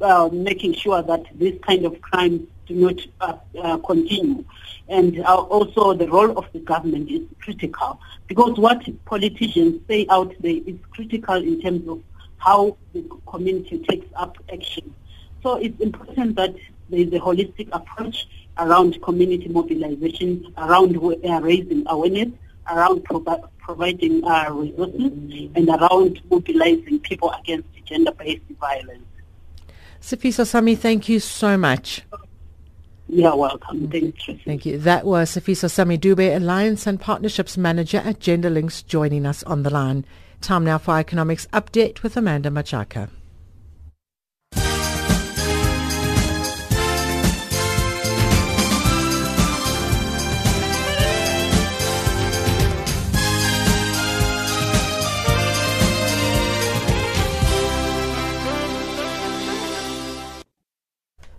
uh, 0.00 0.28
making 0.32 0.74
sure 0.74 1.02
that 1.02 1.24
this 1.38 1.54
kind 1.62 1.84
of 1.84 2.00
crimes 2.00 2.46
do 2.66 2.74
not 2.74 3.00
uh, 3.20 3.36
uh, 3.62 3.78
continue. 3.78 4.44
And 4.88 5.20
uh, 5.20 5.36
also 5.36 5.94
the 5.94 6.08
role 6.08 6.36
of 6.38 6.46
the 6.52 6.60
government 6.60 7.10
is 7.10 7.22
critical 7.40 8.00
because 8.26 8.58
what 8.58 8.82
politicians 9.04 9.80
say 9.88 10.06
out 10.10 10.34
there 10.40 10.60
is 10.66 10.76
critical 10.90 11.34
in 11.34 11.60
terms 11.60 11.88
of 11.88 12.02
how 12.38 12.76
the 12.92 13.02
community 13.26 13.78
takes 13.88 14.06
up 14.16 14.36
action. 14.52 14.94
So 15.42 15.56
it's 15.56 15.80
important 15.80 16.36
that 16.36 16.54
there 16.90 17.00
is 17.00 17.12
a 17.12 17.18
holistic 17.18 17.68
approach 17.72 18.28
around 18.58 19.00
community 19.02 19.48
mobilization, 19.48 20.52
around 20.56 20.96
uh, 20.96 21.40
raising 21.40 21.84
awareness, 21.88 22.28
around 22.70 23.04
provi- 23.04 23.42
providing 23.58 24.24
uh, 24.24 24.48
resources, 24.52 25.12
and 25.54 25.68
around 25.68 26.20
mobilizing 26.30 27.00
people 27.00 27.30
against 27.32 27.68
gender-based 27.84 28.42
violence. 28.60 29.02
Sifiso 30.00 30.46
Sami, 30.46 30.76
thank 30.76 31.08
you 31.08 31.20
so 31.20 31.56
much. 31.56 32.02
You're 33.08 33.36
welcome. 33.36 33.88
Mm-hmm. 33.88 33.90
Thank 33.90 34.28
you. 34.28 34.38
Thank 34.44 34.66
you. 34.66 34.78
That 34.78 35.06
was 35.06 35.30
Sifiso 35.30 35.70
Sami 35.70 35.96
Dube, 35.96 36.34
Alliance 36.34 36.86
and 36.86 37.00
Partnerships 37.00 37.56
Manager 37.56 37.98
at 37.98 38.18
GenderLinks, 38.18 38.84
joining 38.86 39.26
us 39.26 39.42
on 39.44 39.62
the 39.62 39.70
line. 39.70 40.04
Time 40.40 40.64
now 40.64 40.78
for 40.78 40.98
Economics 40.98 41.46
Update 41.52 42.02
with 42.02 42.16
Amanda 42.16 42.50
Machaka. 42.50 43.08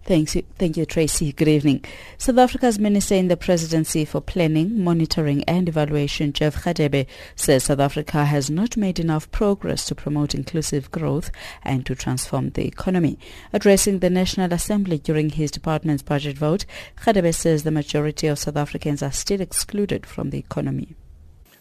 Thanks, 0.08 0.38
thank 0.58 0.78
you, 0.78 0.86
Tracy. 0.86 1.34
Good 1.34 1.50
evening. 1.50 1.84
South 2.18 2.38
Africa's 2.38 2.80
Minister 2.80 3.16
in 3.16 3.28
the 3.28 3.36
Presidency 3.36 4.06
for 4.06 4.22
Planning, 4.22 4.82
Monitoring 4.82 5.44
and 5.44 5.68
Evaluation, 5.68 6.32
Jeff 6.32 6.64
Radebe, 6.64 7.06
says 7.36 7.66
South 7.66 7.82
Africa 7.82 8.24
has 8.24 8.50
not 8.50 8.78
made 8.78 9.00
enough 9.00 9.30
progress 9.32 9.86
to 9.88 9.96
promote 9.96 10.34
inclusive 10.34 10.90
growth 10.92 11.30
and 11.62 11.86
to 11.86 11.94
transform 11.94 12.52
the 12.52 12.66
economy. 12.66 13.20
Addressing 13.52 14.00
the 14.00 14.10
National 14.10 14.54
Assembly 14.54 14.98
during 14.98 15.32
his 15.32 15.52
department's 15.52 16.04
budget 16.04 16.38
vote, 16.38 16.66
Radebe 17.06 17.36
says 17.36 17.64
the 17.64 17.70
majority 17.70 18.28
of 18.28 18.40
South 18.40 18.56
Africans 18.56 19.04
are 19.04 19.12
still 19.12 19.42
excluded 19.42 20.06
from 20.06 20.30
the 20.30 20.40
economy. 20.40 20.96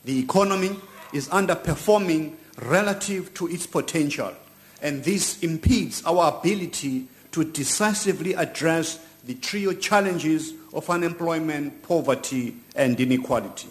The 0.04 0.20
economy 0.20 0.78
is 1.12 1.28
underperforming 1.30 2.34
relative 2.62 3.34
to 3.34 3.48
its 3.48 3.66
potential, 3.66 4.34
and 4.80 5.02
this 5.02 5.42
impedes 5.42 6.04
our 6.04 6.38
ability 6.38 7.08
to 7.36 7.44
decisively 7.44 8.32
address 8.32 8.98
the 9.26 9.34
trio 9.34 9.74
challenges 9.74 10.54
of 10.72 10.88
unemployment, 10.88 11.82
poverty, 11.82 12.56
and 12.74 12.98
inequality. 12.98 13.68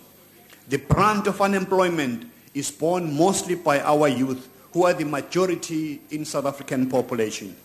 The 0.70 0.78
brunt 0.78 1.26
of 1.26 1.42
unemployment 1.42 2.32
is 2.54 2.70
borne 2.70 3.18
mostly 3.18 3.56
by 3.56 3.80
our 3.80 4.08
youth, 4.08 4.48
who 4.72 4.86
are 4.86 4.94
the 4.94 5.06
majority 5.06 6.00
in 6.12 6.26
South 6.26 6.46
African 6.46 6.88
population. 6.88 7.56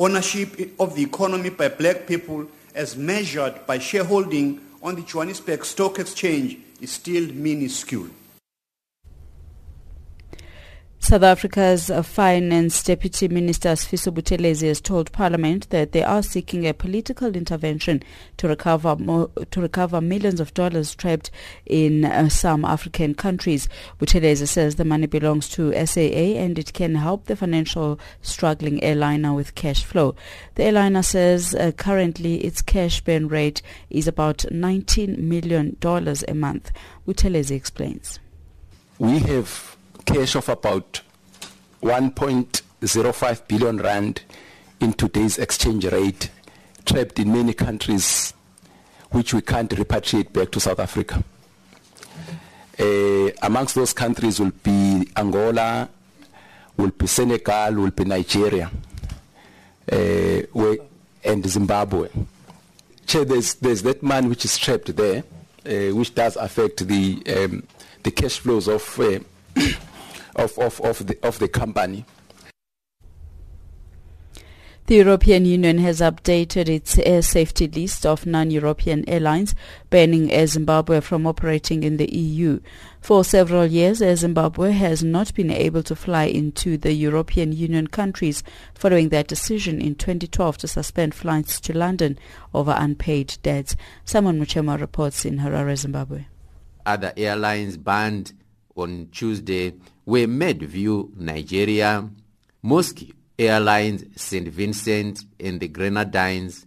Ownership 0.00 0.72
of 0.80 0.96
the 0.96 1.04
economy 1.04 1.50
by 1.50 1.68
black 1.68 2.08
people 2.08 2.48
as 2.74 2.96
measured 2.96 3.64
by 3.68 3.78
shareholding 3.78 4.60
on 4.82 4.96
the 4.96 5.02
Johannesburg 5.02 5.64
Stock 5.64 6.00
Exchange 6.00 6.58
is 6.80 6.90
still 6.90 7.32
minuscule. 7.32 8.08
South 11.04 11.22
Africa's 11.22 11.90
Finance 12.02 12.82
Deputy 12.82 13.28
Minister 13.28 13.72
Sifiso 13.72 14.10
Buthelezi 14.10 14.68
has 14.68 14.80
told 14.80 15.12
Parliament 15.12 15.68
that 15.68 15.92
they 15.92 16.02
are 16.02 16.22
seeking 16.22 16.66
a 16.66 16.72
political 16.72 17.36
intervention 17.36 18.02
to 18.38 18.48
recover 18.48 18.96
to 19.50 19.60
recover 19.60 20.00
millions 20.00 20.40
of 20.40 20.54
dollars 20.54 20.94
trapped 20.94 21.30
in 21.66 22.06
uh, 22.06 22.30
some 22.30 22.64
African 22.64 23.14
countries. 23.14 23.68
Buthelezi 24.00 24.48
says 24.48 24.76
the 24.76 24.84
money 24.86 25.06
belongs 25.06 25.50
to 25.50 25.74
SAA 25.86 26.40
and 26.40 26.58
it 26.58 26.72
can 26.72 26.94
help 26.94 27.26
the 27.26 27.36
financial 27.36 28.00
struggling 28.22 28.82
airliner 28.82 29.34
with 29.34 29.54
cash 29.54 29.84
flow. 29.84 30.14
The 30.54 30.64
airliner 30.64 31.02
says 31.02 31.54
uh, 31.54 31.72
currently 31.72 32.36
its 32.36 32.62
cash 32.62 33.02
burn 33.02 33.28
rate 33.28 33.60
is 33.90 34.08
about 34.08 34.38
$19 34.38 35.18
million 35.18 35.76
a 35.82 36.34
month. 36.34 36.70
Buthelezi 37.06 37.54
explains. 37.54 38.20
We 38.98 39.18
have 39.18 39.73
cash 40.04 40.34
of 40.34 40.48
about 40.48 41.00
1.05 41.82 43.48
billion 43.48 43.78
rand 43.78 44.22
in 44.80 44.92
today's 44.92 45.38
exchange 45.38 45.84
rate 45.86 46.30
trapped 46.84 47.18
in 47.18 47.32
many 47.32 47.52
countries 47.54 48.34
which 49.10 49.32
we 49.32 49.40
can't 49.40 49.70
repatriate 49.70 50.32
back 50.32 50.50
to 50.50 50.60
South 50.60 50.80
Africa. 50.80 51.22
Uh, 52.78 53.30
amongst 53.42 53.74
those 53.76 53.92
countries 53.92 54.40
will 54.40 54.52
be 54.62 55.08
Angola, 55.16 55.88
will 56.76 56.90
be 56.90 57.06
Senegal, 57.06 57.74
will 57.74 57.90
be 57.90 58.04
Nigeria, 58.04 58.70
uh, 59.90 60.76
and 61.24 61.46
Zimbabwe. 61.46 62.08
There's, 63.06 63.54
there's 63.54 63.82
that 63.82 64.02
man 64.02 64.28
which 64.28 64.44
is 64.44 64.58
trapped 64.58 64.94
there, 64.96 65.22
uh, 65.64 65.94
which 65.94 66.14
does 66.14 66.36
affect 66.36 66.86
the 66.88 67.22
um, 67.28 67.62
the 68.04 68.10
cash 68.10 68.38
flows 68.38 68.68
of, 68.68 69.00
uh, 69.00 69.18
of, 70.36 70.58
of, 70.58 70.80
of, 70.80 71.06
the, 71.06 71.18
of 71.22 71.38
the 71.38 71.48
company. 71.48 72.04
The 74.86 74.96
European 74.96 75.46
Union 75.46 75.78
has 75.78 76.02
updated 76.02 76.68
its 76.68 76.98
air 76.98 77.22
safety 77.22 77.66
list 77.66 78.04
of 78.04 78.26
non-European 78.26 79.08
airlines, 79.08 79.54
banning 79.88 80.30
Air 80.30 80.46
Zimbabwe 80.46 81.00
from 81.00 81.26
operating 81.26 81.82
in 81.84 81.96
the 81.96 82.14
EU. 82.14 82.60
For 83.00 83.24
several 83.24 83.64
years, 83.64 84.02
Air 84.02 84.16
Zimbabwe 84.16 84.72
has 84.72 85.02
not 85.02 85.32
been 85.32 85.50
able 85.50 85.82
to 85.84 85.96
fly 85.96 86.24
into 86.24 86.76
the 86.76 86.92
European 86.92 87.52
Union 87.52 87.86
countries 87.86 88.42
following 88.74 89.08
their 89.08 89.22
decision 89.22 89.80
in 89.80 89.94
2012 89.94 90.58
to 90.58 90.68
suspend 90.68 91.14
flights 91.14 91.60
to 91.62 91.72
London 91.72 92.18
over 92.52 92.74
unpaid 92.76 93.38
debts. 93.42 93.76
Simon 94.04 94.38
Muchemwa 94.38 94.78
reports 94.78 95.24
in 95.24 95.38
Harare, 95.38 95.78
Zimbabwe. 95.78 96.26
Other 96.84 97.14
airlines 97.16 97.78
banned 97.78 98.34
on 98.76 99.08
Tuesday 99.12 99.74
were 100.06 100.26
Medview, 100.26 101.14
Nigeria, 101.16 102.08
Moscow 102.62 103.06
Airlines 103.38 104.04
St. 104.16 104.48
Vincent 104.48 105.24
and 105.40 105.60
the 105.60 105.68
Grenadines, 105.68 106.66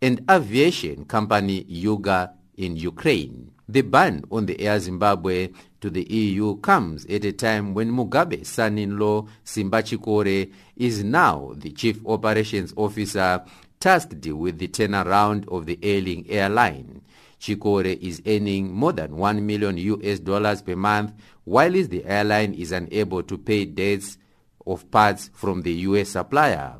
and 0.00 0.24
aviation 0.30 1.04
company 1.04 1.66
Urga 1.86 2.32
in 2.56 2.76
Ukraine. 2.76 3.50
The 3.68 3.82
ban 3.82 4.24
on 4.30 4.46
the 4.46 4.60
Air 4.60 4.78
Zimbabwe 4.80 5.48
to 5.80 5.88
the 5.88 6.02
EU 6.12 6.56
comes 6.56 7.06
at 7.06 7.24
a 7.24 7.32
time 7.32 7.72
when 7.74 7.90
Mugabe's 7.90 8.48
son-in-law 8.48 9.26
Simba 9.44 9.82
Chikore 9.82 10.52
is 10.76 11.02
now 11.02 11.52
the 11.56 11.70
chief 11.70 12.04
operations 12.04 12.74
officer 12.76 13.42
tasked 13.80 14.26
with 14.26 14.58
the 14.58 14.68
turnaround 14.68 15.48
of 15.48 15.66
the 15.66 15.78
ailing 15.82 16.28
airline. 16.28 17.02
Chikore 17.40 17.98
is 18.00 18.22
earning 18.26 18.72
more 18.72 18.92
than 18.92 19.16
1 19.16 19.44
million 19.44 19.76
US 19.78 20.20
dollars 20.20 20.62
per 20.62 20.76
month, 20.76 21.12
while 21.44 21.72
the 21.72 22.04
airline 22.04 22.54
is 22.54 22.72
unable 22.72 23.22
to 23.22 23.38
pay 23.38 23.64
debts 23.64 24.18
of 24.66 24.90
parts 24.90 25.30
from 25.34 25.62
the 25.62 25.72
US 25.72 26.10
supplier. 26.10 26.78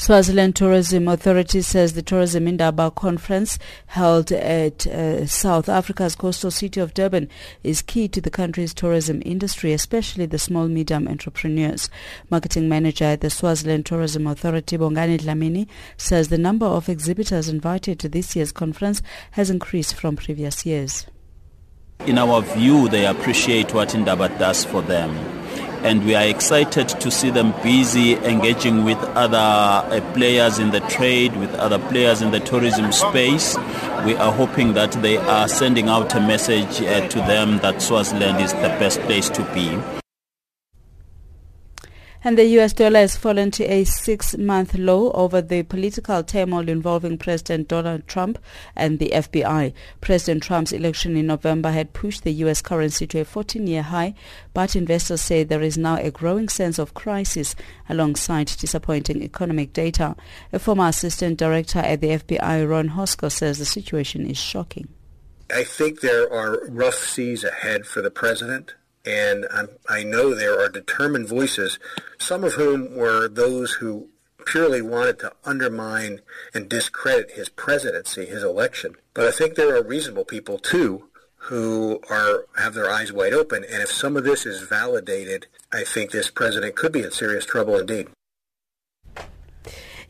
Swaziland 0.00 0.56
Tourism 0.56 1.08
Authority 1.08 1.60
says 1.60 1.92
the 1.92 2.00
Tourism 2.00 2.48
Indaba 2.48 2.90
conference 2.90 3.58
held 3.84 4.32
at 4.32 4.86
uh, 4.86 5.26
South 5.26 5.68
Africa's 5.68 6.14
coastal 6.14 6.50
city 6.50 6.80
of 6.80 6.94
Durban 6.94 7.28
is 7.62 7.82
key 7.82 8.08
to 8.08 8.20
the 8.22 8.30
country's 8.30 8.72
tourism 8.72 9.20
industry, 9.26 9.74
especially 9.74 10.24
the 10.24 10.38
small 10.38 10.68
medium 10.68 11.06
entrepreneurs. 11.06 11.90
Marketing 12.30 12.66
manager 12.66 13.04
at 13.04 13.20
the 13.20 13.28
Swaziland 13.28 13.84
Tourism 13.84 14.26
Authority, 14.26 14.78
Bongani 14.78 15.20
Dlamini, 15.20 15.68
says 15.98 16.28
the 16.28 16.38
number 16.38 16.64
of 16.64 16.88
exhibitors 16.88 17.50
invited 17.50 17.98
to 18.00 18.08
this 18.08 18.34
year's 18.34 18.52
conference 18.52 19.02
has 19.32 19.50
increased 19.50 19.92
from 19.92 20.16
previous 20.16 20.64
years. 20.64 21.06
In 22.06 22.16
our 22.16 22.40
view, 22.40 22.88
they 22.88 23.04
appreciate 23.04 23.74
what 23.74 23.94
Indaba 23.94 24.30
does 24.30 24.64
for 24.64 24.80
them. 24.80 25.10
And 25.82 26.04
we 26.04 26.14
are 26.14 26.24
excited 26.24 26.88
to 26.88 27.10
see 27.10 27.30
them 27.30 27.52
busy 27.62 28.14
engaging 28.16 28.84
with 28.84 28.98
other 29.16 29.36
uh, 29.36 30.12
players 30.14 30.58
in 30.58 30.70
the 30.70 30.80
trade, 30.80 31.34
with 31.36 31.54
other 31.54 31.78
players 31.78 32.22
in 32.22 32.30
the 32.30 32.40
tourism 32.40 32.92
space. 32.92 33.56
We 34.04 34.14
are 34.16 34.32
hoping 34.32 34.74
that 34.74 34.92
they 34.92 35.16
are 35.16 35.48
sending 35.48 35.88
out 35.88 36.14
a 36.14 36.20
message 36.20 36.82
uh, 36.82 37.08
to 37.08 37.18
them 37.20 37.58
that 37.58 37.80
Swaziland 37.80 38.40
is 38.40 38.52
the 38.52 38.68
best 38.78 39.00
place 39.00 39.28
to 39.30 39.42
be. 39.54 39.78
And 42.22 42.36
the 42.36 42.44
US 42.58 42.74
dollar 42.74 43.00
has 43.00 43.16
fallen 43.16 43.50
to 43.52 43.64
a 43.64 43.84
six-month 43.84 44.74
low 44.74 45.10
over 45.12 45.40
the 45.40 45.62
political 45.62 46.22
turmoil 46.22 46.68
involving 46.68 47.16
President 47.16 47.66
Donald 47.66 48.06
Trump 48.06 48.38
and 48.76 48.98
the 48.98 49.10
FBI. 49.14 49.72
President 50.02 50.42
Trump's 50.42 50.72
election 50.72 51.16
in 51.16 51.28
November 51.28 51.70
had 51.70 51.94
pushed 51.94 52.24
the 52.24 52.32
US 52.44 52.60
currency 52.60 53.06
to 53.06 53.20
a 53.20 53.24
14-year 53.24 53.84
high, 53.84 54.14
but 54.52 54.76
investors 54.76 55.22
say 55.22 55.44
there 55.44 55.62
is 55.62 55.78
now 55.78 55.96
a 55.96 56.10
growing 56.10 56.50
sense 56.50 56.78
of 56.78 56.92
crisis 56.92 57.56
alongside 57.88 58.48
disappointing 58.48 59.22
economic 59.22 59.72
data. 59.72 60.14
A 60.52 60.58
former 60.58 60.88
assistant 60.88 61.38
director 61.38 61.78
at 61.78 62.02
the 62.02 62.08
FBI, 62.08 62.68
Ron 62.68 62.90
Hosko, 62.90 63.32
says 63.32 63.58
the 63.58 63.64
situation 63.64 64.28
is 64.28 64.36
shocking. 64.36 64.88
I 65.52 65.64
think 65.64 66.00
there 66.00 66.30
are 66.30 66.68
rough 66.68 66.94
seas 66.94 67.44
ahead 67.44 67.86
for 67.86 68.02
the 68.02 68.10
president 68.10 68.74
and 69.04 69.46
I'm, 69.52 69.68
i 69.88 70.02
know 70.02 70.34
there 70.34 70.60
are 70.60 70.68
determined 70.68 71.28
voices, 71.28 71.78
some 72.18 72.44
of 72.44 72.54
whom 72.54 72.94
were 72.94 73.28
those 73.28 73.72
who 73.74 74.08
purely 74.46 74.82
wanted 74.82 75.18
to 75.20 75.32
undermine 75.44 76.20
and 76.54 76.68
discredit 76.68 77.32
his 77.32 77.48
presidency, 77.48 78.26
his 78.26 78.42
election. 78.42 78.96
But 79.14 79.26
I 79.26 79.30
think 79.30 79.54
there 79.54 79.76
are 79.76 79.82
reasonable 79.82 80.24
people 80.24 80.58
too 80.58 81.04
who 81.44 82.00
are 82.10 82.44
have 82.56 82.74
their 82.74 82.90
eyes 82.90 83.12
wide 83.12 83.32
open, 83.32 83.64
and 83.64 83.82
if 83.82 83.90
some 83.90 84.16
of 84.16 84.24
this 84.24 84.44
is 84.44 84.60
validated, 84.60 85.46
I 85.72 85.84
think 85.84 86.10
this 86.10 86.30
president 86.30 86.76
could 86.76 86.92
be 86.92 87.02
in 87.02 87.10
serious 87.10 87.46
trouble 87.46 87.78
indeed. 87.78 88.08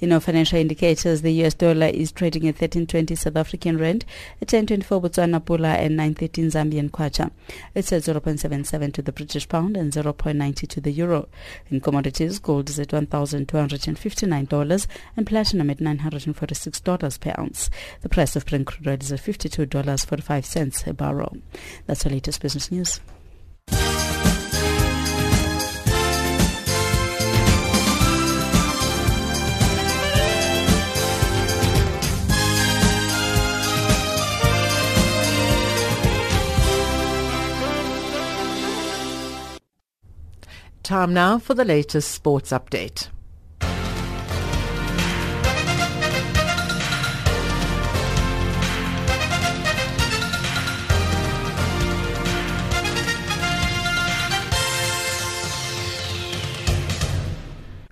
In 0.00 0.12
our 0.12 0.20
financial 0.20 0.58
indicators, 0.58 1.20
the 1.20 1.44
US 1.44 1.52
dollar 1.52 1.88
is 1.88 2.10
trading 2.10 2.48
at 2.48 2.56
13.20 2.56 3.18
South 3.18 3.36
African 3.36 3.76
rand, 3.76 4.06
at 4.40 4.48
10.24 4.48 5.02
Botswana 5.02 5.40
pula, 5.44 5.76
and 5.78 5.98
9.13 5.98 6.50
Zambian 6.50 6.90
kwacha. 6.90 7.30
It's 7.74 7.92
at 7.92 8.04
0.77 8.04 8.94
to 8.94 9.02
the 9.02 9.12
British 9.12 9.46
pound 9.46 9.76
and 9.76 9.92
0.90 9.92 10.66
to 10.68 10.80
the 10.80 10.90
euro. 10.90 11.28
In 11.70 11.80
commodities, 11.82 12.38
gold 12.38 12.70
is 12.70 12.80
at 12.80 12.88
$1,259 12.88 14.86
and 15.18 15.26
platinum 15.26 15.68
at 15.68 15.78
$946 15.78 17.20
per 17.20 17.34
ounce. 17.38 17.68
The 18.00 18.08
price 18.08 18.36
of 18.36 18.46
Brent 18.46 18.68
crude 18.68 18.88
oil 18.88 18.96
is 18.98 19.12
at 19.12 19.20
$52.45 19.20 20.86
a 20.86 20.94
barrel. 20.94 21.36
That's 21.86 22.04
the 22.04 22.10
latest 22.10 22.40
business 22.40 22.72
news. 22.72 23.00
Time 40.82 41.12
now 41.12 41.38
for 41.38 41.54
the 41.54 41.64
latest 41.64 42.10
sports 42.10 42.50
update. 42.50 43.08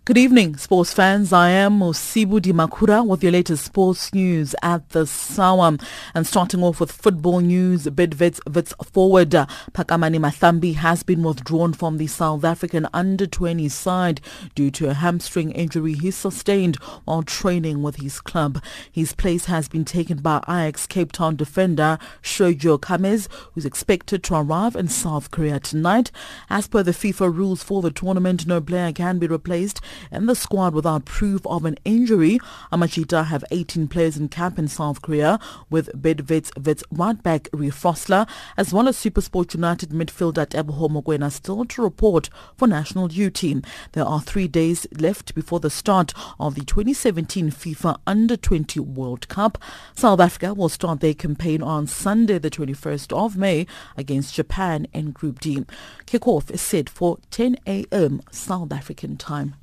Good 0.09 0.17
evening, 0.17 0.57
sports 0.57 0.95
fans. 0.95 1.35
I 1.35 1.51
am 1.51 1.81
Osibu 1.81 2.41
Dimakura 2.41 3.07
with 3.07 3.23
your 3.23 3.33
latest 3.33 3.67
sports 3.67 4.15
news 4.15 4.55
at 4.63 4.89
the 4.89 5.01
Sawam. 5.01 5.79
And 6.15 6.27
starting 6.27 6.63
off 6.63 6.81
with 6.81 6.91
football 6.91 7.41
news, 7.41 7.85
Bidvest 7.85 8.41
Wits 8.51 8.73
forward 8.91 9.35
uh, 9.35 9.45
Phakamani 9.73 10.19
Mahlambi 10.19 10.77
has 10.77 11.03
been 11.03 11.23
withdrawn 11.23 11.75
from 11.75 11.99
the 11.99 12.07
South 12.07 12.43
African 12.43 12.87
under-20 12.95 13.71
side 13.71 14.23
due 14.55 14.71
to 14.71 14.89
a 14.89 14.95
hamstring 14.95 15.51
injury 15.51 15.93
he 15.93 16.11
sustained 16.11 16.77
while 17.05 17.23
training 17.23 17.83
with 17.83 17.97
his 17.97 18.19
club. 18.19 18.65
His 18.91 19.13
place 19.13 19.45
has 19.45 19.69
been 19.69 19.85
taken 19.85 20.23
by 20.23 20.39
Ajax 20.49 20.87
Cape 20.87 21.13
Town 21.13 21.37
defender 21.37 21.99
Sergio 22.23 22.81
Kammies, 22.81 23.29
who's 23.53 23.67
expected 23.67 24.25
to 24.25 24.37
arrive 24.37 24.75
in 24.75 24.89
South 24.89 25.31
Korea 25.31 25.61
tonight. 25.61 26.11
As 26.49 26.67
per 26.67 26.83
the 26.83 26.93
FIFA 26.93 27.37
rules 27.37 27.63
for 27.63 27.83
the 27.83 27.91
tournament, 27.91 28.47
no 28.47 28.63
player 28.63 28.91
can 28.91 29.19
be 29.19 29.27
replaced 29.27 29.83
in 30.11 30.27
the 30.27 30.35
squad 30.35 30.75
without 30.75 31.05
proof 31.05 31.47
of 31.47 31.65
an 31.65 31.77
injury. 31.85 32.39
Amajita 32.73 33.27
have 33.27 33.45
18 33.51 33.89
players 33.89 34.17
in 34.17 34.29
camp 34.29 34.59
in 34.59 34.69
South 34.69 35.03
Korea 35.03 35.39
with 35.71 35.91
Bidvest 36.01 36.65
Wits 36.65 36.85
right 36.91 37.23
back 37.23 37.49
Frosler 37.53 38.29
as 38.57 38.73
well 38.73 38.89
as 38.89 38.97
Supersport 38.97 39.55
United 39.55 39.91
midfielder 39.91 40.47
Teboho 40.47 40.89
Mokoena 40.89 41.31
still 41.31 41.65
to 41.65 41.83
report 41.83 42.29
for 42.57 42.67
national 42.69 43.09
duty. 43.09 43.63
There 43.93 44.05
are 44.05 44.21
three 44.21 44.49
days 44.49 44.87
left 44.99 45.35
before 45.35 45.61
the 45.61 45.71
start 45.71 46.13
of 46.39 46.55
the 46.55 46.65
2017 46.65 47.51
FIFA 47.51 47.99
Under-20 48.07 48.79
World 48.81 49.29
Cup. 49.29 49.59
South 49.95 50.21
Africa 50.21 50.55
will 50.55 50.69
start 50.69 51.01
their 51.01 51.15
campaign 51.15 51.63
on 51.63 51.87
Sunday 51.87 52.39
the 52.39 52.51
21st 52.51 53.13
of 53.17 53.37
May 53.37 53.67
against 53.97 54.35
Japan 54.35 54.87
in 54.93 55.13
Group 55.13 55.41
D. 55.41 55.65
Kickoff 56.07 56.51
is 56.51 56.61
set 56.61 56.89
for 56.89 57.19
10 57.31 57.57
a.m. 57.67 58.23
South 58.31 58.73
African 58.73 59.17
time. 59.17 59.55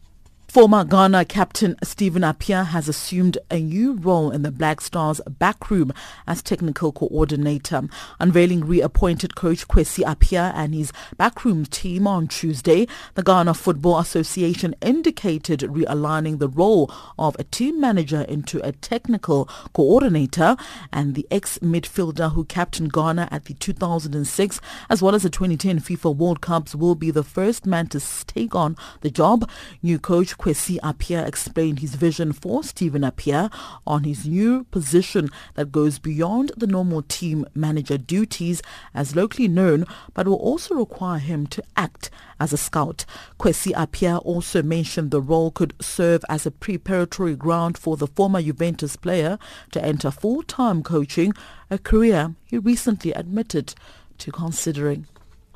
Former 0.56 0.86
Ghana 0.86 1.26
captain 1.26 1.76
Stephen 1.84 2.22
Appiah 2.22 2.68
has 2.68 2.88
assumed 2.88 3.38
a 3.52 3.60
new 3.60 3.96
role 3.96 4.32
in 4.32 4.44
the 4.44 4.54
Black 4.54 4.80
Stars 4.80 5.20
backroom 5.28 5.92
as 6.28 6.42
technical 6.42 6.94
coordinator. 6.94 7.90
Unveiling 8.22 8.64
reappointed 8.64 9.36
coach 9.36 9.68
Kwesi 9.68 10.06
Appiah 10.06 10.54
and 10.56 10.74
his 10.74 10.94
backroom 11.18 11.66
team 11.66 12.08
on 12.08 12.30
Tuesday, 12.30 12.88
the 13.16 13.22
Ghana 13.22 13.54
Football 13.54 14.00
Association 14.00 14.74
indicated 14.82 15.60
realigning 15.60 16.40
the 16.40 16.48
role 16.48 16.90
of 17.20 17.36
a 17.38 17.44
team 17.44 17.82
manager 17.82 18.22
into 18.22 18.66
a 18.66 18.72
technical 18.72 19.50
coordinator 19.74 20.56
and 20.94 21.16
the 21.16 21.28
ex-midfielder 21.30 22.32
who 22.32 22.46
captained 22.46 22.94
Ghana 22.94 23.28
at 23.30 23.44
the 23.44 23.56
2006 23.56 24.62
as 24.90 25.02
well 25.02 25.16
as 25.16 25.24
the 25.24 25.30
2010 25.30 25.82
FIFA 25.82 26.16
World 26.16 26.40
Cups 26.40 26.74
will 26.74 26.96
be 26.96 27.12
the 27.12 27.26
first 27.26 27.66
man 27.66 27.88
to 27.88 28.00
take 28.26 28.56
on 28.56 28.78
the 29.02 29.12
job. 29.12 29.50
New 29.84 30.00
coach 30.00 30.38
Kwesi 30.46 30.80
Appiah 30.82 31.26
explained 31.26 31.80
his 31.80 31.96
vision 31.96 32.32
for 32.32 32.64
Stephen 32.64 33.02
Appiah 33.02 33.52
on 33.88 34.04
his 34.04 34.28
new 34.28 34.66
position 34.66 35.32
that 35.56 35.72
goes 35.72 35.98
beyond 35.98 36.52
the 36.56 36.68
normal 36.68 37.02
team 37.02 37.48
manager 37.56 37.98
duties 37.98 38.62
as 38.94 39.16
locally 39.16 39.48
known 39.48 39.86
but 40.14 40.28
will 40.28 40.36
also 40.36 40.76
require 40.76 41.18
him 41.18 41.48
to 41.48 41.64
act 41.76 42.12
as 42.40 42.54
a 42.54 42.58
scout. 42.58 43.06
Kwesi 43.40 43.72
Appiah 43.72 44.24
also 44.24 44.62
mentioned 44.62 45.10
the 45.10 45.20
role 45.20 45.50
could 45.50 45.74
serve 45.82 46.24
as 46.30 46.46
a 46.46 46.52
preparatory 46.52 47.36
ground 47.36 47.76
for 47.76 47.98
the 47.98 48.06
former 48.06 48.40
Juventus 48.40 48.96
player 48.96 49.40
to 49.72 49.84
enter 49.84 50.12
full-time 50.12 50.84
coaching, 50.84 51.34
a 51.72 51.80
career 51.80 52.36
he 52.44 52.60
recently 52.60 53.14
admitted 53.14 53.74
to 54.20 54.32
considering. 54.32 55.08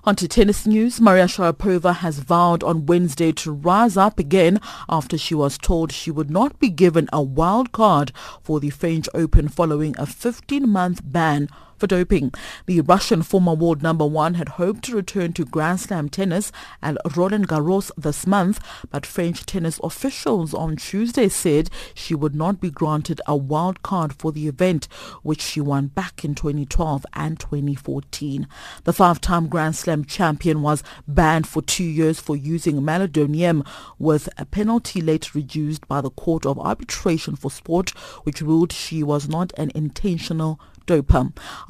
On 0.05 0.15
to 0.15 0.29
tennis 0.29 0.65
news. 0.65 1.01
Maria 1.01 1.25
Sharapova 1.25 1.95
has 1.97 2.19
vowed 2.19 2.63
on 2.63 2.85
Wednesday 2.85 3.33
to 3.33 3.51
rise 3.51 3.97
up 3.97 4.17
again 4.17 4.61
after 4.87 5.17
she 5.17 5.35
was 5.35 5.57
told 5.57 5.91
she 5.91 6.09
would 6.09 6.29
not 6.29 6.57
be 6.57 6.69
given 6.69 7.09
a 7.11 7.21
wild 7.21 7.73
card 7.73 8.13
for 8.41 8.61
the 8.61 8.69
French 8.69 9.09
Open 9.13 9.49
following 9.49 9.95
a 9.97 10.05
15-month 10.05 11.01
ban 11.03 11.49
for 11.79 11.87
doping. 11.87 12.33
The 12.65 12.81
Russian 12.81 13.23
former 13.23 13.53
world 13.53 13.81
number 13.81 14.05
one 14.05 14.35
had 14.35 14.49
hoped 14.49 14.83
to 14.85 14.95
return 14.95 15.33
to 15.33 15.45
Grand 15.45 15.79
Slam 15.79 16.09
tennis 16.09 16.51
at 16.81 16.97
Roland 17.15 17.47
Garros 17.47 17.91
this 17.97 18.27
month, 18.27 18.59
but 18.91 19.05
French 19.05 19.45
tennis 19.45 19.79
officials 19.83 20.53
on 20.53 20.75
Tuesday 20.75 21.29
said 21.29 21.69
she 21.93 22.13
would 22.13 22.35
not 22.35 22.59
be 22.59 22.69
granted 22.69 23.21
a 23.25 23.35
wild 23.35 23.81
card 23.81 24.13
for 24.13 24.31
the 24.31 24.47
event, 24.47 24.87
which 25.23 25.41
she 25.41 25.61
won 25.61 25.87
back 25.87 26.23
in 26.25 26.35
2012 26.35 27.05
and 27.13 27.39
2014. 27.39 28.47
The 28.83 28.93
five-time 28.93 29.47
Grand 29.47 29.75
Slam 29.75 30.05
champion 30.05 30.61
was 30.61 30.83
banned 31.07 31.47
for 31.47 31.61
two 31.61 31.83
years 31.83 32.19
for 32.19 32.35
using 32.35 32.81
meldonium, 32.81 33.65
with 33.97 34.29
a 34.37 34.45
penalty 34.45 35.01
later 35.01 35.31
reduced 35.33 35.87
by 35.87 36.01
the 36.01 36.09
Court 36.09 36.45
of 36.45 36.59
Arbitration 36.59 37.35
for 37.35 37.49
Sport, 37.49 37.91
which 38.23 38.41
ruled 38.41 38.71
she 38.73 39.03
was 39.03 39.27
not 39.27 39.51
an 39.57 39.71
intentional 39.75 40.59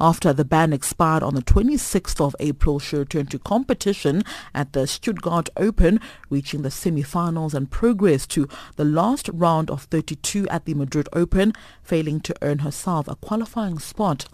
After 0.00 0.32
the 0.32 0.46
ban 0.46 0.72
expired 0.72 1.22
on 1.22 1.34
the 1.34 1.42
26th 1.42 2.22
of 2.22 2.34
April, 2.40 2.78
she 2.78 2.96
returned 2.96 3.30
to 3.32 3.38
competition 3.38 4.22
at 4.54 4.72
the 4.72 4.86
Stuttgart 4.86 5.50
Open, 5.58 6.00
reaching 6.30 6.62
the 6.62 6.70
semi-finals 6.70 7.52
and 7.52 7.70
progress 7.70 8.26
to 8.28 8.48
the 8.76 8.84
last 8.86 9.28
round 9.34 9.70
of 9.70 9.82
32 9.82 10.48
at 10.48 10.64
the 10.64 10.72
Madrid 10.72 11.06
Open, 11.12 11.52
failing 11.82 12.20
to 12.20 12.34
earn 12.40 12.60
herself 12.60 13.08
a 13.08 13.16
qualifying 13.16 13.78
spot 13.78 14.24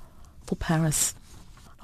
for 0.45 0.55
Paris. 0.55 1.16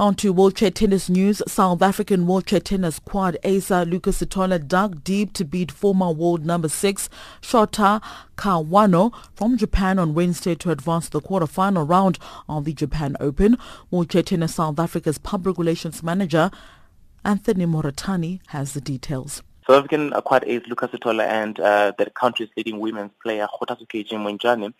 On 0.03 0.17
to 0.17 0.33
wheelchair 0.33 0.73
tennis 0.73 1.09
news. 1.09 1.41
South 1.47 1.81
African 1.81 2.27
wheelchair 2.27 2.59
tennis 2.59 2.99
quad 2.99 3.39
acer 3.45 3.85
Lucas 3.85 4.21
Sithole 4.21 4.67
dug 4.67 5.05
deep 5.05 5.33
to 5.35 5.45
beat 5.45 5.71
former 5.71 6.11
world 6.11 6.45
number 6.45 6.69
six 6.69 7.09
Shota 7.41 8.03
Kawano 8.35 9.15
from 9.33 9.57
Japan 9.57 10.01
on 10.01 10.13
Wednesday 10.13 10.57
to 10.57 10.73
advance 10.73 11.09
the 11.09 11.21
quarter-final 11.21 11.85
round 11.85 12.19
of 12.49 12.65
the 12.65 12.73
Japan 12.73 13.17
Open. 13.21 13.57
Wheelchair 13.91 14.25
tennis 14.25 14.57
South 14.57 14.81
Africa's 14.81 15.19
public 15.19 15.57
relations 15.57 16.03
manager 16.03 16.51
Anthony 17.25 17.65
Moratani 17.65 18.41
has 18.49 18.75
the 18.75 18.81
details. 18.81 19.45
South 19.69 19.85
African 19.85 20.11
quad 20.23 20.43
ace 20.49 20.63
Lucas 20.67 20.91
Sithole 20.91 21.25
and 21.25 21.61
uh, 21.61 21.93
the 21.97 22.11
country's 22.11 22.49
leading 22.57 22.81
women's 22.81 23.13
player 23.23 23.47
Kgothatso 23.47 23.87
Montjane 24.15 24.75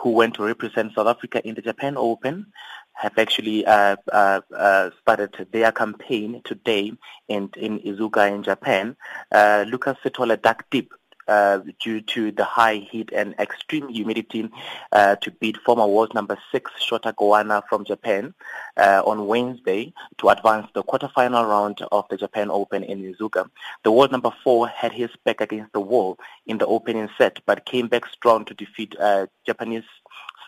who 0.00 0.10
went 0.10 0.34
to 0.34 0.42
represent 0.42 0.92
South 0.96 1.06
Africa 1.06 1.46
in 1.46 1.54
the 1.54 1.62
Japan 1.62 1.96
Open 1.96 2.46
have 2.94 3.18
actually 3.18 3.66
uh, 3.66 3.96
uh, 4.12 4.40
uh, 4.56 4.90
started 5.02 5.48
their 5.52 5.72
campaign 5.72 6.40
today 6.44 6.92
in, 7.28 7.50
in 7.56 7.80
Iizuka 7.80 8.32
in 8.32 8.42
Japan. 8.42 8.96
Uh, 9.30 9.64
Lucas 9.68 9.96
Sithole 10.04 10.40
dug 10.40 10.64
deep 10.70 10.92
uh, 11.26 11.60
due 11.80 12.00
to 12.02 12.30
the 12.32 12.44
high 12.44 12.76
heat 12.76 13.10
and 13.14 13.34
extreme 13.38 13.88
humidity 13.88 14.50
uh, 14.92 15.16
to 15.16 15.30
beat 15.30 15.56
former 15.64 15.86
world 15.86 16.12
number 16.14 16.36
six 16.52 16.70
Shota 16.78 17.14
Kawano 17.14 17.62
from 17.68 17.84
Japan 17.84 18.34
uh, 18.76 19.02
on 19.04 19.26
Wednesday 19.26 19.92
to 20.18 20.28
advance 20.28 20.68
the 20.74 20.82
quarterfinal 20.82 21.48
round 21.48 21.80
of 21.92 22.04
the 22.10 22.16
Japan 22.16 22.50
Open 22.50 22.84
in 22.84 23.02
Iizuka. 23.02 23.48
The 23.84 23.92
world 23.92 24.12
number 24.12 24.32
four 24.42 24.68
had 24.68 24.92
his 24.92 25.10
back 25.24 25.40
against 25.40 25.72
the 25.72 25.80
wall 25.80 26.18
in 26.46 26.58
the 26.58 26.66
opening 26.66 27.08
set 27.16 27.40
but 27.46 27.64
came 27.64 27.88
back 27.88 28.06
strong 28.06 28.44
to 28.44 28.54
defeat 28.54 28.94
uh, 29.00 29.26
Japanese 29.46 29.84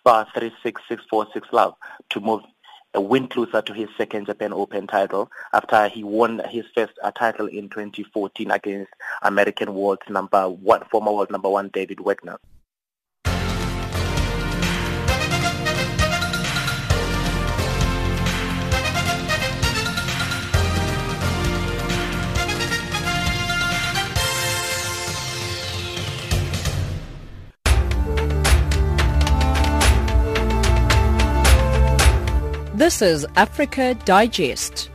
star 0.06 0.24
36646 0.34 1.48
love 1.52 1.74
to 2.10 2.20
move 2.20 2.40
a 2.94 3.00
win 3.00 3.26
closer 3.26 3.60
to 3.60 3.72
his 3.72 3.88
second 3.98 4.26
Japan 4.26 4.52
Open 4.52 4.86
title 4.86 5.28
after 5.52 5.88
he 5.88 6.04
won 6.04 6.40
his 6.48 6.64
first 6.76 6.92
uh, 7.02 7.10
title 7.10 7.46
in 7.48 7.68
2014 7.68 8.52
against 8.52 8.92
American 9.22 9.74
world 9.74 9.98
number 10.08 10.48
one, 10.48 10.84
former 10.92 11.10
world 11.10 11.32
number 11.32 11.50
one 11.50 11.70
David 11.72 11.98
Wagner. 11.98 12.38
This 32.86 33.02
is 33.02 33.26
Africa 33.34 33.96
Digest. 34.04 34.90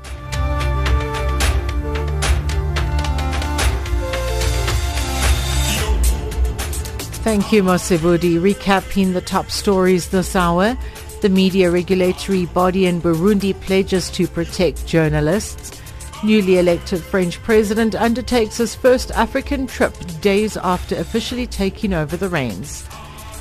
Thank 7.26 7.52
you, 7.52 7.64
Mosebudi. 7.64 8.40
Recapping 8.40 9.12
the 9.12 9.20
top 9.20 9.52
stories 9.52 10.08
this 10.08 10.38
hour. 10.38 10.78
The 11.22 11.28
media 11.28 11.70
regulatory 11.70 12.46
body 12.46 12.86
in 12.86 13.02
Burundi 13.02 13.60
pledges 13.60 14.10
to 14.12 14.26
protect 14.26 14.88
journalists. 14.88 15.78
Newly 16.24 16.60
elected 16.60 17.04
French 17.04 17.44
president 17.44 17.94
undertakes 17.94 18.56
his 18.56 18.74
first 18.74 19.12
African 19.12 19.68
trip 19.68 19.94
days 20.22 20.56
after 20.56 20.96
officially 20.96 21.46
taking 21.46 21.92
over 21.94 22.16
the 22.16 22.30
reins. 22.30 22.88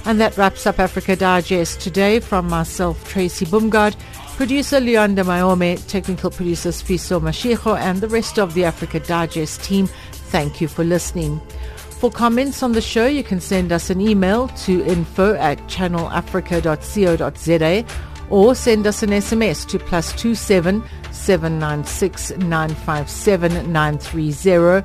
And 0.07 0.21
that 0.21 0.37
wraps 0.37 0.67
up 0.67 0.81
Africa 0.81 1.15
Digest 1.15 1.81
today 1.81 2.19
from 2.19 2.49
myself, 2.49 3.09
Tracy 3.09 3.47
Bumgard, 3.47 3.95
producer 4.41 4.81
Leonda 4.81 5.23
Mayome, 5.23 5.77
technical 5.87 6.31
producers 6.31 6.83
Fiso 6.83 7.21
Mashiko, 7.21 7.79
and 7.79 8.01
the 8.01 8.09
rest 8.09 8.39
of 8.39 8.55
the 8.55 8.65
Africa 8.65 8.99
Digest 8.99 9.63
team. 9.63 9.87
Thank 10.33 10.63
you 10.63 10.69
for 10.69 10.83
listening. 10.83 11.39
For 11.77 12.11
comments 12.11 12.63
on 12.63 12.73
the 12.73 12.81
show, 12.81 13.07
you 13.07 13.23
can 13.23 13.39
send 13.39 13.71
us 13.71 13.91
an 13.91 14.01
email 14.01 14.49
to 14.65 14.83
info 14.87 15.35
at 15.35 15.59
channelafrica.co.za 15.69 17.85
or 18.31 18.55
send 18.55 18.87
us 18.87 19.03
an 19.03 19.11
SMS 19.11 19.69
to 19.69 19.79
plus 19.79 20.19
two 20.19 20.35
seven 20.35 20.83
seven 21.13 21.59
nine 21.59 21.85
six 21.85 22.31
nine 22.39 22.75
five 22.75 23.11
seven 23.11 23.71
nine 23.71 23.99
three 23.99 24.31
zero, 24.31 24.83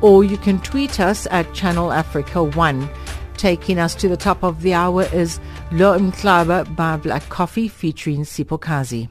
or 0.00 0.24
you 0.24 0.36
can 0.36 0.58
tweet 0.62 0.98
us 0.98 1.28
at 1.30 1.54
Channel 1.54 1.92
Africa 1.92 2.42
One. 2.42 2.90
Taking 3.36 3.78
us 3.78 3.94
to 3.96 4.08
the 4.08 4.16
top 4.16 4.42
of 4.42 4.62
the 4.62 4.74
hour 4.74 5.02
is 5.12 5.38
Lo 5.72 5.98
Mklaba 5.98 6.74
by 6.74 6.96
Black 6.96 7.28
Coffee 7.28 7.68
featuring 7.68 8.22
Sipokazi. 8.22 9.08